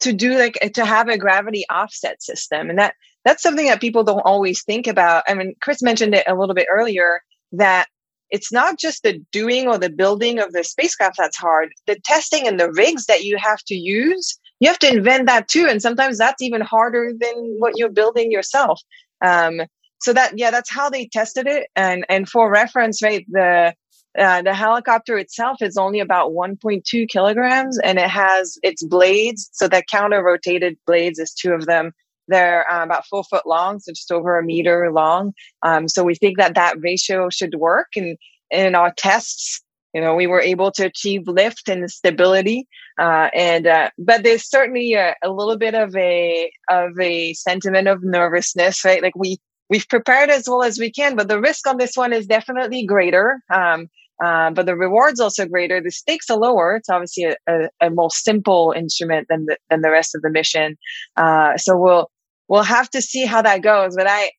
to 0.00 0.12
do 0.12 0.36
like 0.38 0.58
to 0.74 0.84
have 0.84 1.08
a 1.08 1.18
gravity 1.18 1.64
offset 1.70 2.22
system 2.22 2.68
and 2.68 2.78
that 2.78 2.94
that's 3.24 3.42
something 3.42 3.66
that 3.66 3.80
people 3.80 4.04
don't 4.04 4.20
always 4.20 4.62
think 4.62 4.86
about. 4.86 5.24
I 5.26 5.34
mean, 5.34 5.54
Chris 5.60 5.82
mentioned 5.82 6.14
it 6.14 6.24
a 6.26 6.34
little 6.34 6.54
bit 6.54 6.66
earlier 6.70 7.20
that 7.52 7.88
it's 8.30 8.52
not 8.52 8.78
just 8.78 9.02
the 9.02 9.20
doing 9.32 9.68
or 9.68 9.78
the 9.78 9.90
building 9.90 10.38
of 10.38 10.52
the 10.52 10.64
spacecraft 10.64 11.16
that's 11.18 11.36
hard. 11.36 11.70
The 11.86 11.98
testing 12.04 12.46
and 12.46 12.58
the 12.58 12.72
rigs 12.72 13.06
that 13.06 13.24
you 13.24 13.36
have 13.38 13.60
to 13.66 13.74
use, 13.74 14.38
you 14.60 14.68
have 14.68 14.78
to 14.80 14.92
invent 14.92 15.26
that 15.26 15.48
too. 15.48 15.66
And 15.68 15.80
sometimes 15.80 16.18
that's 16.18 16.42
even 16.42 16.60
harder 16.60 17.12
than 17.18 17.56
what 17.58 17.74
you're 17.76 17.90
building 17.90 18.30
yourself. 18.30 18.80
Um, 19.24 19.60
so 20.00 20.12
that, 20.12 20.36
yeah, 20.36 20.50
that's 20.50 20.70
how 20.70 20.90
they 20.90 21.06
tested 21.06 21.46
it. 21.46 21.68
And, 21.76 22.04
and 22.08 22.28
for 22.28 22.50
reference, 22.50 23.02
right, 23.02 23.24
the, 23.30 23.72
uh, 24.18 24.42
the 24.42 24.54
helicopter 24.54 25.16
itself 25.16 25.62
is 25.62 25.76
only 25.76 26.00
about 26.00 26.32
1.2 26.32 27.08
kilograms 27.08 27.78
and 27.78 27.98
it 27.98 28.10
has 28.10 28.58
its 28.62 28.84
blades. 28.84 29.48
So 29.52 29.66
the 29.66 29.82
counter 29.90 30.22
rotated 30.22 30.76
blades 30.86 31.18
is 31.18 31.32
two 31.32 31.52
of 31.52 31.66
them 31.66 31.92
they're 32.28 32.70
uh, 32.70 32.84
about 32.84 33.06
four 33.06 33.24
foot 33.24 33.46
long, 33.46 33.80
so 33.80 33.92
just 33.92 34.12
over 34.12 34.38
a 34.38 34.44
meter 34.44 34.90
long. 34.92 35.32
Um, 35.62 35.88
so 35.88 36.02
we 36.04 36.14
think 36.14 36.38
that 36.38 36.54
that 36.54 36.76
ratio 36.80 37.28
should 37.30 37.54
work. 37.56 37.88
And 37.96 38.16
in 38.50 38.74
our 38.74 38.92
tests, 38.96 39.62
you 39.94 40.00
know, 40.00 40.14
we 40.14 40.26
were 40.26 40.40
able 40.40 40.72
to 40.72 40.86
achieve 40.86 41.26
lift 41.26 41.68
and 41.68 41.88
stability. 41.90 42.66
Uh, 42.98 43.28
and 43.34 43.66
uh, 43.66 43.90
but 43.98 44.24
there's 44.24 44.48
certainly 44.48 44.94
a, 44.94 45.14
a, 45.22 45.30
little 45.30 45.56
bit 45.56 45.74
of 45.74 45.94
a 45.96 46.50
of 46.68 46.98
a 47.00 47.32
sentiment 47.34 47.88
of 47.88 48.02
nervousness, 48.02 48.84
right? 48.84 49.02
Like 49.02 49.16
we 49.16 49.38
we've 49.70 49.88
prepared 49.88 50.30
as 50.30 50.48
well 50.48 50.62
as 50.62 50.78
we 50.78 50.90
can, 50.90 51.16
but 51.16 51.28
the 51.28 51.40
risk 51.40 51.66
on 51.68 51.78
this 51.78 51.96
one 51.96 52.12
is 52.12 52.26
definitely 52.26 52.84
greater. 52.84 53.40
Um, 53.52 53.88
uh, 54.22 54.50
but 54.50 54.66
the 54.66 54.76
reward's 54.76 55.20
also 55.20 55.46
greater. 55.46 55.80
The 55.80 55.90
stakes 55.90 56.30
are 56.30 56.38
lower. 56.38 56.76
It's 56.76 56.88
obviously 56.88 57.24
a, 57.24 57.36
a, 57.48 57.68
a 57.80 57.90
more 57.90 58.10
simple 58.10 58.72
instrument 58.76 59.26
than 59.28 59.46
the, 59.46 59.56
than 59.70 59.80
the 59.80 59.90
rest 59.90 60.14
of 60.14 60.22
the 60.22 60.30
mission. 60.30 60.76
Uh, 61.16 61.56
so 61.56 61.76
we'll 61.76 62.10
we'll 62.48 62.62
have 62.62 62.90
to 62.90 63.02
see 63.02 63.24
how 63.24 63.42
that 63.42 63.62
goes. 63.62 63.96
But 63.96 64.06
I, 64.08 64.30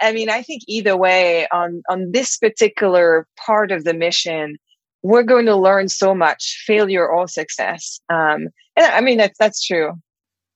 I 0.00 0.12
mean, 0.12 0.28
I 0.28 0.42
think 0.42 0.62
either 0.66 0.96
way 0.96 1.46
on, 1.52 1.82
on 1.88 2.12
this 2.12 2.36
particular 2.36 3.26
part 3.36 3.70
of 3.70 3.84
the 3.84 3.94
mission, 3.94 4.56
we're 5.02 5.22
going 5.22 5.46
to 5.46 5.56
learn 5.56 5.88
so 5.88 6.14
much, 6.14 6.64
failure 6.66 7.06
or 7.06 7.28
success. 7.28 8.00
Um, 8.08 8.48
and 8.76 8.86
I 8.86 9.00
mean, 9.00 9.18
that's, 9.18 9.38
that's 9.38 9.64
true. 9.64 9.92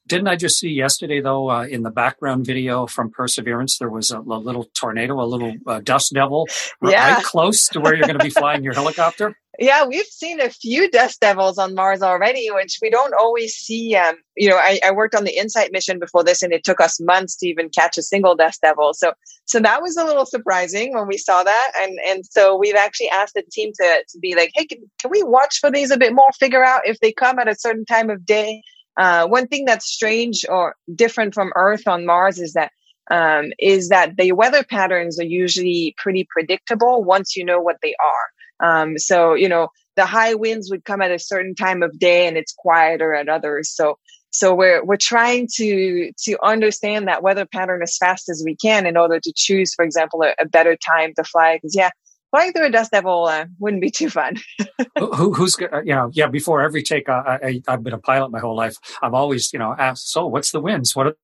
Didn't 0.07 0.28
I 0.28 0.36
just 0.36 0.59
see 0.59 0.70
yesterday, 0.70 1.20
though, 1.20 1.51
uh, 1.51 1.64
in 1.64 1.82
the 1.82 1.90
background 1.90 2.46
video 2.46 2.86
from 2.86 3.11
Perseverance, 3.11 3.76
there 3.76 3.90
was 3.90 4.11
a, 4.11 4.18
a 4.18 4.22
little 4.22 4.64
tornado, 4.72 5.20
a 5.20 5.26
little 5.26 5.53
uh, 5.66 5.80
dust 5.80 6.14
devil, 6.14 6.46
yeah. 6.82 7.16
right 7.16 7.24
close 7.24 7.68
to 7.68 7.80
where 7.80 7.94
you're 7.94 8.07
going 8.07 8.18
to 8.18 8.24
be 8.24 8.30
flying 8.30 8.64
your 8.64 8.72
helicopter? 8.72 9.36
Yeah, 9.61 9.86
we've 9.86 10.06
seen 10.06 10.40
a 10.40 10.50
few 10.50 10.88
dust 10.88 11.20
devils 11.20 11.59
on 11.59 11.74
Mars 11.74 12.00
already, 12.00 12.48
which 12.52 12.78
we 12.80 12.90
don't 12.90 13.12
always 13.18 13.54
see. 13.54 13.96
Um, 13.96 14.14
you 14.36 14.48
know, 14.48 14.56
I, 14.56 14.78
I, 14.86 14.92
worked 14.92 15.16
on 15.16 15.24
the 15.24 15.36
InSight 15.36 15.72
mission 15.72 15.98
before 15.98 16.22
this, 16.22 16.44
and 16.44 16.52
it 16.52 16.62
took 16.62 16.80
us 16.80 17.00
months 17.00 17.34
to 17.38 17.48
even 17.48 17.68
catch 17.68 17.98
a 17.98 18.02
single 18.02 18.36
dust 18.36 18.61
devil. 18.61 18.94
So, 18.94 19.14
so 19.46 19.59
that 19.59 19.82
was 19.82 19.96
a 19.96 20.04
little 20.04 20.26
surprising 20.26 20.94
when 20.94 21.09
we 21.09 21.18
saw 21.18 21.42
that, 21.42 21.72
and 21.80 21.98
and 22.09 22.24
so 22.24 22.56
we've 22.56 22.76
actually 22.76 23.09
asked 23.09 23.34
the 23.34 23.42
team 23.50 23.72
to 23.80 24.04
to 24.09 24.18
be 24.20 24.36
like, 24.36 24.52
hey, 24.54 24.64
can, 24.64 24.78
can 25.00 25.11
we 25.11 25.24
watch 25.24 25.59
for 25.59 25.72
these 25.72 25.90
a 25.90 25.98
bit 25.98 26.14
more? 26.14 26.30
Figure 26.38 26.64
out 26.64 26.82
if 26.84 27.00
they 27.00 27.11
come 27.11 27.40
at 27.40 27.48
a 27.48 27.56
certain 27.56 27.84
time 27.84 28.11
of 28.11 28.24
day. 28.24 28.62
Uh, 28.96 29.26
one 29.26 29.48
thing 29.48 29.64
that's 29.64 29.90
strange 29.90 30.44
or 30.48 30.76
different 30.94 31.34
from 31.34 31.52
Earth 31.56 31.88
on 31.88 32.06
Mars 32.06 32.38
is 32.38 32.52
that 32.52 32.70
um, 33.11 33.46
is 33.59 33.88
that 33.88 34.16
the 34.16 34.30
weather 34.32 34.62
patterns 34.62 35.18
are 35.18 35.24
usually 35.24 35.96
pretty 35.98 36.28
predictable 36.30 37.02
once 37.02 37.34
you 37.34 37.44
know 37.44 37.61
what 37.61 37.78
they 37.82 37.96
are. 38.00 38.38
Um, 38.61 38.98
so, 38.98 39.34
you 39.34 39.48
know, 39.48 39.68
the 39.96 40.06
high 40.06 40.34
winds 40.34 40.70
would 40.70 40.84
come 40.84 41.02
at 41.02 41.11
a 41.11 41.18
certain 41.18 41.54
time 41.54 41.82
of 41.82 41.98
day 41.98 42.26
and 42.26 42.36
it's 42.36 42.52
quieter 42.52 43.14
at 43.14 43.28
others. 43.28 43.70
So, 43.70 43.98
so 44.30 44.54
we're, 44.54 44.84
we're 44.84 44.96
trying 44.96 45.48
to, 45.54 46.12
to 46.24 46.36
understand 46.44 47.09
that 47.09 47.22
weather 47.22 47.46
pattern 47.46 47.82
as 47.82 47.96
fast 47.96 48.28
as 48.28 48.42
we 48.44 48.54
can 48.54 48.86
in 48.86 48.96
order 48.96 49.18
to 49.18 49.32
choose, 49.34 49.74
for 49.74 49.84
example, 49.84 50.22
a, 50.22 50.34
a 50.40 50.46
better 50.46 50.76
time 50.76 51.14
to 51.16 51.24
fly. 51.24 51.59
Cause 51.61 51.74
yeah, 51.74 51.90
flying 52.30 52.52
through 52.52 52.66
a 52.66 52.70
dust 52.70 52.92
devil 52.92 53.26
uh, 53.26 53.46
wouldn't 53.59 53.82
be 53.82 53.90
too 53.90 54.11
fun. 54.11 54.36
Who, 54.98 55.32
who's 55.32 55.56
uh, 55.61 55.80
you 55.84 55.94
know 55.94 56.11
yeah 56.12 56.26
before 56.26 56.61
every 56.61 56.82
take 56.82 57.09
uh, 57.09 57.22
I, 57.24 57.62
have 57.68 57.84
been 57.84 57.92
a 57.92 57.98
pilot 57.98 58.30
my 58.30 58.40
whole 58.40 58.56
life. 58.56 58.76
I've 59.00 59.14
always 59.14 59.52
you 59.52 59.59
know 59.59 59.74
asked 59.78 60.11
so 60.11 60.26
what's 60.26 60.50
the 60.50 60.61
winds? 60.61 60.94
What 60.96 61.06
are 61.06 61.16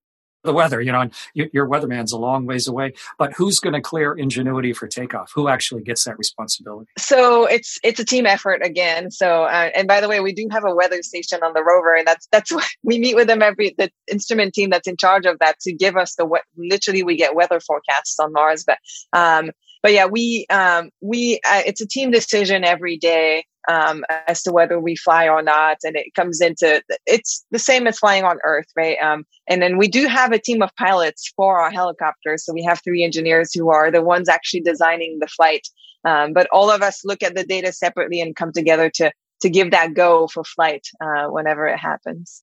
the 0.44 0.52
weather, 0.52 0.80
you 0.80 0.92
know, 0.92 1.00
and 1.00 1.12
you, 1.32 1.50
your 1.52 1.66
weatherman's 1.66 2.12
a 2.12 2.18
long 2.18 2.46
ways 2.46 2.68
away. 2.68 2.92
But 3.18 3.32
who's 3.32 3.58
going 3.58 3.72
to 3.72 3.80
clear 3.80 4.12
ingenuity 4.12 4.72
for 4.72 4.86
takeoff? 4.86 5.32
Who 5.34 5.48
actually 5.48 5.82
gets 5.82 6.04
that 6.04 6.18
responsibility? 6.18 6.90
So 6.98 7.46
it's 7.46 7.78
it's 7.82 7.98
a 7.98 8.04
team 8.04 8.26
effort 8.26 8.60
again. 8.64 9.10
So 9.10 9.44
uh, 9.44 9.70
and 9.74 9.88
by 9.88 10.00
the 10.00 10.08
way, 10.08 10.20
we 10.20 10.32
do 10.32 10.46
have 10.50 10.64
a 10.64 10.74
weather 10.74 11.02
station 11.02 11.40
on 11.42 11.52
the 11.54 11.64
rover, 11.64 11.94
and 11.94 12.06
that's 12.06 12.28
that's 12.30 12.52
why 12.54 12.66
we 12.82 12.98
meet 12.98 13.16
with 13.16 13.26
them 13.26 13.42
every 13.42 13.74
the 13.76 13.90
instrument 14.10 14.54
team 14.54 14.70
that's 14.70 14.88
in 14.88 14.96
charge 14.96 15.26
of 15.26 15.38
that 15.40 15.58
to 15.60 15.72
give 15.72 15.96
us 15.96 16.14
the 16.14 16.28
literally 16.56 17.02
we 17.02 17.16
get 17.16 17.34
weather 17.34 17.60
forecasts 17.60 18.18
on 18.20 18.32
Mars, 18.32 18.64
but 18.64 18.78
um, 19.12 19.50
but 19.82 19.92
yeah, 19.92 20.06
we 20.06 20.46
um, 20.50 20.90
we 21.00 21.40
uh, 21.46 21.62
it's 21.66 21.80
a 21.80 21.86
team 21.86 22.10
decision 22.10 22.64
every 22.64 22.96
day 22.96 23.44
um, 23.68 24.04
as 24.26 24.42
to 24.42 24.52
whether 24.52 24.78
we 24.78 24.96
fly 24.96 25.28
or 25.28 25.42
not, 25.42 25.78
and 25.84 25.96
it 25.96 26.14
comes 26.14 26.40
into 26.40 26.82
it's 27.06 27.44
the 27.50 27.58
same 27.58 27.86
as 27.86 27.98
flying 27.98 28.24
on 28.24 28.38
Earth, 28.44 28.66
right? 28.76 28.98
Um, 28.98 29.24
and 29.48 29.62
then 29.62 29.78
we 29.78 29.88
do 29.88 30.06
have 30.06 30.32
a 30.32 30.38
team 30.38 30.62
of 30.62 30.70
pilots 30.76 31.32
for 31.36 31.60
our 31.60 31.70
helicopters, 31.70 32.44
so 32.44 32.52
we 32.52 32.64
have 32.64 32.80
three 32.82 33.04
engineers 33.04 33.52
who 33.54 33.70
are 33.70 33.90
the 33.90 34.02
ones 34.02 34.28
actually 34.28 34.60
designing 34.60 35.18
the 35.20 35.26
flight. 35.26 35.66
Um, 36.04 36.32
but 36.34 36.48
all 36.52 36.70
of 36.70 36.82
us 36.82 37.00
look 37.04 37.22
at 37.22 37.34
the 37.34 37.44
data 37.44 37.72
separately 37.72 38.20
and 38.20 38.36
come 38.36 38.52
together 38.52 38.90
to 38.96 39.10
to 39.40 39.50
give 39.50 39.70
that 39.72 39.94
go 39.94 40.26
for 40.26 40.44
flight 40.44 40.86
uh, 41.02 41.26
whenever 41.26 41.66
it 41.66 41.78
happens. 41.78 42.42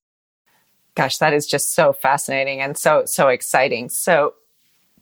Gosh, 0.94 1.18
that 1.18 1.32
is 1.32 1.46
just 1.46 1.74
so 1.74 1.92
fascinating 1.92 2.60
and 2.60 2.76
so 2.76 3.04
so 3.06 3.28
exciting. 3.28 3.88
So 3.88 4.34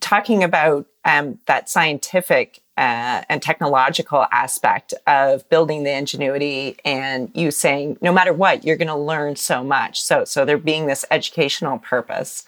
talking 0.00 0.42
about 0.42 0.86
um, 1.04 1.38
that 1.46 1.68
scientific 1.68 2.60
uh, 2.80 3.22
and 3.28 3.42
technological 3.42 4.26
aspect 4.32 4.94
of 5.06 5.46
building 5.50 5.82
the 5.82 5.92
ingenuity 5.92 6.78
and 6.82 7.30
you 7.34 7.50
saying 7.50 7.98
no 8.00 8.10
matter 8.10 8.32
what 8.32 8.64
you're 8.64 8.76
going 8.76 8.88
to 8.88 8.96
learn 8.96 9.36
so 9.36 9.62
much. 9.62 10.00
So 10.00 10.24
so 10.24 10.46
there 10.46 10.56
being 10.56 10.86
this 10.86 11.04
educational 11.10 11.78
purpose. 11.78 12.44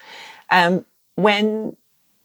Um, 0.49 0.85
when 1.15 1.77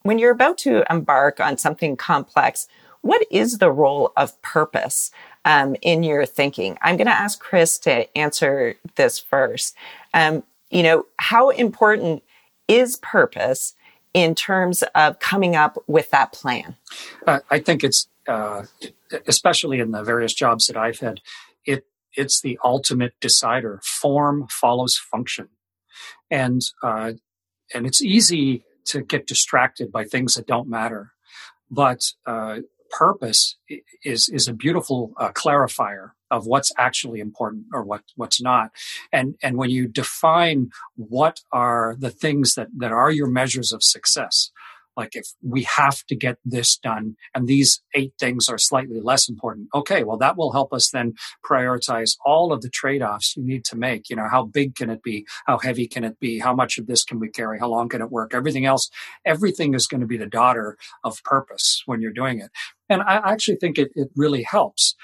when 0.04 0.18
you're 0.18 0.32
about 0.32 0.56
to 0.58 0.84
embark 0.90 1.38
on 1.38 1.58
something 1.58 1.96
complex 1.96 2.66
what 3.02 3.24
is 3.30 3.58
the 3.58 3.70
role 3.70 4.12
of 4.16 4.40
purpose 4.42 5.12
um, 5.44 5.76
in 5.82 6.02
your 6.02 6.26
thinking? 6.26 6.76
I'm 6.82 6.96
going 6.96 7.06
to 7.06 7.12
ask 7.12 7.38
chris 7.38 7.78
to 7.80 8.18
answer 8.18 8.74
this 8.96 9.18
first. 9.18 9.76
Um, 10.14 10.42
you 10.70 10.82
know 10.82 11.04
how 11.18 11.50
important 11.50 12.22
is 12.68 12.96
purpose 12.96 13.74
in 14.22 14.34
terms 14.34 14.82
of 14.94 15.18
coming 15.18 15.56
up 15.56 15.78
with 15.86 16.10
that 16.10 16.32
plan? 16.32 16.76
Uh, 17.26 17.40
I 17.50 17.58
think 17.58 17.84
it's, 17.84 18.08
uh, 18.26 18.64
especially 19.26 19.80
in 19.80 19.90
the 19.90 20.02
various 20.02 20.34
jobs 20.34 20.66
that 20.66 20.76
I've 20.76 21.00
had, 21.00 21.20
it 21.64 21.84
it's 22.14 22.40
the 22.40 22.58
ultimate 22.64 23.14
decider. 23.20 23.80
Form 23.82 24.46
follows 24.50 24.96
function, 24.96 25.48
and 26.30 26.60
uh, 26.82 27.12
and 27.74 27.86
it's 27.86 28.02
easy 28.02 28.64
to 28.86 29.02
get 29.02 29.26
distracted 29.26 29.92
by 29.92 30.04
things 30.04 30.34
that 30.34 30.46
don't 30.46 30.68
matter, 30.68 31.12
but 31.70 32.12
uh, 32.26 32.58
purpose 32.90 33.56
is 34.04 34.28
is 34.28 34.48
a 34.48 34.52
beautiful 34.52 35.12
uh, 35.18 35.30
clarifier 35.32 36.10
of 36.30 36.46
what's 36.46 36.72
actually 36.78 37.20
important 37.20 37.66
or 37.72 37.82
what 37.82 38.02
what's 38.16 38.40
not. 38.40 38.70
And 39.12 39.36
and 39.42 39.56
when 39.56 39.70
you 39.70 39.88
define 39.88 40.70
what 40.96 41.40
are 41.52 41.96
the 41.98 42.10
things 42.10 42.54
that 42.54 42.68
that 42.76 42.92
are 42.92 43.10
your 43.10 43.28
measures 43.28 43.72
of 43.72 43.82
success 43.82 44.50
like 44.98 45.14
if 45.14 45.28
we 45.42 45.62
have 45.76 46.04
to 46.08 46.16
get 46.16 46.36
this 46.44 46.76
done 46.76 47.16
and 47.34 47.46
these 47.46 47.80
eight 47.94 48.12
things 48.18 48.48
are 48.48 48.58
slightly 48.58 49.00
less 49.00 49.28
important 49.28 49.68
okay 49.72 50.02
well 50.02 50.18
that 50.18 50.36
will 50.36 50.52
help 50.52 50.72
us 50.72 50.90
then 50.90 51.14
prioritize 51.48 52.16
all 52.26 52.52
of 52.52 52.60
the 52.60 52.68
trade-offs 52.68 53.36
you 53.36 53.44
need 53.44 53.64
to 53.64 53.76
make. 53.76 54.10
You 54.10 54.16
know 54.16 54.28
how 54.28 54.42
big 54.44 54.74
can 54.74 54.90
it 54.90 55.02
be? 55.02 55.26
How 55.46 55.58
heavy 55.58 55.86
can 55.86 56.04
it 56.04 56.18
be? 56.18 56.40
How 56.40 56.54
much 56.54 56.76
of 56.78 56.86
this 56.86 57.04
can 57.04 57.20
we 57.20 57.28
carry? 57.28 57.58
How 57.58 57.68
long 57.68 57.88
can 57.88 58.02
it 58.02 58.10
work? 58.10 58.34
Everything 58.34 58.66
else 58.66 58.90
everything 59.24 59.74
is 59.74 59.86
going 59.86 60.00
to 60.00 60.06
be 60.06 60.16
the 60.18 60.26
daughter 60.26 60.76
of 61.04 61.22
purpose 61.22 61.82
when 61.86 62.00
you're 62.02 62.12
doing 62.12 62.40
it. 62.40 62.50
And 62.88 63.02
i 63.02 63.16
actually 63.32 63.56
think 63.56 63.78
it, 63.78 63.90
it 63.94 64.08
really 64.16 64.42
helps 64.42 64.96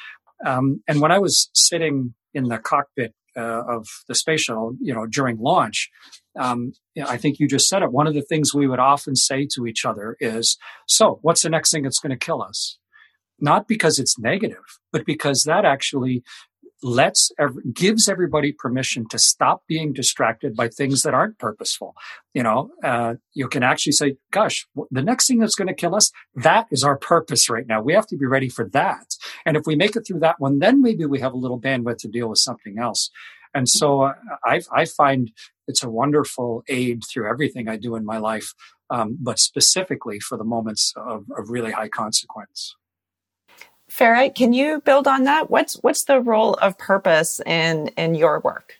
um, 0.45 0.83
and 0.89 1.01
when 1.01 1.13
i 1.13 1.19
was 1.19 1.51
sitting 1.55 2.15
in 2.35 2.45
the 2.45 2.59
cockpit 2.59 3.15
uh, 3.37 3.63
of 3.69 3.87
the 4.09 4.15
space 4.15 4.43
shuttle, 4.43 4.77
you 4.81 4.95
know, 4.95 5.07
during 5.07 5.39
launch, 5.39 5.91
um, 6.39 6.73
you 6.95 7.03
know, 7.03 7.09
I 7.09 7.17
think 7.17 7.39
you 7.39 7.49
just 7.49 7.69
said 7.69 7.83
it. 7.83 7.93
One 7.93 8.07
of 8.07 8.15
the 8.15 8.23
things 8.23 8.55
we 8.55 8.67
would 8.67 8.79
often 8.79 9.17
say 9.17 9.47
to 9.55 9.67
each 9.67 9.85
other 9.85 10.17
is, 10.21 10.57
"So, 10.87 11.19
what's 11.23 11.43
the 11.43 11.51
next 11.51 11.73
thing 11.73 11.83
that's 11.83 11.99
going 11.99 12.17
to 12.17 12.25
kill 12.25 12.43
us?" 12.43 12.79
Not 13.41 13.67
because 13.67 13.99
it's 13.99 14.19
negative, 14.19 14.65
but 14.93 15.05
because 15.05 15.45
that 15.47 15.65
actually 15.65 16.23
lets 16.85 17.33
gives 17.73 18.11
everybody 18.11 18.53
permission 18.53 19.09
to 19.09 19.19
stop 19.19 19.63
being 19.67 19.93
distracted 19.93 20.55
by 20.55 20.69
things 20.69 21.01
that 21.03 21.15
aren't 21.15 21.39
purposeful. 21.39 21.95
You 22.35 22.43
know 22.43 22.71
uh, 22.83 23.15
you 23.33 23.49
can 23.49 23.63
actually 23.63 23.93
say 23.93 24.17
gosh 24.31 24.67
the 24.91 25.03
next 25.03 25.27
thing 25.27 25.39
that's 25.39 25.55
going 25.55 25.69
to 25.69 25.75
kill 25.75 25.95
us 25.95 26.13
that 26.35 26.67
is 26.71 26.85
our 26.85 26.99
purpose 26.99 27.49
right 27.49 27.67
now. 27.67 27.81
We 27.81 27.95
have 27.95 28.07
to 28.09 28.19
be 28.19 28.27
ready 28.27 28.51
for 28.51 28.69
that. 28.69 29.07
And 29.47 29.57
if 29.57 29.65
we 29.67 29.77
make 29.77 29.97
it 29.97 30.05
through 30.07 30.21
that 30.21 30.39
one 30.39 30.59
then 30.59 30.83
maybe 30.83 31.07
we 31.07 31.21
have 31.21 31.33
a 31.33 31.39
little 31.39 31.61
bandwidth 31.61 31.99
to 31.99 32.09
deal 32.09 32.29
with 32.29 32.39
something 32.39 32.79
else. 32.79 33.11
And 33.57 33.69
so 33.69 34.03
uh, 34.03 34.15
I, 34.45 34.61
I 34.73 34.85
find 34.85 35.31
it's 35.67 35.83
a 35.83 35.89
wonderful 35.89 36.63
aid 36.69 37.03
through 37.11 37.29
everything 37.31 37.69
i 37.69 37.77
do 37.77 37.97
in 37.97 38.05
my 38.05 38.19
life 38.19 38.53
um, 38.91 39.17
but 39.21 39.39
specifically 39.39 40.21
for 40.21 40.37
the 40.37 40.45
moments 40.45 40.93
of, 40.97 41.25
of 41.39 41.49
really 41.49 41.73
high 41.73 41.89
consequence 41.89 42.77
Farah, 43.97 44.35
can 44.35 44.53
you 44.53 44.81
build 44.81 45.07
on 45.07 45.25
that? 45.25 45.51
What's 45.51 45.75
what's 45.75 46.05
the 46.05 46.21
role 46.21 46.55
of 46.55 46.77
purpose 46.79 47.41
in 47.47 47.89
in 47.97 48.17
your 48.17 48.41
work? 48.41 48.75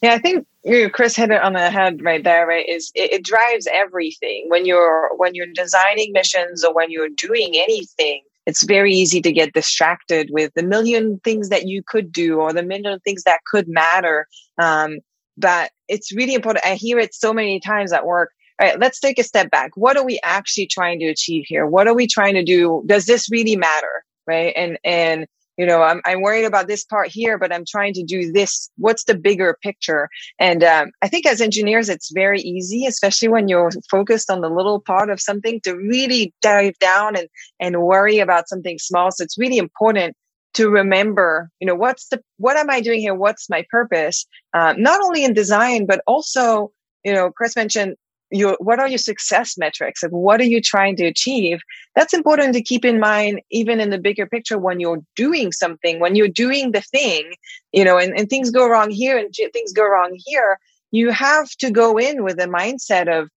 Yeah, 0.00 0.14
I 0.14 0.18
think 0.18 0.46
you 0.64 0.88
Chris 0.88 1.16
hit 1.16 1.30
it 1.30 1.42
on 1.42 1.52
the 1.52 1.70
head 1.70 2.02
right 2.02 2.24
there. 2.24 2.46
Right, 2.46 2.66
is 2.66 2.90
it, 2.94 3.12
it 3.12 3.24
drives 3.24 3.68
everything 3.70 4.46
when 4.48 4.64
you're 4.64 5.14
when 5.16 5.34
you're 5.34 5.52
designing 5.52 6.12
missions 6.12 6.64
or 6.64 6.72
when 6.72 6.90
you're 6.90 7.10
doing 7.10 7.52
anything. 7.56 8.22
It's 8.46 8.64
very 8.64 8.92
easy 8.92 9.20
to 9.20 9.30
get 9.30 9.52
distracted 9.52 10.30
with 10.32 10.52
the 10.54 10.64
million 10.64 11.20
things 11.22 11.50
that 11.50 11.68
you 11.68 11.82
could 11.82 12.10
do 12.10 12.40
or 12.40 12.52
the 12.52 12.62
million 12.62 12.98
things 13.00 13.22
that 13.24 13.44
could 13.44 13.68
matter. 13.68 14.26
Um, 14.58 14.98
but 15.36 15.70
it's 15.88 16.12
really 16.12 16.34
important. 16.34 16.64
I 16.64 16.74
hear 16.74 16.98
it 16.98 17.14
so 17.14 17.32
many 17.32 17.60
times 17.60 17.92
at 17.92 18.04
work 18.04 18.32
let's 18.78 19.00
take 19.00 19.18
a 19.18 19.24
step 19.24 19.50
back. 19.50 19.70
What 19.74 19.96
are 19.96 20.04
we 20.04 20.20
actually 20.22 20.66
trying 20.66 20.98
to 21.00 21.06
achieve 21.06 21.44
here? 21.46 21.66
What 21.66 21.86
are 21.88 21.94
we 21.94 22.06
trying 22.06 22.34
to 22.34 22.44
do? 22.44 22.82
Does 22.86 23.04
this 23.06 23.30
really 23.30 23.56
matter? 23.56 24.04
Right. 24.26 24.52
And, 24.56 24.78
and, 24.84 25.26
you 25.58 25.66
know, 25.66 25.82
I'm, 25.82 26.00
I'm 26.04 26.22
worried 26.22 26.44
about 26.44 26.66
this 26.68 26.84
part 26.84 27.08
here, 27.08 27.38
but 27.38 27.52
I'm 27.52 27.64
trying 27.68 27.92
to 27.94 28.04
do 28.04 28.32
this. 28.32 28.70
What's 28.78 29.04
the 29.04 29.16
bigger 29.16 29.58
picture? 29.62 30.08
And 30.38 30.64
um, 30.64 30.92
I 31.02 31.08
think 31.08 31.26
as 31.26 31.40
engineers, 31.40 31.88
it's 31.88 32.10
very 32.12 32.40
easy, 32.40 32.86
especially 32.86 33.28
when 33.28 33.48
you're 33.48 33.70
focused 33.90 34.30
on 34.30 34.40
the 34.40 34.48
little 34.48 34.80
part 34.80 35.10
of 35.10 35.20
something, 35.20 35.60
to 35.64 35.74
really 35.74 36.32
dive 36.40 36.78
down 36.78 37.16
and, 37.16 37.28
and 37.60 37.82
worry 37.82 38.18
about 38.20 38.48
something 38.48 38.78
small. 38.78 39.10
So 39.10 39.24
it's 39.24 39.38
really 39.38 39.58
important 39.58 40.16
to 40.54 40.68
remember, 40.68 41.50
you 41.60 41.66
know, 41.66 41.74
what's 41.74 42.08
the, 42.08 42.22
what 42.38 42.56
am 42.56 42.70
I 42.70 42.80
doing 42.80 43.00
here? 43.00 43.14
What's 43.14 43.50
my 43.50 43.64
purpose? 43.70 44.26
Uh, 44.54 44.74
not 44.78 45.02
only 45.02 45.24
in 45.24 45.34
design, 45.34 45.86
but 45.86 46.00
also, 46.06 46.72
you 47.04 47.12
know, 47.12 47.30
Chris 47.30 47.56
mentioned 47.56 47.96
your 48.32 48.56
what 48.60 48.80
are 48.80 48.88
your 48.88 48.98
success 48.98 49.56
metrics? 49.58 50.02
Like 50.02 50.10
what 50.12 50.40
are 50.40 50.44
you 50.44 50.60
trying 50.60 50.96
to 50.96 51.04
achieve? 51.04 51.60
That's 51.94 52.14
important 52.14 52.54
to 52.54 52.62
keep 52.62 52.84
in 52.84 52.98
mind 52.98 53.40
even 53.50 53.78
in 53.78 53.90
the 53.90 53.98
bigger 53.98 54.26
picture 54.26 54.58
when 54.58 54.80
you're 54.80 55.02
doing 55.14 55.52
something 55.52 56.00
when 56.00 56.16
you're 56.16 56.28
doing 56.28 56.72
the 56.72 56.80
thing 56.80 57.32
you 57.72 57.84
know 57.84 57.98
and, 57.98 58.18
and 58.18 58.28
things 58.28 58.50
go 58.50 58.68
wrong 58.68 58.90
here 58.90 59.18
and 59.18 59.32
things 59.52 59.72
go 59.72 59.86
wrong 59.86 60.18
here. 60.24 60.58
You 60.90 61.10
have 61.10 61.50
to 61.58 61.70
go 61.70 61.98
in 61.98 62.24
with 62.24 62.40
a 62.40 62.46
mindset 62.46 63.08
of 63.08 63.28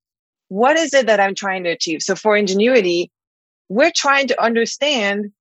what 0.48 0.78
is 0.78 0.94
it 0.94 1.08
that 1.08 1.20
i'm 1.20 1.36
trying 1.36 1.64
to 1.66 1.72
achieve? 1.72 2.02
So 2.02 2.16
for 2.16 2.36
ingenuity 2.38 3.12
we're 3.68 3.92
trying 3.96 4.28
to 4.28 4.42
understand 4.42 5.32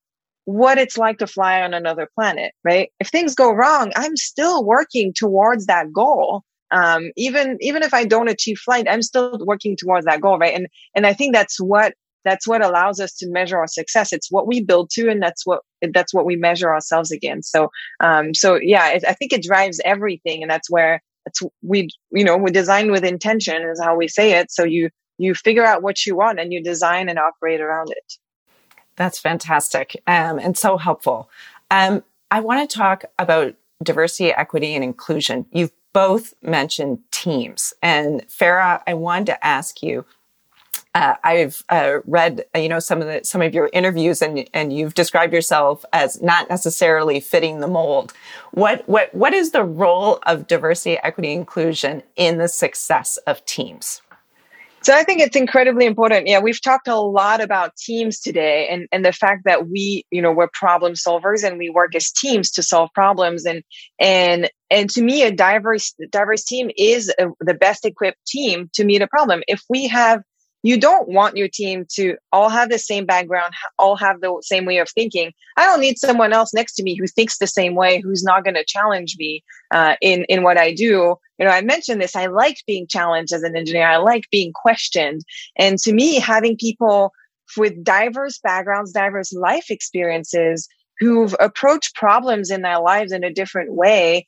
what 0.46 0.78
it's 0.78 0.98
like 0.98 1.18
to 1.18 1.26
fly 1.26 1.62
on 1.62 1.74
another 1.74 2.08
planet 2.14 2.52
right? 2.64 2.90
If 2.98 3.08
things 3.08 3.34
go 3.34 3.52
wrong 3.52 3.92
i'm 3.94 4.16
still 4.16 4.64
working 4.64 5.12
towards 5.12 5.66
that 5.66 5.92
goal 5.92 6.42
um, 6.70 7.10
even 7.16 7.58
even 7.60 7.82
if 7.82 7.94
I 7.94 8.04
don't 8.04 8.28
achieve 8.28 8.58
flight, 8.58 8.86
I'm 8.88 9.02
still 9.02 9.38
working 9.44 9.76
towards 9.76 10.06
that 10.06 10.20
goal, 10.20 10.38
right? 10.38 10.54
And 10.54 10.68
and 10.94 11.06
I 11.06 11.12
think 11.12 11.34
that's 11.34 11.60
what 11.60 11.94
that's 12.24 12.48
what 12.48 12.64
allows 12.64 13.00
us 13.00 13.12
to 13.16 13.28
measure 13.28 13.58
our 13.58 13.66
success. 13.66 14.12
It's 14.12 14.30
what 14.30 14.46
we 14.46 14.62
build 14.62 14.90
to, 14.90 15.08
and 15.08 15.22
that's 15.22 15.46
what 15.46 15.60
that's 15.92 16.14
what 16.14 16.24
we 16.24 16.36
measure 16.36 16.72
ourselves 16.72 17.10
against. 17.10 17.52
So 17.52 17.70
um, 18.00 18.34
so 18.34 18.58
yeah, 18.60 18.90
it, 18.90 19.04
I 19.06 19.12
think 19.12 19.32
it 19.32 19.42
drives 19.42 19.80
everything, 19.84 20.42
and 20.42 20.50
that's 20.50 20.70
where 20.70 21.02
that's 21.24 21.40
we 21.62 21.88
you 22.10 22.24
know 22.24 22.36
we 22.36 22.50
design 22.50 22.90
with 22.90 23.04
intention 23.04 23.62
is 23.62 23.80
how 23.82 23.96
we 23.96 24.08
say 24.08 24.32
it. 24.32 24.50
So 24.50 24.64
you 24.64 24.90
you 25.18 25.34
figure 25.34 25.64
out 25.64 25.82
what 25.82 26.04
you 26.06 26.16
want 26.16 26.40
and 26.40 26.52
you 26.52 26.62
design 26.62 27.08
and 27.08 27.18
operate 27.18 27.60
around 27.60 27.90
it. 27.90 28.14
That's 28.96 29.18
fantastic 29.18 30.00
um, 30.06 30.38
and 30.38 30.56
so 30.56 30.76
helpful. 30.76 31.28
Um, 31.70 32.02
I 32.30 32.40
want 32.40 32.68
to 32.68 32.76
talk 32.76 33.04
about 33.18 33.54
diversity, 33.82 34.30
equity, 34.32 34.74
and 34.74 34.82
inclusion. 34.82 35.46
You've 35.52 35.72
both 35.94 36.34
mentioned 36.42 36.98
teams. 37.10 37.72
And 37.80 38.26
Farah, 38.28 38.82
I 38.86 38.92
wanted 38.92 39.26
to 39.26 39.46
ask 39.46 39.82
you. 39.82 40.04
Uh, 40.96 41.16
I've 41.24 41.64
uh, 41.70 41.98
read, 42.06 42.44
uh, 42.54 42.60
you 42.60 42.68
know, 42.68 42.78
some 42.78 43.00
of 43.00 43.08
the 43.08 43.24
some 43.24 43.42
of 43.42 43.52
your 43.52 43.68
interviews, 43.72 44.22
and 44.22 44.48
and 44.54 44.72
you've 44.72 44.94
described 44.94 45.32
yourself 45.32 45.84
as 45.92 46.22
not 46.22 46.48
necessarily 46.48 47.18
fitting 47.18 47.58
the 47.58 47.66
mold. 47.66 48.12
What 48.52 48.88
what 48.88 49.12
what 49.12 49.34
is 49.34 49.50
the 49.50 49.64
role 49.64 50.20
of 50.24 50.46
diversity, 50.46 50.98
equity, 51.02 51.32
inclusion 51.32 52.04
in 52.14 52.38
the 52.38 52.46
success 52.46 53.16
of 53.26 53.44
teams? 53.44 54.02
So 54.84 54.94
I 54.94 55.02
think 55.02 55.22
it's 55.22 55.34
incredibly 55.34 55.86
important. 55.86 56.26
Yeah, 56.26 56.40
we've 56.40 56.60
talked 56.60 56.88
a 56.88 57.00
lot 57.00 57.40
about 57.40 57.74
teams 57.74 58.20
today 58.20 58.68
and, 58.68 58.86
and 58.92 59.02
the 59.02 59.12
fact 59.12 59.44
that 59.46 59.66
we, 59.66 60.04
you 60.10 60.20
know, 60.20 60.30
we're 60.30 60.50
problem 60.52 60.92
solvers 60.92 61.42
and 61.42 61.56
we 61.56 61.70
work 61.70 61.94
as 61.94 62.12
teams 62.12 62.50
to 62.52 62.62
solve 62.62 62.90
problems. 62.94 63.46
And, 63.46 63.62
and, 63.98 64.50
and 64.70 64.90
to 64.90 65.00
me, 65.00 65.22
a 65.22 65.32
diverse, 65.32 65.94
diverse 66.10 66.44
team 66.44 66.70
is 66.76 67.10
a, 67.18 67.28
the 67.40 67.54
best 67.54 67.86
equipped 67.86 68.26
team 68.26 68.68
to 68.74 68.84
meet 68.84 69.00
a 69.00 69.06
problem. 69.06 69.42
If 69.48 69.62
we 69.70 69.88
have 69.88 70.20
you 70.64 70.78
don't 70.78 71.08
want 71.08 71.36
your 71.36 71.46
team 71.46 71.84
to 71.92 72.16
all 72.32 72.48
have 72.48 72.70
the 72.70 72.78
same 72.78 73.04
background, 73.04 73.52
all 73.78 73.96
have 73.96 74.22
the 74.22 74.34
same 74.42 74.64
way 74.64 74.78
of 74.78 74.88
thinking. 74.88 75.30
I 75.58 75.66
don't 75.66 75.80
need 75.80 75.98
someone 75.98 76.32
else 76.32 76.54
next 76.54 76.72
to 76.76 76.82
me 76.82 76.96
who 76.96 77.06
thinks 77.06 77.36
the 77.36 77.46
same 77.46 77.74
way, 77.74 78.00
who's 78.00 78.24
not 78.24 78.44
going 78.44 78.54
to 78.54 78.64
challenge 78.64 79.16
me 79.18 79.44
uh, 79.72 79.96
in 80.00 80.24
in 80.24 80.42
what 80.42 80.56
I 80.56 80.72
do. 80.72 81.16
You 81.38 81.44
know, 81.44 81.50
I 81.50 81.60
mentioned 81.60 82.00
this. 82.00 82.16
I 82.16 82.26
like 82.26 82.56
being 82.66 82.86
challenged 82.86 83.34
as 83.34 83.42
an 83.42 83.54
engineer. 83.54 83.86
I 83.86 83.98
like 83.98 84.24
being 84.30 84.52
questioned, 84.54 85.20
and 85.56 85.78
to 85.80 85.92
me, 85.92 86.18
having 86.18 86.56
people 86.56 87.12
with 87.58 87.84
diverse 87.84 88.40
backgrounds, 88.42 88.90
diverse 88.90 89.34
life 89.34 89.70
experiences 89.70 90.66
who've 90.98 91.36
approached 91.40 91.94
problems 91.94 92.50
in 92.50 92.62
their 92.62 92.80
lives 92.80 93.12
in 93.12 93.22
a 93.22 93.32
different 93.32 93.74
way 93.74 94.26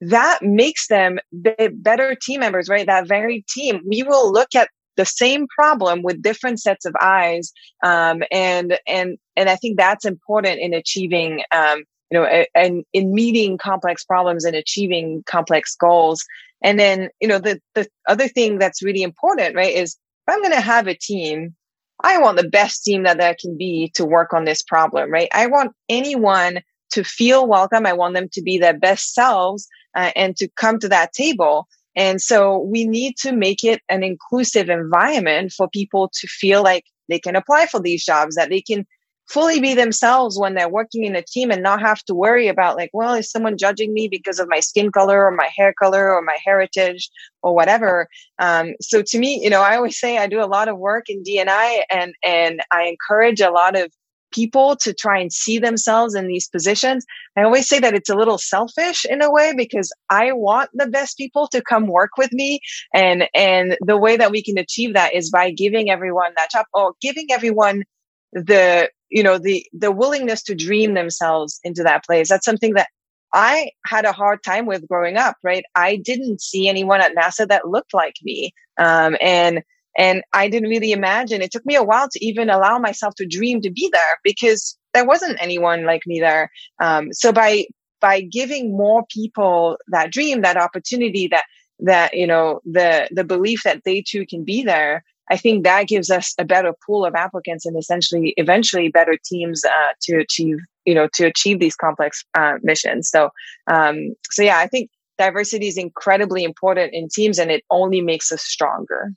that 0.00 0.38
makes 0.42 0.86
them 0.88 1.18
better 1.32 2.14
team 2.14 2.40
members, 2.40 2.68
right? 2.68 2.86
That 2.86 3.08
very 3.08 3.44
team. 3.48 3.80
We 3.84 4.02
will 4.04 4.32
look 4.32 4.54
at 4.54 4.68
the 4.98 5.06
same 5.06 5.46
problem 5.48 6.02
with 6.02 6.22
different 6.22 6.60
sets 6.60 6.84
of 6.84 6.94
eyes 7.00 7.52
um, 7.82 8.22
and 8.30 8.78
and 8.86 9.16
and 9.36 9.48
i 9.48 9.56
think 9.56 9.78
that's 9.78 10.04
important 10.04 10.60
in 10.60 10.74
achieving 10.74 11.42
um, 11.52 11.84
you 12.10 12.18
know 12.18 12.44
and 12.54 12.84
in 12.92 13.14
meeting 13.14 13.58
complex 13.58 14.04
problems 14.04 14.44
and 14.44 14.56
achieving 14.56 15.22
complex 15.26 15.74
goals. 15.74 16.24
And 16.62 16.78
then 16.78 17.10
you 17.20 17.28
know 17.28 17.38
the 17.38 17.60
the 17.74 17.86
other 18.08 18.28
thing 18.28 18.58
that's 18.58 18.82
really 18.82 19.02
important 19.02 19.54
right 19.54 19.74
is 19.74 19.96
if 20.26 20.34
i'm 20.34 20.40
going 20.40 20.52
to 20.54 20.60
have 20.60 20.88
a 20.88 20.94
team 20.94 21.54
i 22.02 22.18
want 22.18 22.36
the 22.36 22.48
best 22.48 22.82
team 22.82 23.04
that 23.04 23.18
there 23.18 23.36
can 23.40 23.56
be 23.56 23.90
to 23.94 24.04
work 24.04 24.32
on 24.32 24.44
this 24.44 24.62
problem 24.62 25.10
right? 25.10 25.28
I 25.32 25.46
want 25.46 25.72
anyone 25.88 26.60
to 26.90 27.04
feel 27.04 27.46
welcome. 27.46 27.86
I 27.86 27.92
want 27.92 28.14
them 28.14 28.28
to 28.32 28.42
be 28.42 28.58
their 28.58 28.76
best 28.76 29.12
selves 29.14 29.68
uh, 29.94 30.10
and 30.16 30.36
to 30.38 30.48
come 30.56 30.78
to 30.80 30.88
that 30.88 31.12
table 31.12 31.68
and 31.96 32.20
so 32.20 32.58
we 32.58 32.84
need 32.84 33.16
to 33.18 33.32
make 33.32 33.64
it 33.64 33.80
an 33.88 34.02
inclusive 34.02 34.68
environment 34.68 35.52
for 35.52 35.68
people 35.68 36.10
to 36.20 36.26
feel 36.26 36.62
like 36.62 36.84
they 37.08 37.18
can 37.18 37.36
apply 37.36 37.66
for 37.66 37.80
these 37.80 38.04
jobs, 38.04 38.36
that 38.36 38.50
they 38.50 38.60
can 38.60 38.86
fully 39.28 39.60
be 39.60 39.74
themselves 39.74 40.38
when 40.38 40.54
they're 40.54 40.68
working 40.68 41.04
in 41.04 41.14
a 41.14 41.22
team 41.22 41.50
and 41.50 41.62
not 41.62 41.80
have 41.80 42.02
to 42.04 42.14
worry 42.14 42.48
about 42.48 42.76
like, 42.76 42.90
well, 42.94 43.12
is 43.14 43.30
someone 43.30 43.58
judging 43.58 43.92
me 43.92 44.08
because 44.08 44.38
of 44.38 44.48
my 44.48 44.60
skin 44.60 44.90
color 44.90 45.24
or 45.24 45.30
my 45.30 45.48
hair 45.54 45.74
color 45.78 46.14
or 46.14 46.22
my 46.22 46.36
heritage 46.44 47.10
or 47.42 47.54
whatever? 47.54 48.08
Um, 48.38 48.74
so 48.80 49.02
to 49.02 49.18
me, 49.18 49.42
you 49.42 49.50
know, 49.50 49.60
I 49.60 49.76
always 49.76 49.98
say 49.98 50.16
I 50.16 50.28
do 50.28 50.42
a 50.42 50.46
lot 50.46 50.68
of 50.68 50.78
work 50.78 51.10
in 51.10 51.22
DNI 51.22 51.82
and, 51.90 52.14
and 52.24 52.62
I 52.72 52.84
encourage 52.84 53.40
a 53.40 53.50
lot 53.50 53.76
of 53.76 53.92
people 54.32 54.76
to 54.76 54.92
try 54.92 55.18
and 55.18 55.32
see 55.32 55.58
themselves 55.58 56.14
in 56.14 56.26
these 56.26 56.48
positions. 56.48 57.04
I 57.36 57.42
always 57.42 57.68
say 57.68 57.78
that 57.80 57.94
it's 57.94 58.10
a 58.10 58.14
little 58.14 58.38
selfish 58.38 59.04
in 59.04 59.22
a 59.22 59.30
way 59.30 59.54
because 59.56 59.92
I 60.10 60.32
want 60.32 60.70
the 60.74 60.86
best 60.86 61.16
people 61.16 61.48
to 61.48 61.62
come 61.62 61.86
work 61.86 62.10
with 62.18 62.32
me. 62.32 62.60
And, 62.92 63.28
and 63.34 63.76
the 63.80 63.96
way 63.96 64.16
that 64.16 64.30
we 64.30 64.42
can 64.42 64.58
achieve 64.58 64.94
that 64.94 65.14
is 65.14 65.30
by 65.30 65.50
giving 65.50 65.90
everyone 65.90 66.32
that 66.36 66.50
job 66.50 66.66
or 66.74 66.94
giving 67.00 67.26
everyone 67.30 67.84
the, 68.32 68.90
you 69.08 69.22
know, 69.22 69.38
the, 69.38 69.64
the 69.72 69.92
willingness 69.92 70.42
to 70.44 70.54
dream 70.54 70.94
themselves 70.94 71.60
into 71.64 71.82
that 71.82 72.04
place. 72.04 72.28
That's 72.28 72.44
something 72.44 72.74
that 72.74 72.88
I 73.32 73.70
had 73.86 74.04
a 74.04 74.12
hard 74.12 74.42
time 74.42 74.66
with 74.66 74.88
growing 74.88 75.16
up, 75.16 75.36
right? 75.42 75.64
I 75.74 75.96
didn't 75.96 76.40
see 76.40 76.68
anyone 76.68 77.00
at 77.00 77.14
NASA 77.14 77.46
that 77.48 77.68
looked 77.68 77.92
like 77.92 78.14
me. 78.22 78.52
Um, 78.78 79.16
and 79.20 79.62
and 79.98 80.22
I 80.32 80.48
didn't 80.48 80.70
really 80.70 80.92
imagine. 80.92 81.42
It 81.42 81.50
took 81.50 81.66
me 81.66 81.74
a 81.74 81.82
while 81.82 82.08
to 82.08 82.24
even 82.24 82.48
allow 82.48 82.78
myself 82.78 83.14
to 83.16 83.26
dream 83.26 83.60
to 83.62 83.70
be 83.70 83.90
there 83.92 84.18
because 84.22 84.78
there 84.94 85.04
wasn't 85.04 85.42
anyone 85.42 85.84
like 85.84 86.02
me 86.06 86.20
there. 86.20 86.50
Um, 86.80 87.12
so 87.12 87.32
by 87.32 87.66
by 88.00 88.20
giving 88.20 88.76
more 88.76 89.04
people 89.12 89.76
that 89.88 90.12
dream, 90.12 90.42
that 90.42 90.56
opportunity, 90.56 91.26
that 91.28 91.44
that 91.80 92.14
you 92.14 92.26
know 92.26 92.60
the 92.64 93.08
the 93.10 93.24
belief 93.24 93.62
that 93.64 93.82
they 93.84 94.02
too 94.06 94.24
can 94.24 94.44
be 94.44 94.62
there, 94.62 95.04
I 95.30 95.36
think 95.36 95.64
that 95.64 95.88
gives 95.88 96.10
us 96.10 96.32
a 96.38 96.44
better 96.44 96.72
pool 96.86 97.04
of 97.04 97.16
applicants 97.16 97.66
and 97.66 97.76
essentially 97.76 98.34
eventually 98.36 98.88
better 98.88 99.18
teams 99.24 99.64
uh, 99.64 99.92
to 100.02 100.16
achieve 100.18 100.58
you 100.84 100.94
know 100.94 101.08
to 101.14 101.26
achieve 101.26 101.58
these 101.58 101.74
complex 101.74 102.24
uh, 102.34 102.54
missions. 102.62 103.10
So 103.10 103.30
um, 103.66 104.14
so 104.30 104.42
yeah, 104.42 104.58
I 104.58 104.68
think 104.68 104.90
diversity 105.18 105.66
is 105.66 105.76
incredibly 105.76 106.44
important 106.44 106.94
in 106.94 107.08
teams 107.08 107.40
and 107.40 107.50
it 107.50 107.64
only 107.70 108.00
makes 108.00 108.30
us 108.30 108.42
stronger. 108.42 109.12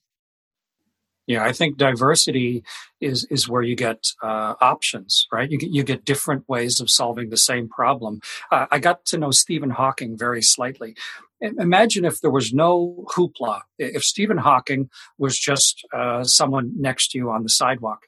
Yeah, 1.28 1.43
I 1.43 1.51
think 1.53 1.78
diversity 1.78 2.63
is 2.99 3.26
is 3.30 3.47
where 3.47 3.61
you 3.61 3.76
get 3.76 4.07
uh, 4.24 4.55
options, 4.59 5.28
right? 5.32 5.49
You 5.49 5.57
get 5.57 5.69
you 5.69 5.84
get 5.84 6.03
different 6.03 6.47
ways 6.49 6.80
of 6.80 6.89
solving 6.89 7.30
the 7.30 7.38
same 7.38 7.69
problem. 7.69 8.22
Uh, 8.51 8.65
I 8.72 8.80
got 8.80 9.05
to 9.05 9.17
know 9.17 9.32
Stephen 9.32 9.69
Hawking 9.69 10.17
very 10.17 10.41
slightly. 10.41 10.95
Imagine 11.39 12.05
if 12.05 12.22
there 12.22 12.32
was 12.32 12.53
no 12.53 13.05
hoopla. 13.15 13.61
If 13.80 14.03
Stephen 14.03 14.38
Hawking 14.38 14.89
was 15.17 15.39
just 15.39 15.86
uh, 15.93 16.24
someone 16.24 16.72
next 16.78 17.11
to 17.11 17.17
you 17.17 17.32
on 17.32 17.43
the 17.43 17.49
sidewalk, 17.49 18.03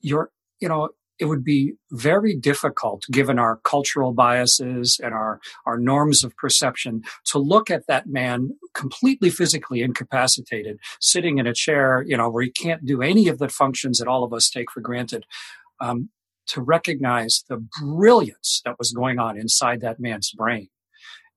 you're 0.00 0.30
you 0.60 0.68
know 0.68 0.90
it 1.18 1.26
would 1.26 1.44
be 1.44 1.74
very 1.90 2.36
difficult 2.36 3.04
given 3.10 3.38
our 3.38 3.56
cultural 3.64 4.12
biases 4.12 5.00
and 5.02 5.12
our, 5.14 5.40
our 5.66 5.78
norms 5.78 6.22
of 6.22 6.36
perception 6.36 7.02
to 7.24 7.38
look 7.38 7.70
at 7.70 7.86
that 7.86 8.06
man 8.06 8.50
completely 8.74 9.30
physically 9.30 9.82
incapacitated 9.82 10.78
sitting 11.00 11.38
in 11.38 11.46
a 11.46 11.54
chair 11.54 12.04
you 12.06 12.16
know 12.16 12.30
where 12.30 12.44
he 12.44 12.50
can't 12.50 12.84
do 12.84 13.02
any 13.02 13.28
of 13.28 13.38
the 13.38 13.48
functions 13.48 13.98
that 13.98 14.08
all 14.08 14.24
of 14.24 14.32
us 14.32 14.48
take 14.50 14.70
for 14.70 14.80
granted 14.80 15.24
um, 15.80 16.10
to 16.48 16.62
recognize 16.62 17.44
the 17.48 17.64
brilliance 17.80 18.62
that 18.64 18.78
was 18.78 18.92
going 18.92 19.18
on 19.18 19.38
inside 19.38 19.80
that 19.80 20.00
man's 20.00 20.32
brain. 20.32 20.68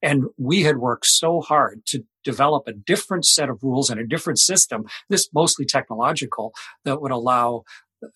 And 0.01 0.25
we 0.38 0.63
had 0.63 0.77
worked 0.77 1.05
so 1.05 1.41
hard 1.41 1.86
to 1.88 2.03
develop 2.23 2.67
a 2.67 2.73
different 2.73 3.25
set 3.25 3.49
of 3.49 3.61
rules 3.61 3.89
and 3.89 3.99
a 3.99 4.07
different 4.07 4.39
system, 4.39 4.86
this 5.09 5.29
mostly 5.34 5.65
technological, 5.65 6.53
that 6.86 7.01
would 7.01 7.11
allow 7.11 7.63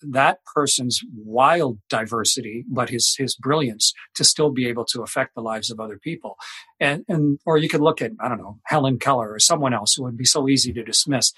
that 0.02 0.44
person's 0.44 1.00
wild 1.14 1.78
diversity, 1.88 2.64
but 2.68 2.90
his 2.90 3.14
his 3.18 3.36
brilliance 3.36 3.92
to 4.14 4.24
still 4.24 4.50
be 4.50 4.68
able 4.68 4.84
to 4.86 5.02
affect 5.02 5.34
the 5.34 5.40
lives 5.40 5.70
of 5.70 5.80
other 5.80 5.98
people. 5.98 6.36
And 6.80 7.04
and 7.08 7.38
or 7.46 7.58
you 7.58 7.68
could 7.68 7.80
look 7.80 8.02
at 8.02 8.12
I 8.20 8.28
don't 8.28 8.38
know 8.38 8.58
Helen 8.64 8.98
Keller 8.98 9.32
or 9.32 9.38
someone 9.38 9.74
else 9.74 9.94
who 9.94 10.04
would 10.04 10.16
be 10.16 10.24
so 10.24 10.48
easy 10.48 10.72
to 10.72 10.82
dismiss. 10.82 11.32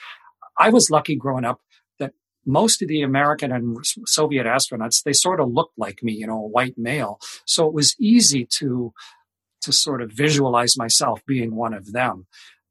I 0.59 0.70
was 0.70 0.90
lucky 0.90 1.16
growing 1.16 1.44
up 1.44 1.61
that 1.99 2.12
most 2.46 2.82
of 2.82 2.88
the 2.88 3.03
American 3.03 3.53
and 3.53 3.76
Soviet 4.07 4.46
astronauts 4.46 5.03
they 5.03 5.12
sort 5.12 5.40
of 5.40 5.51
looked 5.51 5.78
like 5.78 6.03
me, 6.03 6.12
you 6.12 6.26
know, 6.26 6.44
a 6.44 6.49
white 6.49 6.76
male. 6.76 7.18
So 7.44 7.66
it 7.66 7.74
was 7.74 7.94
easy 8.01 8.46
to 8.59 8.92
to 9.62 9.72
sort 9.72 10.03
of 10.03 10.12
visualize 10.12 10.76
myself 10.76 11.20
being 11.26 11.55
one 11.55 11.74
of 11.74 11.92
them. 11.92 12.26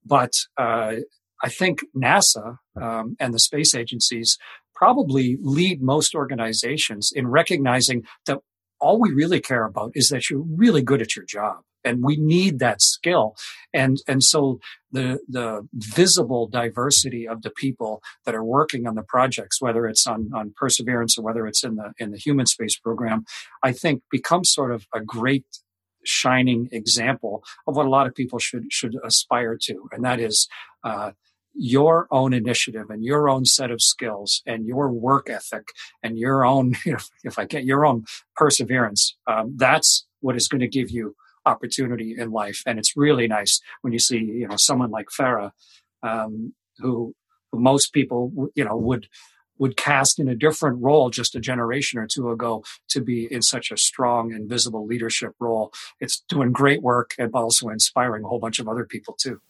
But 0.06 0.34
uh, 0.58 0.96
I 1.44 1.50
think 1.50 1.82
NASA 1.96 2.58
um, 2.82 3.16
and 3.20 3.34
the 3.34 3.40
space 3.40 3.76
agencies 3.76 4.38
probably 4.78 5.38
lead 5.42 5.82
most 5.82 6.14
organizations 6.14 7.12
in 7.16 7.28
recognizing 7.28 8.04
that 8.26 8.40
all 8.80 9.00
we 9.00 9.12
really 9.12 9.40
care 9.40 9.66
about 9.66 9.92
is 9.96 10.10
that 10.10 10.30
you're 10.30 10.46
really 10.56 10.84
good 10.84 11.02
at 11.02 11.16
your 11.16 11.26
job 11.26 11.62
and 11.84 12.04
we 12.04 12.18
need 12.18 12.60
that 12.60 12.82
skill. 12.82 13.36
And 13.74 13.98
and 14.08 14.24
so 14.24 14.60
the 14.92 15.20
the 15.28 15.68
visible 15.74 16.48
diversity 16.48 17.28
of 17.28 17.42
the 17.42 17.50
people 17.50 18.02
that 18.26 18.36
are 18.36 18.44
working 18.44 18.88
on 18.88 18.96
the 18.96 19.04
projects 19.04 19.62
whether 19.62 19.86
it's 19.88 20.08
on 20.08 20.30
on 20.34 20.54
perseverance 20.56 21.18
or 21.18 21.24
whether 21.24 21.48
it's 21.48 21.64
in 21.64 21.76
the 21.76 21.94
in 21.98 22.12
the 22.12 22.18
human 22.18 22.46
space 22.46 22.78
program 22.78 23.26
i 23.64 23.72
think 23.72 24.02
becomes 24.10 24.52
sort 24.52 24.72
of 24.72 24.88
a 24.96 25.02
great 25.02 25.46
shining 26.06 26.70
example 26.72 27.44
of 27.68 27.76
what 27.76 27.86
a 27.86 27.90
lot 27.90 28.08
of 28.08 28.16
people 28.16 28.40
should 28.40 28.72
should 28.72 28.96
aspire 29.04 29.58
to 29.60 29.90
and 29.92 30.06
that 30.06 30.20
is 30.20 30.48
uh, 30.86 31.12
your 31.58 32.08
own 32.12 32.34
initiative 32.34 32.90
and 32.90 33.04
your 33.04 33.28
own 33.28 33.46
set 33.46 33.72
of 33.72 33.82
skills 33.82 34.42
and 34.46 34.66
your 34.66 34.92
work 34.92 35.30
ethic 35.30 35.70
and 36.04 36.18
your 36.18 36.46
own, 36.46 36.76
if, 36.86 37.10
if 37.24 37.40
I 37.40 37.46
get 37.46 37.66
your 37.66 37.86
own 37.86 38.06
perseverance, 38.36 39.18
um, 39.26 39.54
that's 39.58 40.06
what 40.20 40.36
is 40.36 40.48
going 40.48 40.62
to 40.62 40.68
give 40.68 40.90
you 40.90 41.16
opportunity 41.46 42.16
in 42.18 42.32
life. 42.32 42.62
And 42.66 42.78
it's 42.78 42.96
really 42.96 43.28
nice 43.28 43.60
when 43.82 43.94
you 43.94 44.00
see, 44.00 44.18
you 44.18 44.48
know, 44.48 44.58
someone 44.58 44.92
like 44.92 45.08
Farah, 45.18 45.52
um, 46.04 46.54
who, 46.78 47.16
who 47.52 47.60
most 47.60 47.94
people, 47.94 48.50
you 48.54 48.66
know, 48.66 48.76
would, 48.76 49.08
would 49.58 49.78
cast 49.78 50.20
in 50.20 50.28
a 50.28 50.36
different 50.36 50.82
role 50.82 51.10
just 51.10 51.36
a 51.36 51.40
generation 51.40 52.00
or 52.00 52.06
two 52.06 52.30
ago 52.30 52.64
to 52.90 53.02
be 53.02 53.32
in 53.32 53.42
such 53.42 53.72
a 53.72 53.78
strong 53.78 54.32
and 54.32 54.48
visible 54.48 54.86
leadership 54.86 55.32
role. 55.40 55.74
It's 56.00 56.24
doing 56.30 56.52
great 56.52 56.84
work 56.84 57.16
and 57.18 57.32
also 57.34 57.70
inspiring 57.70 58.24
a 58.24 58.28
whole 58.28 58.40
bunch 58.40 58.60
of 58.60 58.68
other 58.68 58.86
people 58.86 59.16
too. 59.20 59.42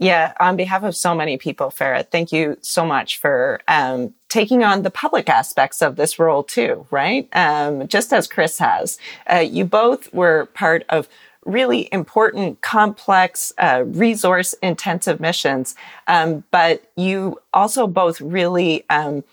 Yeah, 0.00 0.34
on 0.40 0.56
behalf 0.56 0.82
of 0.82 0.96
so 0.96 1.14
many 1.14 1.38
people, 1.38 1.68
Farah, 1.68 2.06
thank 2.10 2.32
you 2.32 2.58
so 2.60 2.84
much 2.84 3.18
for 3.18 3.60
um, 3.68 4.14
taking 4.28 4.64
on 4.64 4.82
the 4.82 4.90
public 4.90 5.28
aspects 5.28 5.82
of 5.82 5.96
this 5.96 6.18
role 6.18 6.42
too, 6.42 6.86
right? 6.90 7.28
Um, 7.34 7.88
just 7.88 8.12
as 8.12 8.28
Chris 8.28 8.58
has. 8.58 8.98
Uh, 9.32 9.38
you 9.38 9.64
both 9.64 10.12
were 10.12 10.46
part 10.54 10.84
of 10.90 11.08
really 11.46 11.88
important, 11.92 12.60
complex, 12.62 13.52
uh, 13.58 13.84
resource 13.86 14.54
intensive 14.62 15.20
missions, 15.20 15.76
um, 16.08 16.44
but 16.50 16.90
you 16.96 17.40
also 17.54 17.86
both 17.86 18.20
really 18.20 18.84
um, 18.90 19.24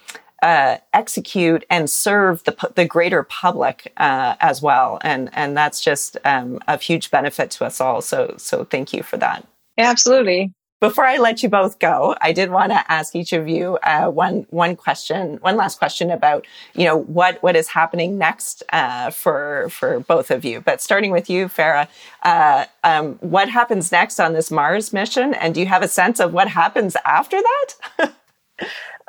uh, 0.44 0.78
execute 0.94 1.66
and 1.70 1.90
serve 1.90 2.44
the, 2.46 2.56
the 2.76 2.86
greater 2.86 3.24
public 3.24 3.92
uh, 3.98 4.36
as 4.40 4.62
well, 4.62 5.00
and 5.04 5.32
and 5.34 5.58
that's 5.58 5.82
just 5.82 6.18
um, 6.26 6.60
of 6.68 6.82
huge 6.82 7.12
benefit 7.12 7.52
to 7.52 7.66
us 7.66 7.82
all. 7.82 8.02
So 8.02 8.36
so 8.38 8.66
thank 8.66 8.94
you 8.94 9.04
for 9.04 9.18
that. 9.18 9.49
Absolutely. 9.80 10.54
Before 10.82 11.04
I 11.04 11.18
let 11.18 11.44
you 11.44 11.50
both 11.50 11.80
go, 11.80 12.16
I 12.22 12.32
did 12.32 12.52
want 12.52 12.72
to 12.72 12.90
ask 12.90 13.14
each 13.14 13.34
of 13.34 13.50
you 13.50 13.78
uh, 13.84 14.10
one 14.10 14.46
one 14.50 14.78
question, 14.78 15.38
one 15.42 15.58
last 15.58 15.78
question 15.78 16.10
about 16.10 16.48
you 16.74 16.86
know 16.86 16.96
what 16.96 17.44
what 17.44 17.58
is 17.58 17.68
happening 17.68 18.18
next 18.18 18.64
uh, 18.72 19.10
for 19.10 19.68
for 19.72 20.00
both 20.00 20.32
of 20.32 20.46
you. 20.46 20.62
But 20.62 20.80
starting 20.80 21.12
with 21.12 21.30
you, 21.30 21.48
Farah, 21.48 21.90
uh, 22.24 22.66
um, 22.86 23.16
what 23.16 23.50
happens 23.50 23.92
next 23.92 24.22
on 24.22 24.32
this 24.32 24.50
Mars 24.50 24.94
mission, 24.94 25.34
and 25.34 25.54
do 25.54 25.60
you 25.60 25.66
have 25.66 25.82
a 25.84 25.88
sense 25.90 26.22
of 26.22 26.32
what 26.32 26.48
happens 26.48 26.96
after 27.04 27.38
that? 27.42 28.14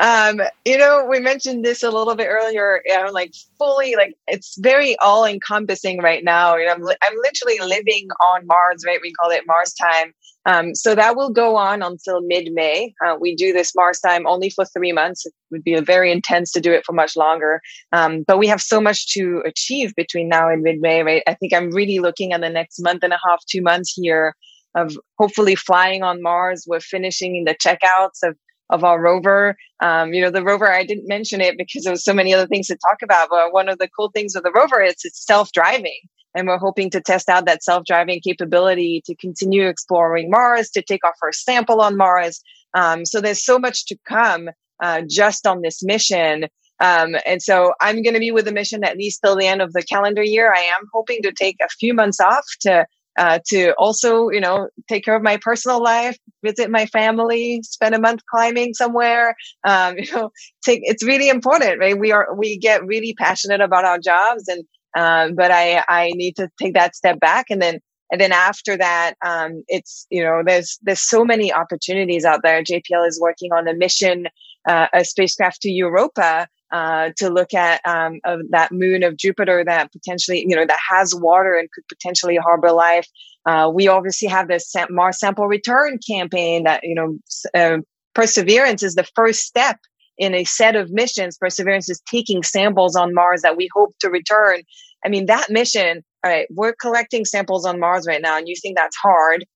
Um, 0.00 0.40
you 0.64 0.78
know, 0.78 1.06
we 1.08 1.20
mentioned 1.20 1.62
this 1.64 1.82
a 1.82 1.90
little 1.90 2.14
bit 2.14 2.28
earlier. 2.28 2.80
Know, 2.88 3.10
like 3.12 3.34
fully, 3.58 3.96
like 3.96 4.14
it's 4.26 4.56
very 4.58 4.96
all 4.98 5.26
encompassing 5.26 5.98
right 6.00 6.24
now. 6.24 6.56
You 6.56 6.66
know, 6.66 6.72
I'm, 6.72 6.82
I'm 7.02 7.16
literally 7.22 7.58
living 7.68 8.08
on 8.32 8.46
Mars, 8.46 8.82
right? 8.86 8.98
We 9.02 9.12
call 9.12 9.30
it 9.30 9.42
Mars 9.46 9.74
time. 9.74 10.14
Um, 10.46 10.74
so 10.74 10.94
that 10.94 11.16
will 11.16 11.30
go 11.30 11.56
on 11.56 11.82
until 11.82 12.22
mid 12.22 12.52
May. 12.54 12.94
Uh, 13.04 13.16
we 13.20 13.34
do 13.34 13.52
this 13.52 13.74
Mars 13.76 14.00
time 14.00 14.26
only 14.26 14.48
for 14.48 14.64
three 14.64 14.92
months. 14.92 15.26
It 15.26 15.34
would 15.50 15.64
be 15.64 15.78
very 15.80 16.10
intense 16.10 16.50
to 16.52 16.60
do 16.60 16.72
it 16.72 16.86
for 16.86 16.94
much 16.94 17.14
longer. 17.14 17.60
Um, 17.92 18.24
but 18.26 18.38
we 18.38 18.46
have 18.46 18.62
so 18.62 18.80
much 18.80 19.12
to 19.12 19.42
achieve 19.44 19.94
between 19.96 20.30
now 20.30 20.48
and 20.48 20.62
mid 20.62 20.80
May, 20.80 21.02
right? 21.02 21.22
I 21.26 21.34
think 21.34 21.52
I'm 21.52 21.70
really 21.72 21.98
looking 21.98 22.32
at 22.32 22.40
the 22.40 22.48
next 22.48 22.80
month 22.80 23.02
and 23.02 23.12
a 23.12 23.18
half, 23.22 23.44
two 23.46 23.60
months 23.60 23.92
here 23.92 24.34
of 24.74 24.96
hopefully 25.18 25.56
flying 25.56 26.02
on 26.02 26.22
Mars. 26.22 26.64
We're 26.66 26.80
finishing 26.80 27.44
the 27.44 27.54
checkouts 27.54 28.22
of 28.22 28.36
of 28.70 28.84
our 28.84 29.00
rover. 29.00 29.56
Um, 29.80 30.14
you 30.14 30.22
know, 30.22 30.30
the 30.30 30.42
rover, 30.42 30.70
I 30.70 30.84
didn't 30.84 31.08
mention 31.08 31.40
it 31.40 31.58
because 31.58 31.84
there 31.84 31.92
was 31.92 32.04
so 32.04 32.14
many 32.14 32.32
other 32.32 32.46
things 32.46 32.68
to 32.68 32.76
talk 32.76 33.02
about, 33.02 33.28
but 33.30 33.52
one 33.52 33.68
of 33.68 33.78
the 33.78 33.88
cool 33.88 34.10
things 34.10 34.34
of 34.34 34.42
the 34.42 34.52
rover 34.52 34.80
is 34.80 34.96
it's 35.04 35.26
self-driving. 35.26 36.00
And 36.34 36.46
we're 36.46 36.58
hoping 36.58 36.90
to 36.90 37.00
test 37.00 37.28
out 37.28 37.46
that 37.46 37.64
self-driving 37.64 38.20
capability 38.20 39.02
to 39.06 39.16
continue 39.16 39.66
exploring 39.66 40.30
Mars, 40.30 40.70
to 40.70 40.82
take 40.82 41.04
our 41.04 41.14
first 41.20 41.44
sample 41.44 41.80
on 41.80 41.96
Mars. 41.96 42.40
Um, 42.72 43.04
so 43.04 43.20
there's 43.20 43.44
so 43.44 43.58
much 43.58 43.86
to 43.86 43.98
come 44.08 44.48
uh, 44.80 45.02
just 45.08 45.46
on 45.46 45.62
this 45.62 45.82
mission. 45.82 46.44
Um, 46.78 47.16
and 47.26 47.42
so 47.42 47.74
I'm 47.80 48.02
going 48.02 48.14
to 48.14 48.20
be 48.20 48.30
with 48.30 48.44
the 48.44 48.52
mission 48.52 48.84
at 48.84 48.96
least 48.96 49.20
till 49.22 49.36
the 49.36 49.46
end 49.46 49.60
of 49.60 49.72
the 49.72 49.82
calendar 49.82 50.22
year. 50.22 50.52
I 50.52 50.60
am 50.60 50.86
hoping 50.92 51.20
to 51.22 51.32
take 51.32 51.56
a 51.60 51.68
few 51.68 51.92
months 51.94 52.20
off 52.20 52.46
to 52.60 52.86
uh, 53.18 53.38
to 53.48 53.72
also, 53.76 54.30
you 54.30 54.40
know, 54.40 54.68
take 54.88 55.04
care 55.04 55.16
of 55.16 55.22
my 55.22 55.36
personal 55.36 55.82
life, 55.82 56.18
visit 56.42 56.70
my 56.70 56.86
family, 56.86 57.60
spend 57.62 57.94
a 57.94 58.00
month 58.00 58.20
climbing 58.30 58.74
somewhere. 58.74 59.34
Um, 59.64 59.96
you 59.98 60.12
know, 60.12 60.30
take, 60.64 60.80
it's 60.84 61.04
really 61.04 61.28
important, 61.28 61.78
right? 61.80 61.98
We 61.98 62.12
are, 62.12 62.34
we 62.34 62.56
get 62.58 62.84
really 62.86 63.14
passionate 63.14 63.60
about 63.60 63.84
our 63.84 63.98
jobs 63.98 64.48
and, 64.48 64.64
um, 64.96 65.34
but 65.34 65.50
I, 65.50 65.84
I 65.88 66.10
need 66.14 66.36
to 66.36 66.48
take 66.60 66.74
that 66.74 66.96
step 66.96 67.20
back 67.20 67.46
and 67.50 67.60
then, 67.62 67.80
and 68.12 68.20
then 68.20 68.32
after 68.32 68.76
that, 68.76 69.14
um, 69.24 69.62
it's, 69.68 70.06
you 70.10 70.24
know, 70.24 70.42
there's, 70.44 70.78
there's 70.82 71.00
so 71.00 71.24
many 71.24 71.52
opportunities 71.52 72.24
out 72.24 72.40
there. 72.42 72.60
JPL 72.62 73.06
is 73.06 73.20
working 73.20 73.52
on 73.52 73.68
a 73.68 73.74
mission, 73.74 74.26
uh, 74.68 74.88
a 74.92 75.04
spacecraft 75.04 75.62
to 75.62 75.70
Europa, 75.70 76.48
uh, 76.72 77.10
to 77.16 77.30
look 77.30 77.54
at 77.54 77.80
um, 77.86 78.20
that 78.50 78.70
moon 78.72 79.02
of 79.02 79.16
Jupiter 79.16 79.64
that 79.64 79.92
potentially, 79.92 80.44
you 80.46 80.54
know, 80.54 80.66
that 80.66 80.78
has 80.88 81.14
water 81.14 81.54
and 81.54 81.70
could 81.72 81.86
potentially 81.88 82.36
harbor 82.36 82.72
life. 82.72 83.08
Uh, 83.46 83.70
we 83.72 83.88
obviously 83.88 84.28
have 84.28 84.48
this 84.48 84.72
Mars 84.90 85.18
sample 85.18 85.46
return 85.46 85.98
campaign 86.06 86.64
that, 86.64 86.80
you 86.84 86.94
know, 86.94 87.18
uh, 87.54 87.78
Perseverance 88.14 88.82
is 88.82 88.94
the 88.94 89.08
first 89.14 89.40
step 89.40 89.78
in 90.18 90.34
a 90.34 90.44
set 90.44 90.76
of 90.76 90.90
missions. 90.90 91.38
Perseverance 91.38 91.88
is 91.88 92.02
taking 92.10 92.42
samples 92.42 92.96
on 92.96 93.14
Mars 93.14 93.42
that 93.42 93.56
we 93.56 93.68
hope 93.74 93.94
to 94.00 94.10
return. 94.10 94.62
I 95.04 95.08
mean, 95.08 95.26
that 95.26 95.48
mission, 95.48 96.04
all 96.24 96.30
right, 96.30 96.46
we're 96.50 96.74
collecting 96.74 97.24
samples 97.24 97.64
on 97.64 97.80
Mars 97.80 98.06
right 98.06 98.20
now, 98.20 98.36
and 98.36 98.46
you 98.46 98.54
think 98.60 98.76
that's 98.76 98.96
hard. 98.96 99.46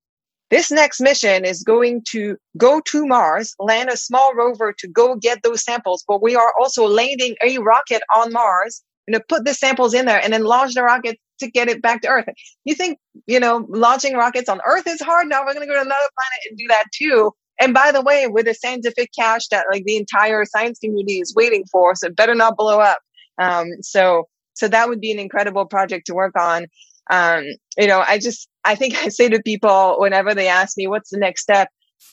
This 0.55 0.71
next 0.71 1.01
mission 1.01 1.45
is 1.45 1.65
going 1.65 2.05
to 2.11 2.37
go 2.57 2.81
to 2.83 3.07
Mars, 3.07 3.57
land 3.59 3.91
a 3.91 3.97
small 3.97 4.35
rover 4.35 4.73
to 4.79 4.87
go 4.87 5.17
get 5.17 5.43
those 5.43 5.65
samples, 5.65 6.05
but 6.07 6.23
we 6.23 6.37
are 6.37 6.53
also 6.61 6.87
landing 6.87 7.35
a 7.43 7.59
rocket 7.59 8.03
on 8.15 8.33
Mars 8.33 8.81
and 9.09 9.15
to 9.15 9.23
put 9.29 9.45
the 9.45 9.53
samples 9.53 9.95
in 9.95 10.07
there 10.07 10.23
and 10.23 10.33
then 10.33 10.45
launch 10.45 10.75
the 10.75 10.85
rocket 10.85 11.19
to 11.41 11.51
get 11.51 11.67
it 11.67 11.83
back 11.83 12.03
to 12.03 12.09
Earth. 12.09 12.27
You 12.65 12.77
think, 12.77 13.01
you 13.27 13.41
know, 13.41 13.67
launching 13.69 14.15
rockets 14.15 14.49
on 14.49 14.61
Earth 14.65 14.87
is 14.87 15.01
hard? 15.01 15.27
Now 15.27 15.41
we're 15.41 15.55
going 15.55 15.67
to 15.67 15.73
go 15.73 15.75
to 15.75 15.81
another 15.81 16.11
planet 16.15 16.49
and 16.49 16.57
do 16.57 16.69
that 16.69 16.85
too. 16.95 17.33
And 17.59 17.75
by 17.75 17.91
the 17.91 18.03
way, 18.03 18.29
with 18.29 18.47
a 18.47 18.55
scientific 18.55 19.11
cache 19.19 19.49
that 19.49 19.67
like 19.73 19.83
the 19.87 19.97
entire 19.97 20.45
science 20.45 20.79
community 20.79 21.19
is 21.19 21.35
waiting 21.35 21.65
for, 21.73 21.97
so 21.97 22.07
it 22.07 22.15
better 22.15 22.37
not 22.37 22.57
blow 22.57 22.79
up. 22.79 23.01
Um, 23.39 23.67
so, 23.83 24.29
so 24.53 24.69
that 24.69 24.89
would 24.89 25.01
be 25.01 25.11
an 25.11 25.19
incredible 25.19 25.67
project 25.67 26.07
to 26.07 26.15
work 26.15 26.39
on. 26.39 26.69
Um, 27.11 27.45
you 27.77 27.87
know, 27.87 28.03
I 28.07 28.19
just, 28.19 28.49
I 28.65 28.75
think 28.75 28.97
I 29.05 29.09
say 29.09 29.29
to 29.29 29.43
people 29.43 29.97
whenever 29.99 30.35
they 30.35 30.49
ask 30.49 30.77
me, 30.77 30.87
what's 30.87 31.11
the 31.11 31.19
next 31.19 31.43
step? 31.43 31.69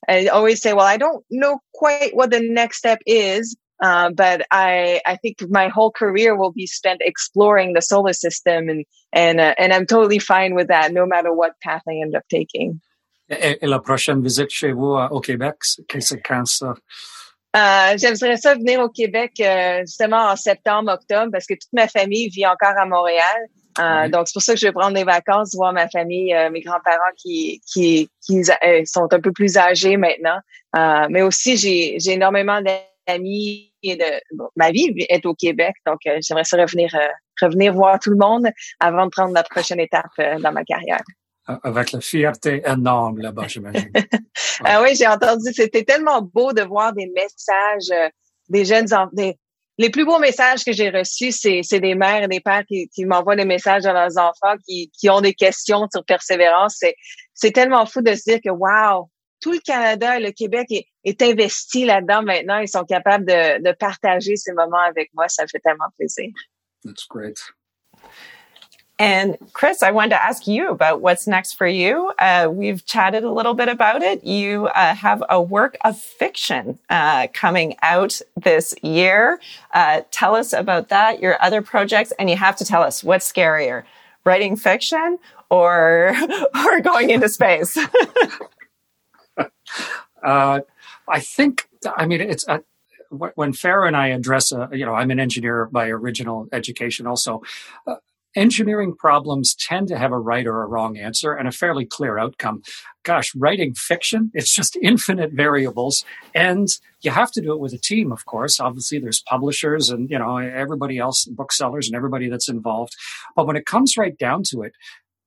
I 0.08 0.28
always 0.28 0.62
say, 0.62 0.74
well, 0.74 0.86
I 0.86 0.98
don't 0.98 1.24
know 1.30 1.60
quite 1.74 2.16
what 2.16 2.32
the 2.32 2.40
next 2.40 2.78
step 2.78 3.00
is. 3.06 3.56
Uh, 3.82 4.12
but 4.12 4.46
I, 4.52 5.02
I 5.08 5.16
think 5.16 5.38
my 5.50 5.68
whole 5.68 5.90
career 5.90 6.38
will 6.38 6.52
be 6.52 6.68
spent 6.68 7.02
exploring 7.04 7.74
the 7.74 7.82
solar 7.82 8.14
system 8.14 8.70
and, 8.70 8.86
and, 9.12 9.40
uh, 9.40 9.56
and 9.58 9.74
I'm 9.74 9.88
totally 9.88 10.20
fine 10.20 10.54
with 10.54 10.68
that, 10.68 10.94
no 10.94 11.08
matter 11.08 11.34
what 11.34 11.60
path 11.64 11.82
I 11.90 11.94
end 11.94 12.16
up 12.16 12.24
taking. 12.30 12.80
Et, 13.28 13.58
la 13.62 13.80
prochaine 13.80 14.22
visite 14.22 14.52
chez 14.52 14.72
vous 14.74 14.98
au 15.10 15.22
Québec, 15.22 15.56
c'est 15.64 16.22
quand 16.22 16.46
ça? 16.46 16.74
Euh, 17.56 17.98
J'aimerais 17.98 18.38
ça 18.38 18.56
venir 18.56 18.82
au 18.82 18.90
Québec 18.90 19.34
euh, 19.40 19.82
justement 19.82 20.30
en 20.32 20.36
septembre, 20.36 20.92
octobre, 20.92 21.32
parce 21.32 21.46
que 21.46 21.54
toute 21.54 21.74
ma 21.74 21.88
famille 21.88 22.30
vit 22.30 22.46
encore 22.46 22.78
à 22.78 22.86
Montréal. 22.86 23.48
Euh, 23.80 24.10
donc, 24.10 24.28
c'est 24.28 24.34
pour 24.34 24.42
ça 24.42 24.54
que 24.54 24.60
je 24.60 24.68
vais 24.68 24.72
prendre 24.72 24.94
des 24.94 25.04
vacances, 25.04 25.56
voir 25.56 25.74
ma 25.74 25.88
famille, 25.90 26.34
euh, 26.34 26.50
mes 26.50 26.62
grands-parents 26.62 27.14
qui, 27.18 27.62
qui, 27.72 28.10
qui 28.26 28.42
euh, 28.42 28.82
sont 28.86 29.08
un 29.12 29.20
peu 29.20 29.32
plus 29.32 29.58
âgés 29.58 29.98
maintenant. 29.98 30.40
mais 31.10 31.22
aussi, 31.22 31.58
j'ai, 31.58 31.98
j'ai 32.00 32.14
énormément 32.14 32.62
d'amis 32.62 33.74
et 33.84 33.96
de, 33.96 34.06
ma 34.56 34.72
vie 34.72 34.94
est 35.10 35.26
au 35.26 35.34
Québec. 35.34 35.74
Donc, 35.86 36.00
j'aimerais 36.22 36.44
ça 36.44 36.58
revenir, 36.58 36.96
revenir 37.42 37.74
voir 37.74 38.00
tout 38.00 38.12
le 38.12 38.18
monde 38.18 38.48
avant 38.80 39.06
de 39.06 39.12
prendre 39.12 39.34
la 39.34 39.44
prochaine 39.44 39.80
étape 39.80 40.12
dans 40.18 40.52
ma 40.52 40.64
carrière. 40.64 41.02
Avec 41.64 41.92
la 41.92 42.00
fierté 42.00 42.62
énorme 42.66 43.20
là-bas, 43.20 43.48
j'imagine. 43.48 43.92
ah 44.64 44.82
oui, 44.84 44.96
j'ai 44.96 45.08
entendu. 45.08 45.52
C'était 45.52 45.84
tellement 45.84 46.22
beau 46.22 46.54
de 46.54 46.62
voir 46.62 46.94
des 46.94 47.12
messages 47.16 47.92
des 48.52 48.66
jeunes, 48.66 48.86
des, 49.14 49.38
les 49.82 49.90
plus 49.90 50.06
beaux 50.06 50.20
messages 50.20 50.64
que 50.64 50.72
j'ai 50.72 50.92
reçus, 50.92 51.32
c'est, 51.32 51.80
des 51.80 51.96
mères 51.96 52.24
et 52.24 52.28
des 52.28 52.40
pères 52.40 52.64
qui, 52.66 53.06
m'envoient 53.06 53.36
des 53.36 53.46
messages 53.46 53.86
à 53.88 53.94
leurs 53.94 54.16
enfants 54.18 54.56
qui, 54.68 55.10
ont 55.10 55.22
des 55.22 55.34
questions 55.34 55.88
sur 55.92 56.06
persévérance. 56.06 56.84
C'est, 57.34 57.52
tellement 57.52 57.88
fou 57.88 58.02
de 58.02 58.14
se 58.14 58.30
dire 58.30 58.40
que, 58.44 58.52
wow, 58.52 59.10
tout 59.42 59.54
le 59.54 59.60
Canada 59.60 60.20
et 60.20 60.22
le 60.22 60.32
Québec 60.32 60.68
est, 61.04 61.22
investi 61.24 61.86
là-dedans 61.86 62.22
maintenant. 62.22 62.60
Ils 62.60 62.70
sont 62.70 62.84
capables 62.84 63.26
de, 63.26 63.64
de 63.64 63.76
partager 63.76 64.36
ces 64.36 64.54
moments 64.54 64.86
avec 64.88 65.10
moi. 65.16 65.28
Ça 65.28 65.44
me 65.44 65.48
fait 65.48 65.60
tellement 65.60 65.90
plaisir. 65.98 66.30
That's 66.84 67.08
great. 67.08 67.40
And 69.02 69.36
Chris, 69.54 69.82
I 69.82 69.90
wanted 69.90 70.10
to 70.12 70.22
ask 70.22 70.46
you 70.46 70.70
about 70.70 71.02
what's 71.02 71.26
next 71.26 71.54
for 71.54 71.66
you. 71.66 72.14
Uh, 72.20 72.50
we've 72.52 72.86
chatted 72.86 73.24
a 73.24 73.32
little 73.32 73.56
bit 73.56 73.68
about 73.68 74.04
it. 74.04 74.24
You 74.24 74.68
uh, 74.68 74.94
have 74.94 75.24
a 75.28 75.42
work 75.42 75.76
of 75.84 75.98
fiction 75.98 76.78
uh, 76.88 77.26
coming 77.34 77.78
out 77.82 78.22
this 78.36 78.76
year. 78.84 79.42
Uh, 79.74 80.02
tell 80.12 80.36
us 80.36 80.54
about 80.54 80.90
that, 80.90 81.20
your 81.20 81.42
other 81.42 81.64
projects, 81.64 82.14
and 82.20 82.30
you 82.30 82.36
have 82.36 82.56
to 82.58 82.64
tell 82.64 82.84
us 82.84 83.04
what's 83.04 83.28
scarier, 83.32 83.86
writing 84.24 84.56
fiction 84.56 85.18
or 85.50 86.16
or 86.64 86.80
going 86.82 87.10
into 87.10 87.28
space. 87.28 87.76
Uh, 90.24 90.60
I 91.08 91.20
think. 91.20 91.68
I 91.98 92.06
mean, 92.06 92.22
it's 92.22 92.48
uh, 92.48 92.60
when 93.10 93.54
Farah 93.54 93.88
and 93.88 93.98
I 93.98 94.10
address 94.10 94.52
a, 94.52 94.70
you 94.72 94.86
know, 94.86 94.94
I'm 94.94 95.10
an 95.10 95.20
engineer 95.20 95.68
by 95.72 95.88
original 95.88 96.48
education 96.52 97.08
also. 97.08 97.42
Uh, 97.88 97.96
engineering 98.36 98.96
problems 98.96 99.56
tend 99.56 99.88
to 99.90 99.98
have 99.98 100.12
a 100.12 100.20
right 100.20 100.48
or 100.48 100.64
a 100.64 100.68
wrong 100.68 100.98
answer 100.98 101.34
and 101.34 101.48
a 101.48 101.52
fairly 101.52 101.86
clear 101.86 102.18
outcome. 102.18 102.62
Gosh, 103.04 103.34
writing 103.36 103.74
fiction, 103.74 104.32
it's 104.34 104.54
just 104.54 104.76
infinite 104.82 105.32
variables. 105.34 106.06
And 106.34 106.68
you 107.02 107.12
have 107.12 107.32
to 107.32 107.42
do 107.42 107.54
it 107.54 107.60
with 107.60 107.74
a 107.74 107.78
team, 107.78 108.12
of 108.12 108.26
course. 108.26 108.60
Obviously, 108.60 109.00
there's 109.00 109.24
publishers 109.28 109.90
and, 109.90 110.10
you 110.10 110.20
know, 110.20 110.38
everybody 110.38 110.98
else, 110.98 111.26
booksellers 111.26 111.88
and 111.88 111.96
everybody 111.96 112.30
that's 112.30 112.50
involved. 112.50 112.96
But 113.36 113.48
when 113.48 113.56
it 113.56 113.66
comes 113.66 113.98
right 113.98 114.18
down 114.18 114.44
to 114.50 114.62
it, 114.62 114.74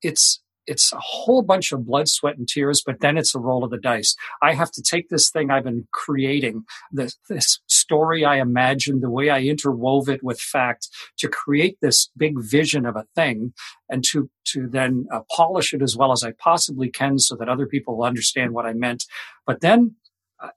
it's 0.03 0.41
it's 0.67 0.93
a 0.93 0.99
whole 1.01 1.43
bunch 1.43 1.73
of 1.73 1.87
blood, 1.87 2.09
sweat, 2.09 2.37
and 2.37 2.49
tears, 2.49 2.83
but 2.85 3.01
then 3.01 3.17
it's 3.17 3.35
a 3.35 3.39
roll 3.39 3.65
of 3.65 3.71
the 3.71 3.79
dice. 3.79 4.15
I 4.43 4.55
have 4.55 4.71
to 4.73 4.83
take 4.83 5.09
this 5.09 5.31
thing 5.31 5.51
I've 5.51 5.65
been 5.65 5.87
creating, 5.93 6.65
this, 6.93 7.17
this 7.29 7.61
story 7.67 8.25
I 8.25 8.41
imagined, 8.41 9.03
the 9.03 9.11
way 9.11 9.31
I 9.31 9.43
interwove 9.43 10.09
it 10.09 10.23
with 10.23 10.41
fact 10.41 10.89
to 11.19 11.29
create 11.29 11.79
this 11.81 12.11
big 12.17 12.35
vision 12.39 12.87
of 12.87 12.97
a 12.97 13.07
thing 13.15 13.53
and 13.89 14.05
to, 14.11 14.31
to 14.53 14.69
then 14.69 15.07
uh, 15.13 15.21
polish 15.35 15.73
it 15.73 15.83
as 15.83 15.97
well 15.97 16.13
as 16.13 16.23
I 16.23 16.33
possibly 16.33 16.91
can 16.91 17.19
so 17.19 17.37
that 17.37 17.49
other 17.49 17.67
people 17.67 17.97
will 17.97 18.05
understand 18.05 18.53
what 18.53 18.67
I 18.67 18.73
meant. 18.73 19.05
But 19.47 19.61
then 19.61 19.97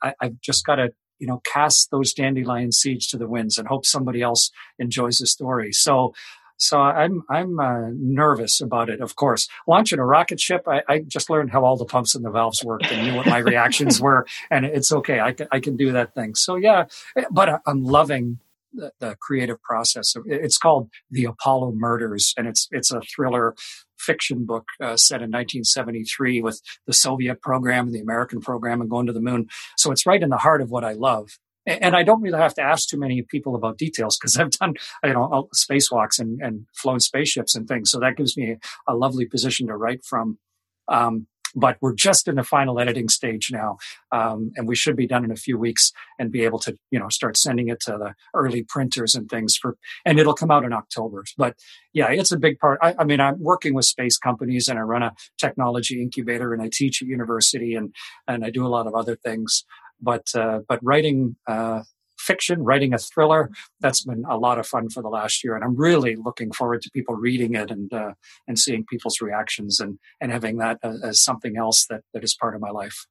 I, 0.02 0.14
I've 0.22 0.40
just 0.42 0.66
got 0.66 0.76
to 0.76 0.90
you 1.20 1.28
know, 1.28 1.42
cast 1.52 1.90
those 1.92 2.14
dandelion 2.14 2.72
seeds 2.72 3.08
to 3.08 3.18
the 3.18 3.28
winds 3.28 3.58
and 3.58 3.68
hope 3.68 3.86
somebody 3.86 4.22
else 4.22 4.52
enjoys 4.78 5.18
the 5.18 5.28
story. 5.28 5.72
So 5.72 6.14
so 6.58 6.80
I'm 6.82 7.24
I'm 7.30 7.60
uh, 7.60 7.90
nervous 7.94 8.62
about 8.62 8.90
it. 8.90 9.00
Of 9.00 9.16
course, 9.16 9.48
launching 9.68 10.00
a 10.00 10.06
rocket 10.06 10.40
ship, 10.40 10.68
I, 10.68 10.82
I, 10.88 11.00
just 11.00 11.30
learned 11.30 11.52
how 11.52 11.64
all 11.64 11.78
the 11.78 11.86
pumps 11.86 12.16
and 12.16 12.26
the 12.26 12.32
valves 12.32 12.64
worked 12.64 12.92
and 12.92 13.08
knew 13.08 13.16
what 13.16 13.28
my 13.28 13.38
reactions 13.38 14.02
were, 14.02 14.26
and 14.50 14.66
it's 14.66 14.92
okay. 14.92 15.20
I 15.20 15.34
can 15.34 15.48
I 15.52 15.60
can 15.60 15.78
do 15.78 15.92
that 15.94 16.16
thing. 16.16 16.36
So 16.36 16.56
yeah, 16.56 16.86
but 17.32 17.62
I'm 17.66 17.84
loving 17.84 18.40
the, 18.74 18.92
the 19.00 19.16
creative 19.20 19.62
process. 19.62 20.16
It's 20.26 20.58
called 20.58 20.90
The 21.12 21.26
Apollo 21.26 21.74
Murders, 21.74 22.34
and 22.38 22.48
it's 22.48 22.68
it's 22.72 22.92
a 22.92 23.02
thriller 23.02 23.56
fiction 23.98 24.46
book 24.46 24.66
uh, 24.82 24.96
set 24.96 25.18
in 25.18 25.32
1973 25.32 26.42
with 26.42 26.62
the 26.86 26.94
Soviet 26.94 27.42
program 27.42 27.88
and 27.88 27.96
the 27.96 28.00
American 28.00 28.42
program 28.42 28.82
and 28.82 28.90
going 28.90 29.08
to 29.08 29.14
the 29.14 29.20
moon. 29.20 29.48
So 29.76 29.92
it's 29.92 30.06
right 30.06 30.22
in 30.22 30.30
the 30.30 30.38
heart 30.38 30.62
of 30.62 30.70
what 30.70 30.84
I 30.84 30.94
love 30.94 31.38
and 31.68 31.96
I 31.96 32.04
don't 32.04 32.22
really 32.22 32.40
have 32.40 32.54
to 32.56 32.62
ask 32.62 32.88
too 32.88 33.00
many 33.00 33.22
people 33.22 33.56
about 33.56 33.78
details 33.78 34.18
because 34.18 34.38
I've 34.38 34.52
done 34.52 34.76
you 35.04 35.14
know 35.14 35.50
spacewalks 35.56 36.20
and, 36.20 36.42
and 36.42 36.66
flown 36.74 37.00
spaceships 37.00 37.56
and 37.56 37.68
things. 37.68 37.92
So 37.92 38.00
that 38.00 38.18
gives 38.18 38.38
me 38.38 38.58
a 38.88 38.96
lovely 38.96 39.26
position 39.26 39.68
to 39.68 39.76
write 39.76 40.04
from. 40.06 40.40
Um, 40.88 41.28
but 41.56 41.78
we're 41.82 41.94
just 41.94 42.28
in 42.28 42.36
the 42.36 42.44
final 42.44 42.80
editing 42.80 43.10
stage 43.10 43.50
now, 43.52 43.78
um, 44.12 44.52
and 44.56 44.68
we 44.68 44.76
should 44.76 44.96
be 44.96 45.08
done 45.08 45.24
in 45.24 45.32
a 45.32 45.36
few 45.36 45.58
weeks 45.58 45.92
and 46.20 46.32
be 46.32 46.44
able 46.44 46.60
to 46.60 46.78
you 46.92 47.00
know 47.00 47.10
start 47.10 47.38
sending 47.38 47.70
it 47.70 47.80
to 47.82 47.92
the 47.94 48.14
early 48.34 48.64
printers 48.64 49.16
and 49.16 49.30
things 49.30 49.58
for, 49.58 49.76
and 50.06 50.20
it'll 50.20 50.34
come 50.34 50.52
out 50.52 50.66
in 50.66 50.74
October. 50.74 51.24
But 51.38 51.56
yeah, 51.94 52.12
it's 52.12 52.32
a 52.32 52.38
big 52.38 52.60
part. 52.60 52.80
I, 52.82 52.96
I 53.00 53.04
mean, 53.06 53.20
I'm 53.20 53.42
working 53.42 53.74
with 53.74 53.86
space 53.86 54.18
companies 54.18 54.68
and 54.68 54.78
I 54.78 54.84
run 54.84 55.04
a 55.04 55.14
technology 55.40 56.02
incubator 56.02 56.54
and 56.54 56.62
I 56.62 56.70
teach 56.72 57.02
at 57.02 57.08
university 57.08 57.76
and 57.76 57.94
and 58.28 58.46
I 58.46 58.50
do 58.50 58.66
a 58.66 58.70
lot 58.70 58.88
of 58.88 58.94
other 58.94 59.16
things 59.16 59.64
but 60.02 60.28
uh, 60.36 60.60
but 60.68 60.80
writing 60.84 61.36
uh, 61.48 61.84
fiction, 62.18 62.64
writing 62.64 62.94
a 62.94 62.98
thriller. 62.98 63.50
That's 63.80 64.04
been 64.04 64.26
a 64.30 64.38
lot 64.38 64.60
of 64.60 64.68
fun 64.68 64.90
for 64.90 65.02
the 65.02 65.10
last 65.10 65.44
year, 65.44 65.56
and 65.56 65.64
I'm 65.64 65.76
really 65.76 66.16
looking 66.16 66.52
forward 66.52 66.82
to 66.84 66.92
people 66.92 67.16
reading 67.16 67.56
it 67.56 67.72
and 67.72 67.92
uh, 67.94 68.14
and 68.48 68.60
seeing 68.60 68.86
people's 68.86 69.22
reactions 69.22 69.80
and 69.80 70.00
and 70.22 70.32
having 70.32 70.58
that 70.58 70.80
as, 70.84 71.02
as 71.04 71.24
something 71.24 71.58
else 71.58 71.86
that 71.90 72.02
that 72.14 72.24
is 72.24 72.36
part 72.36 72.56
of 72.56 72.62
my 72.62 72.72
life. 72.72 73.06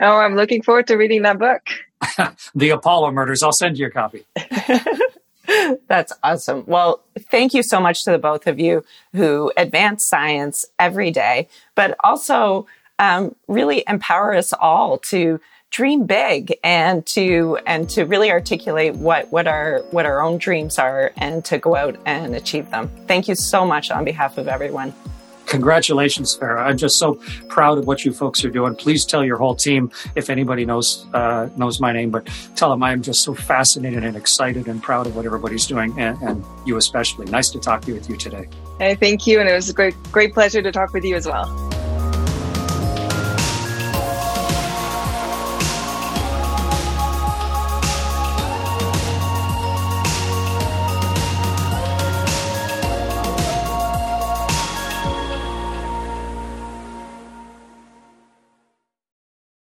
Oh, 0.00 0.16
I'm 0.16 0.34
looking 0.34 0.62
forward 0.62 0.86
to 0.86 0.96
reading 0.96 1.22
that 1.22 1.38
book. 1.38 1.60
the 2.54 2.70
Apollo 2.70 3.10
Murders. 3.12 3.42
I'll 3.42 3.52
send 3.52 3.78
you 3.78 3.86
a 3.86 3.90
copy. 3.90 4.24
That's 5.88 6.12
awesome. 6.22 6.64
Well, 6.66 7.02
thank 7.30 7.52
you 7.52 7.62
so 7.62 7.80
much 7.80 8.04
to 8.04 8.12
the 8.12 8.18
both 8.18 8.46
of 8.46 8.58
you 8.58 8.84
who 9.12 9.52
advance 9.56 10.06
science 10.06 10.64
every 10.78 11.10
day, 11.10 11.48
but 11.74 11.96
also 12.02 12.66
um, 12.98 13.34
really 13.48 13.84
empower 13.88 14.34
us 14.34 14.52
all 14.52 14.98
to 14.98 15.40
dream 15.70 16.04
big 16.04 16.58
and 16.64 17.06
to 17.06 17.58
and 17.66 17.88
to 17.90 18.04
really 18.04 18.30
articulate 18.30 18.96
what 18.96 19.30
what 19.30 19.46
our 19.46 19.80
what 19.90 20.04
our 20.04 20.20
own 20.20 20.36
dreams 20.38 20.78
are 20.78 21.12
and 21.16 21.44
to 21.44 21.58
go 21.58 21.76
out 21.76 21.96
and 22.06 22.34
achieve 22.34 22.70
them. 22.70 22.90
Thank 23.06 23.28
you 23.28 23.34
so 23.34 23.64
much 23.64 23.90
on 23.90 24.04
behalf 24.04 24.36
of 24.36 24.48
everyone. 24.48 24.92
Congratulations, 25.46 26.38
Farah. 26.38 26.60
I'm 26.60 26.76
just 26.76 26.96
so 26.96 27.14
proud 27.48 27.78
of 27.78 27.86
what 27.86 28.04
you 28.04 28.12
folks 28.12 28.44
are 28.44 28.50
doing. 28.50 28.76
Please 28.76 29.04
tell 29.04 29.24
your 29.24 29.36
whole 29.36 29.56
team 29.56 29.90
if 30.14 30.30
anybody 30.30 30.64
knows 30.64 31.06
uh, 31.12 31.48
knows 31.56 31.80
my 31.80 31.92
name, 31.92 32.10
but 32.10 32.28
tell 32.54 32.70
them 32.70 32.84
I'm 32.84 33.02
just 33.02 33.24
so 33.24 33.34
fascinated 33.34 34.04
and 34.04 34.16
excited 34.16 34.68
and 34.68 34.80
proud 34.80 35.08
of 35.08 35.16
what 35.16 35.26
everybody's 35.26 35.66
doing, 35.66 35.92
and, 35.98 36.16
and 36.22 36.44
you 36.66 36.76
especially. 36.76 37.26
Nice 37.26 37.50
to 37.50 37.58
talk 37.58 37.82
to 37.82 37.88
you 37.88 37.94
with 37.94 38.08
you 38.08 38.16
today. 38.16 38.48
Hey, 38.78 38.94
thank 38.94 39.26
you, 39.26 39.40
and 39.40 39.48
it 39.48 39.52
was 39.52 39.68
a 39.68 39.72
great 39.72 39.94
great 40.12 40.34
pleasure 40.34 40.62
to 40.62 40.70
talk 40.70 40.92
with 40.92 41.04
you 41.04 41.16
as 41.16 41.26
well. 41.26 41.48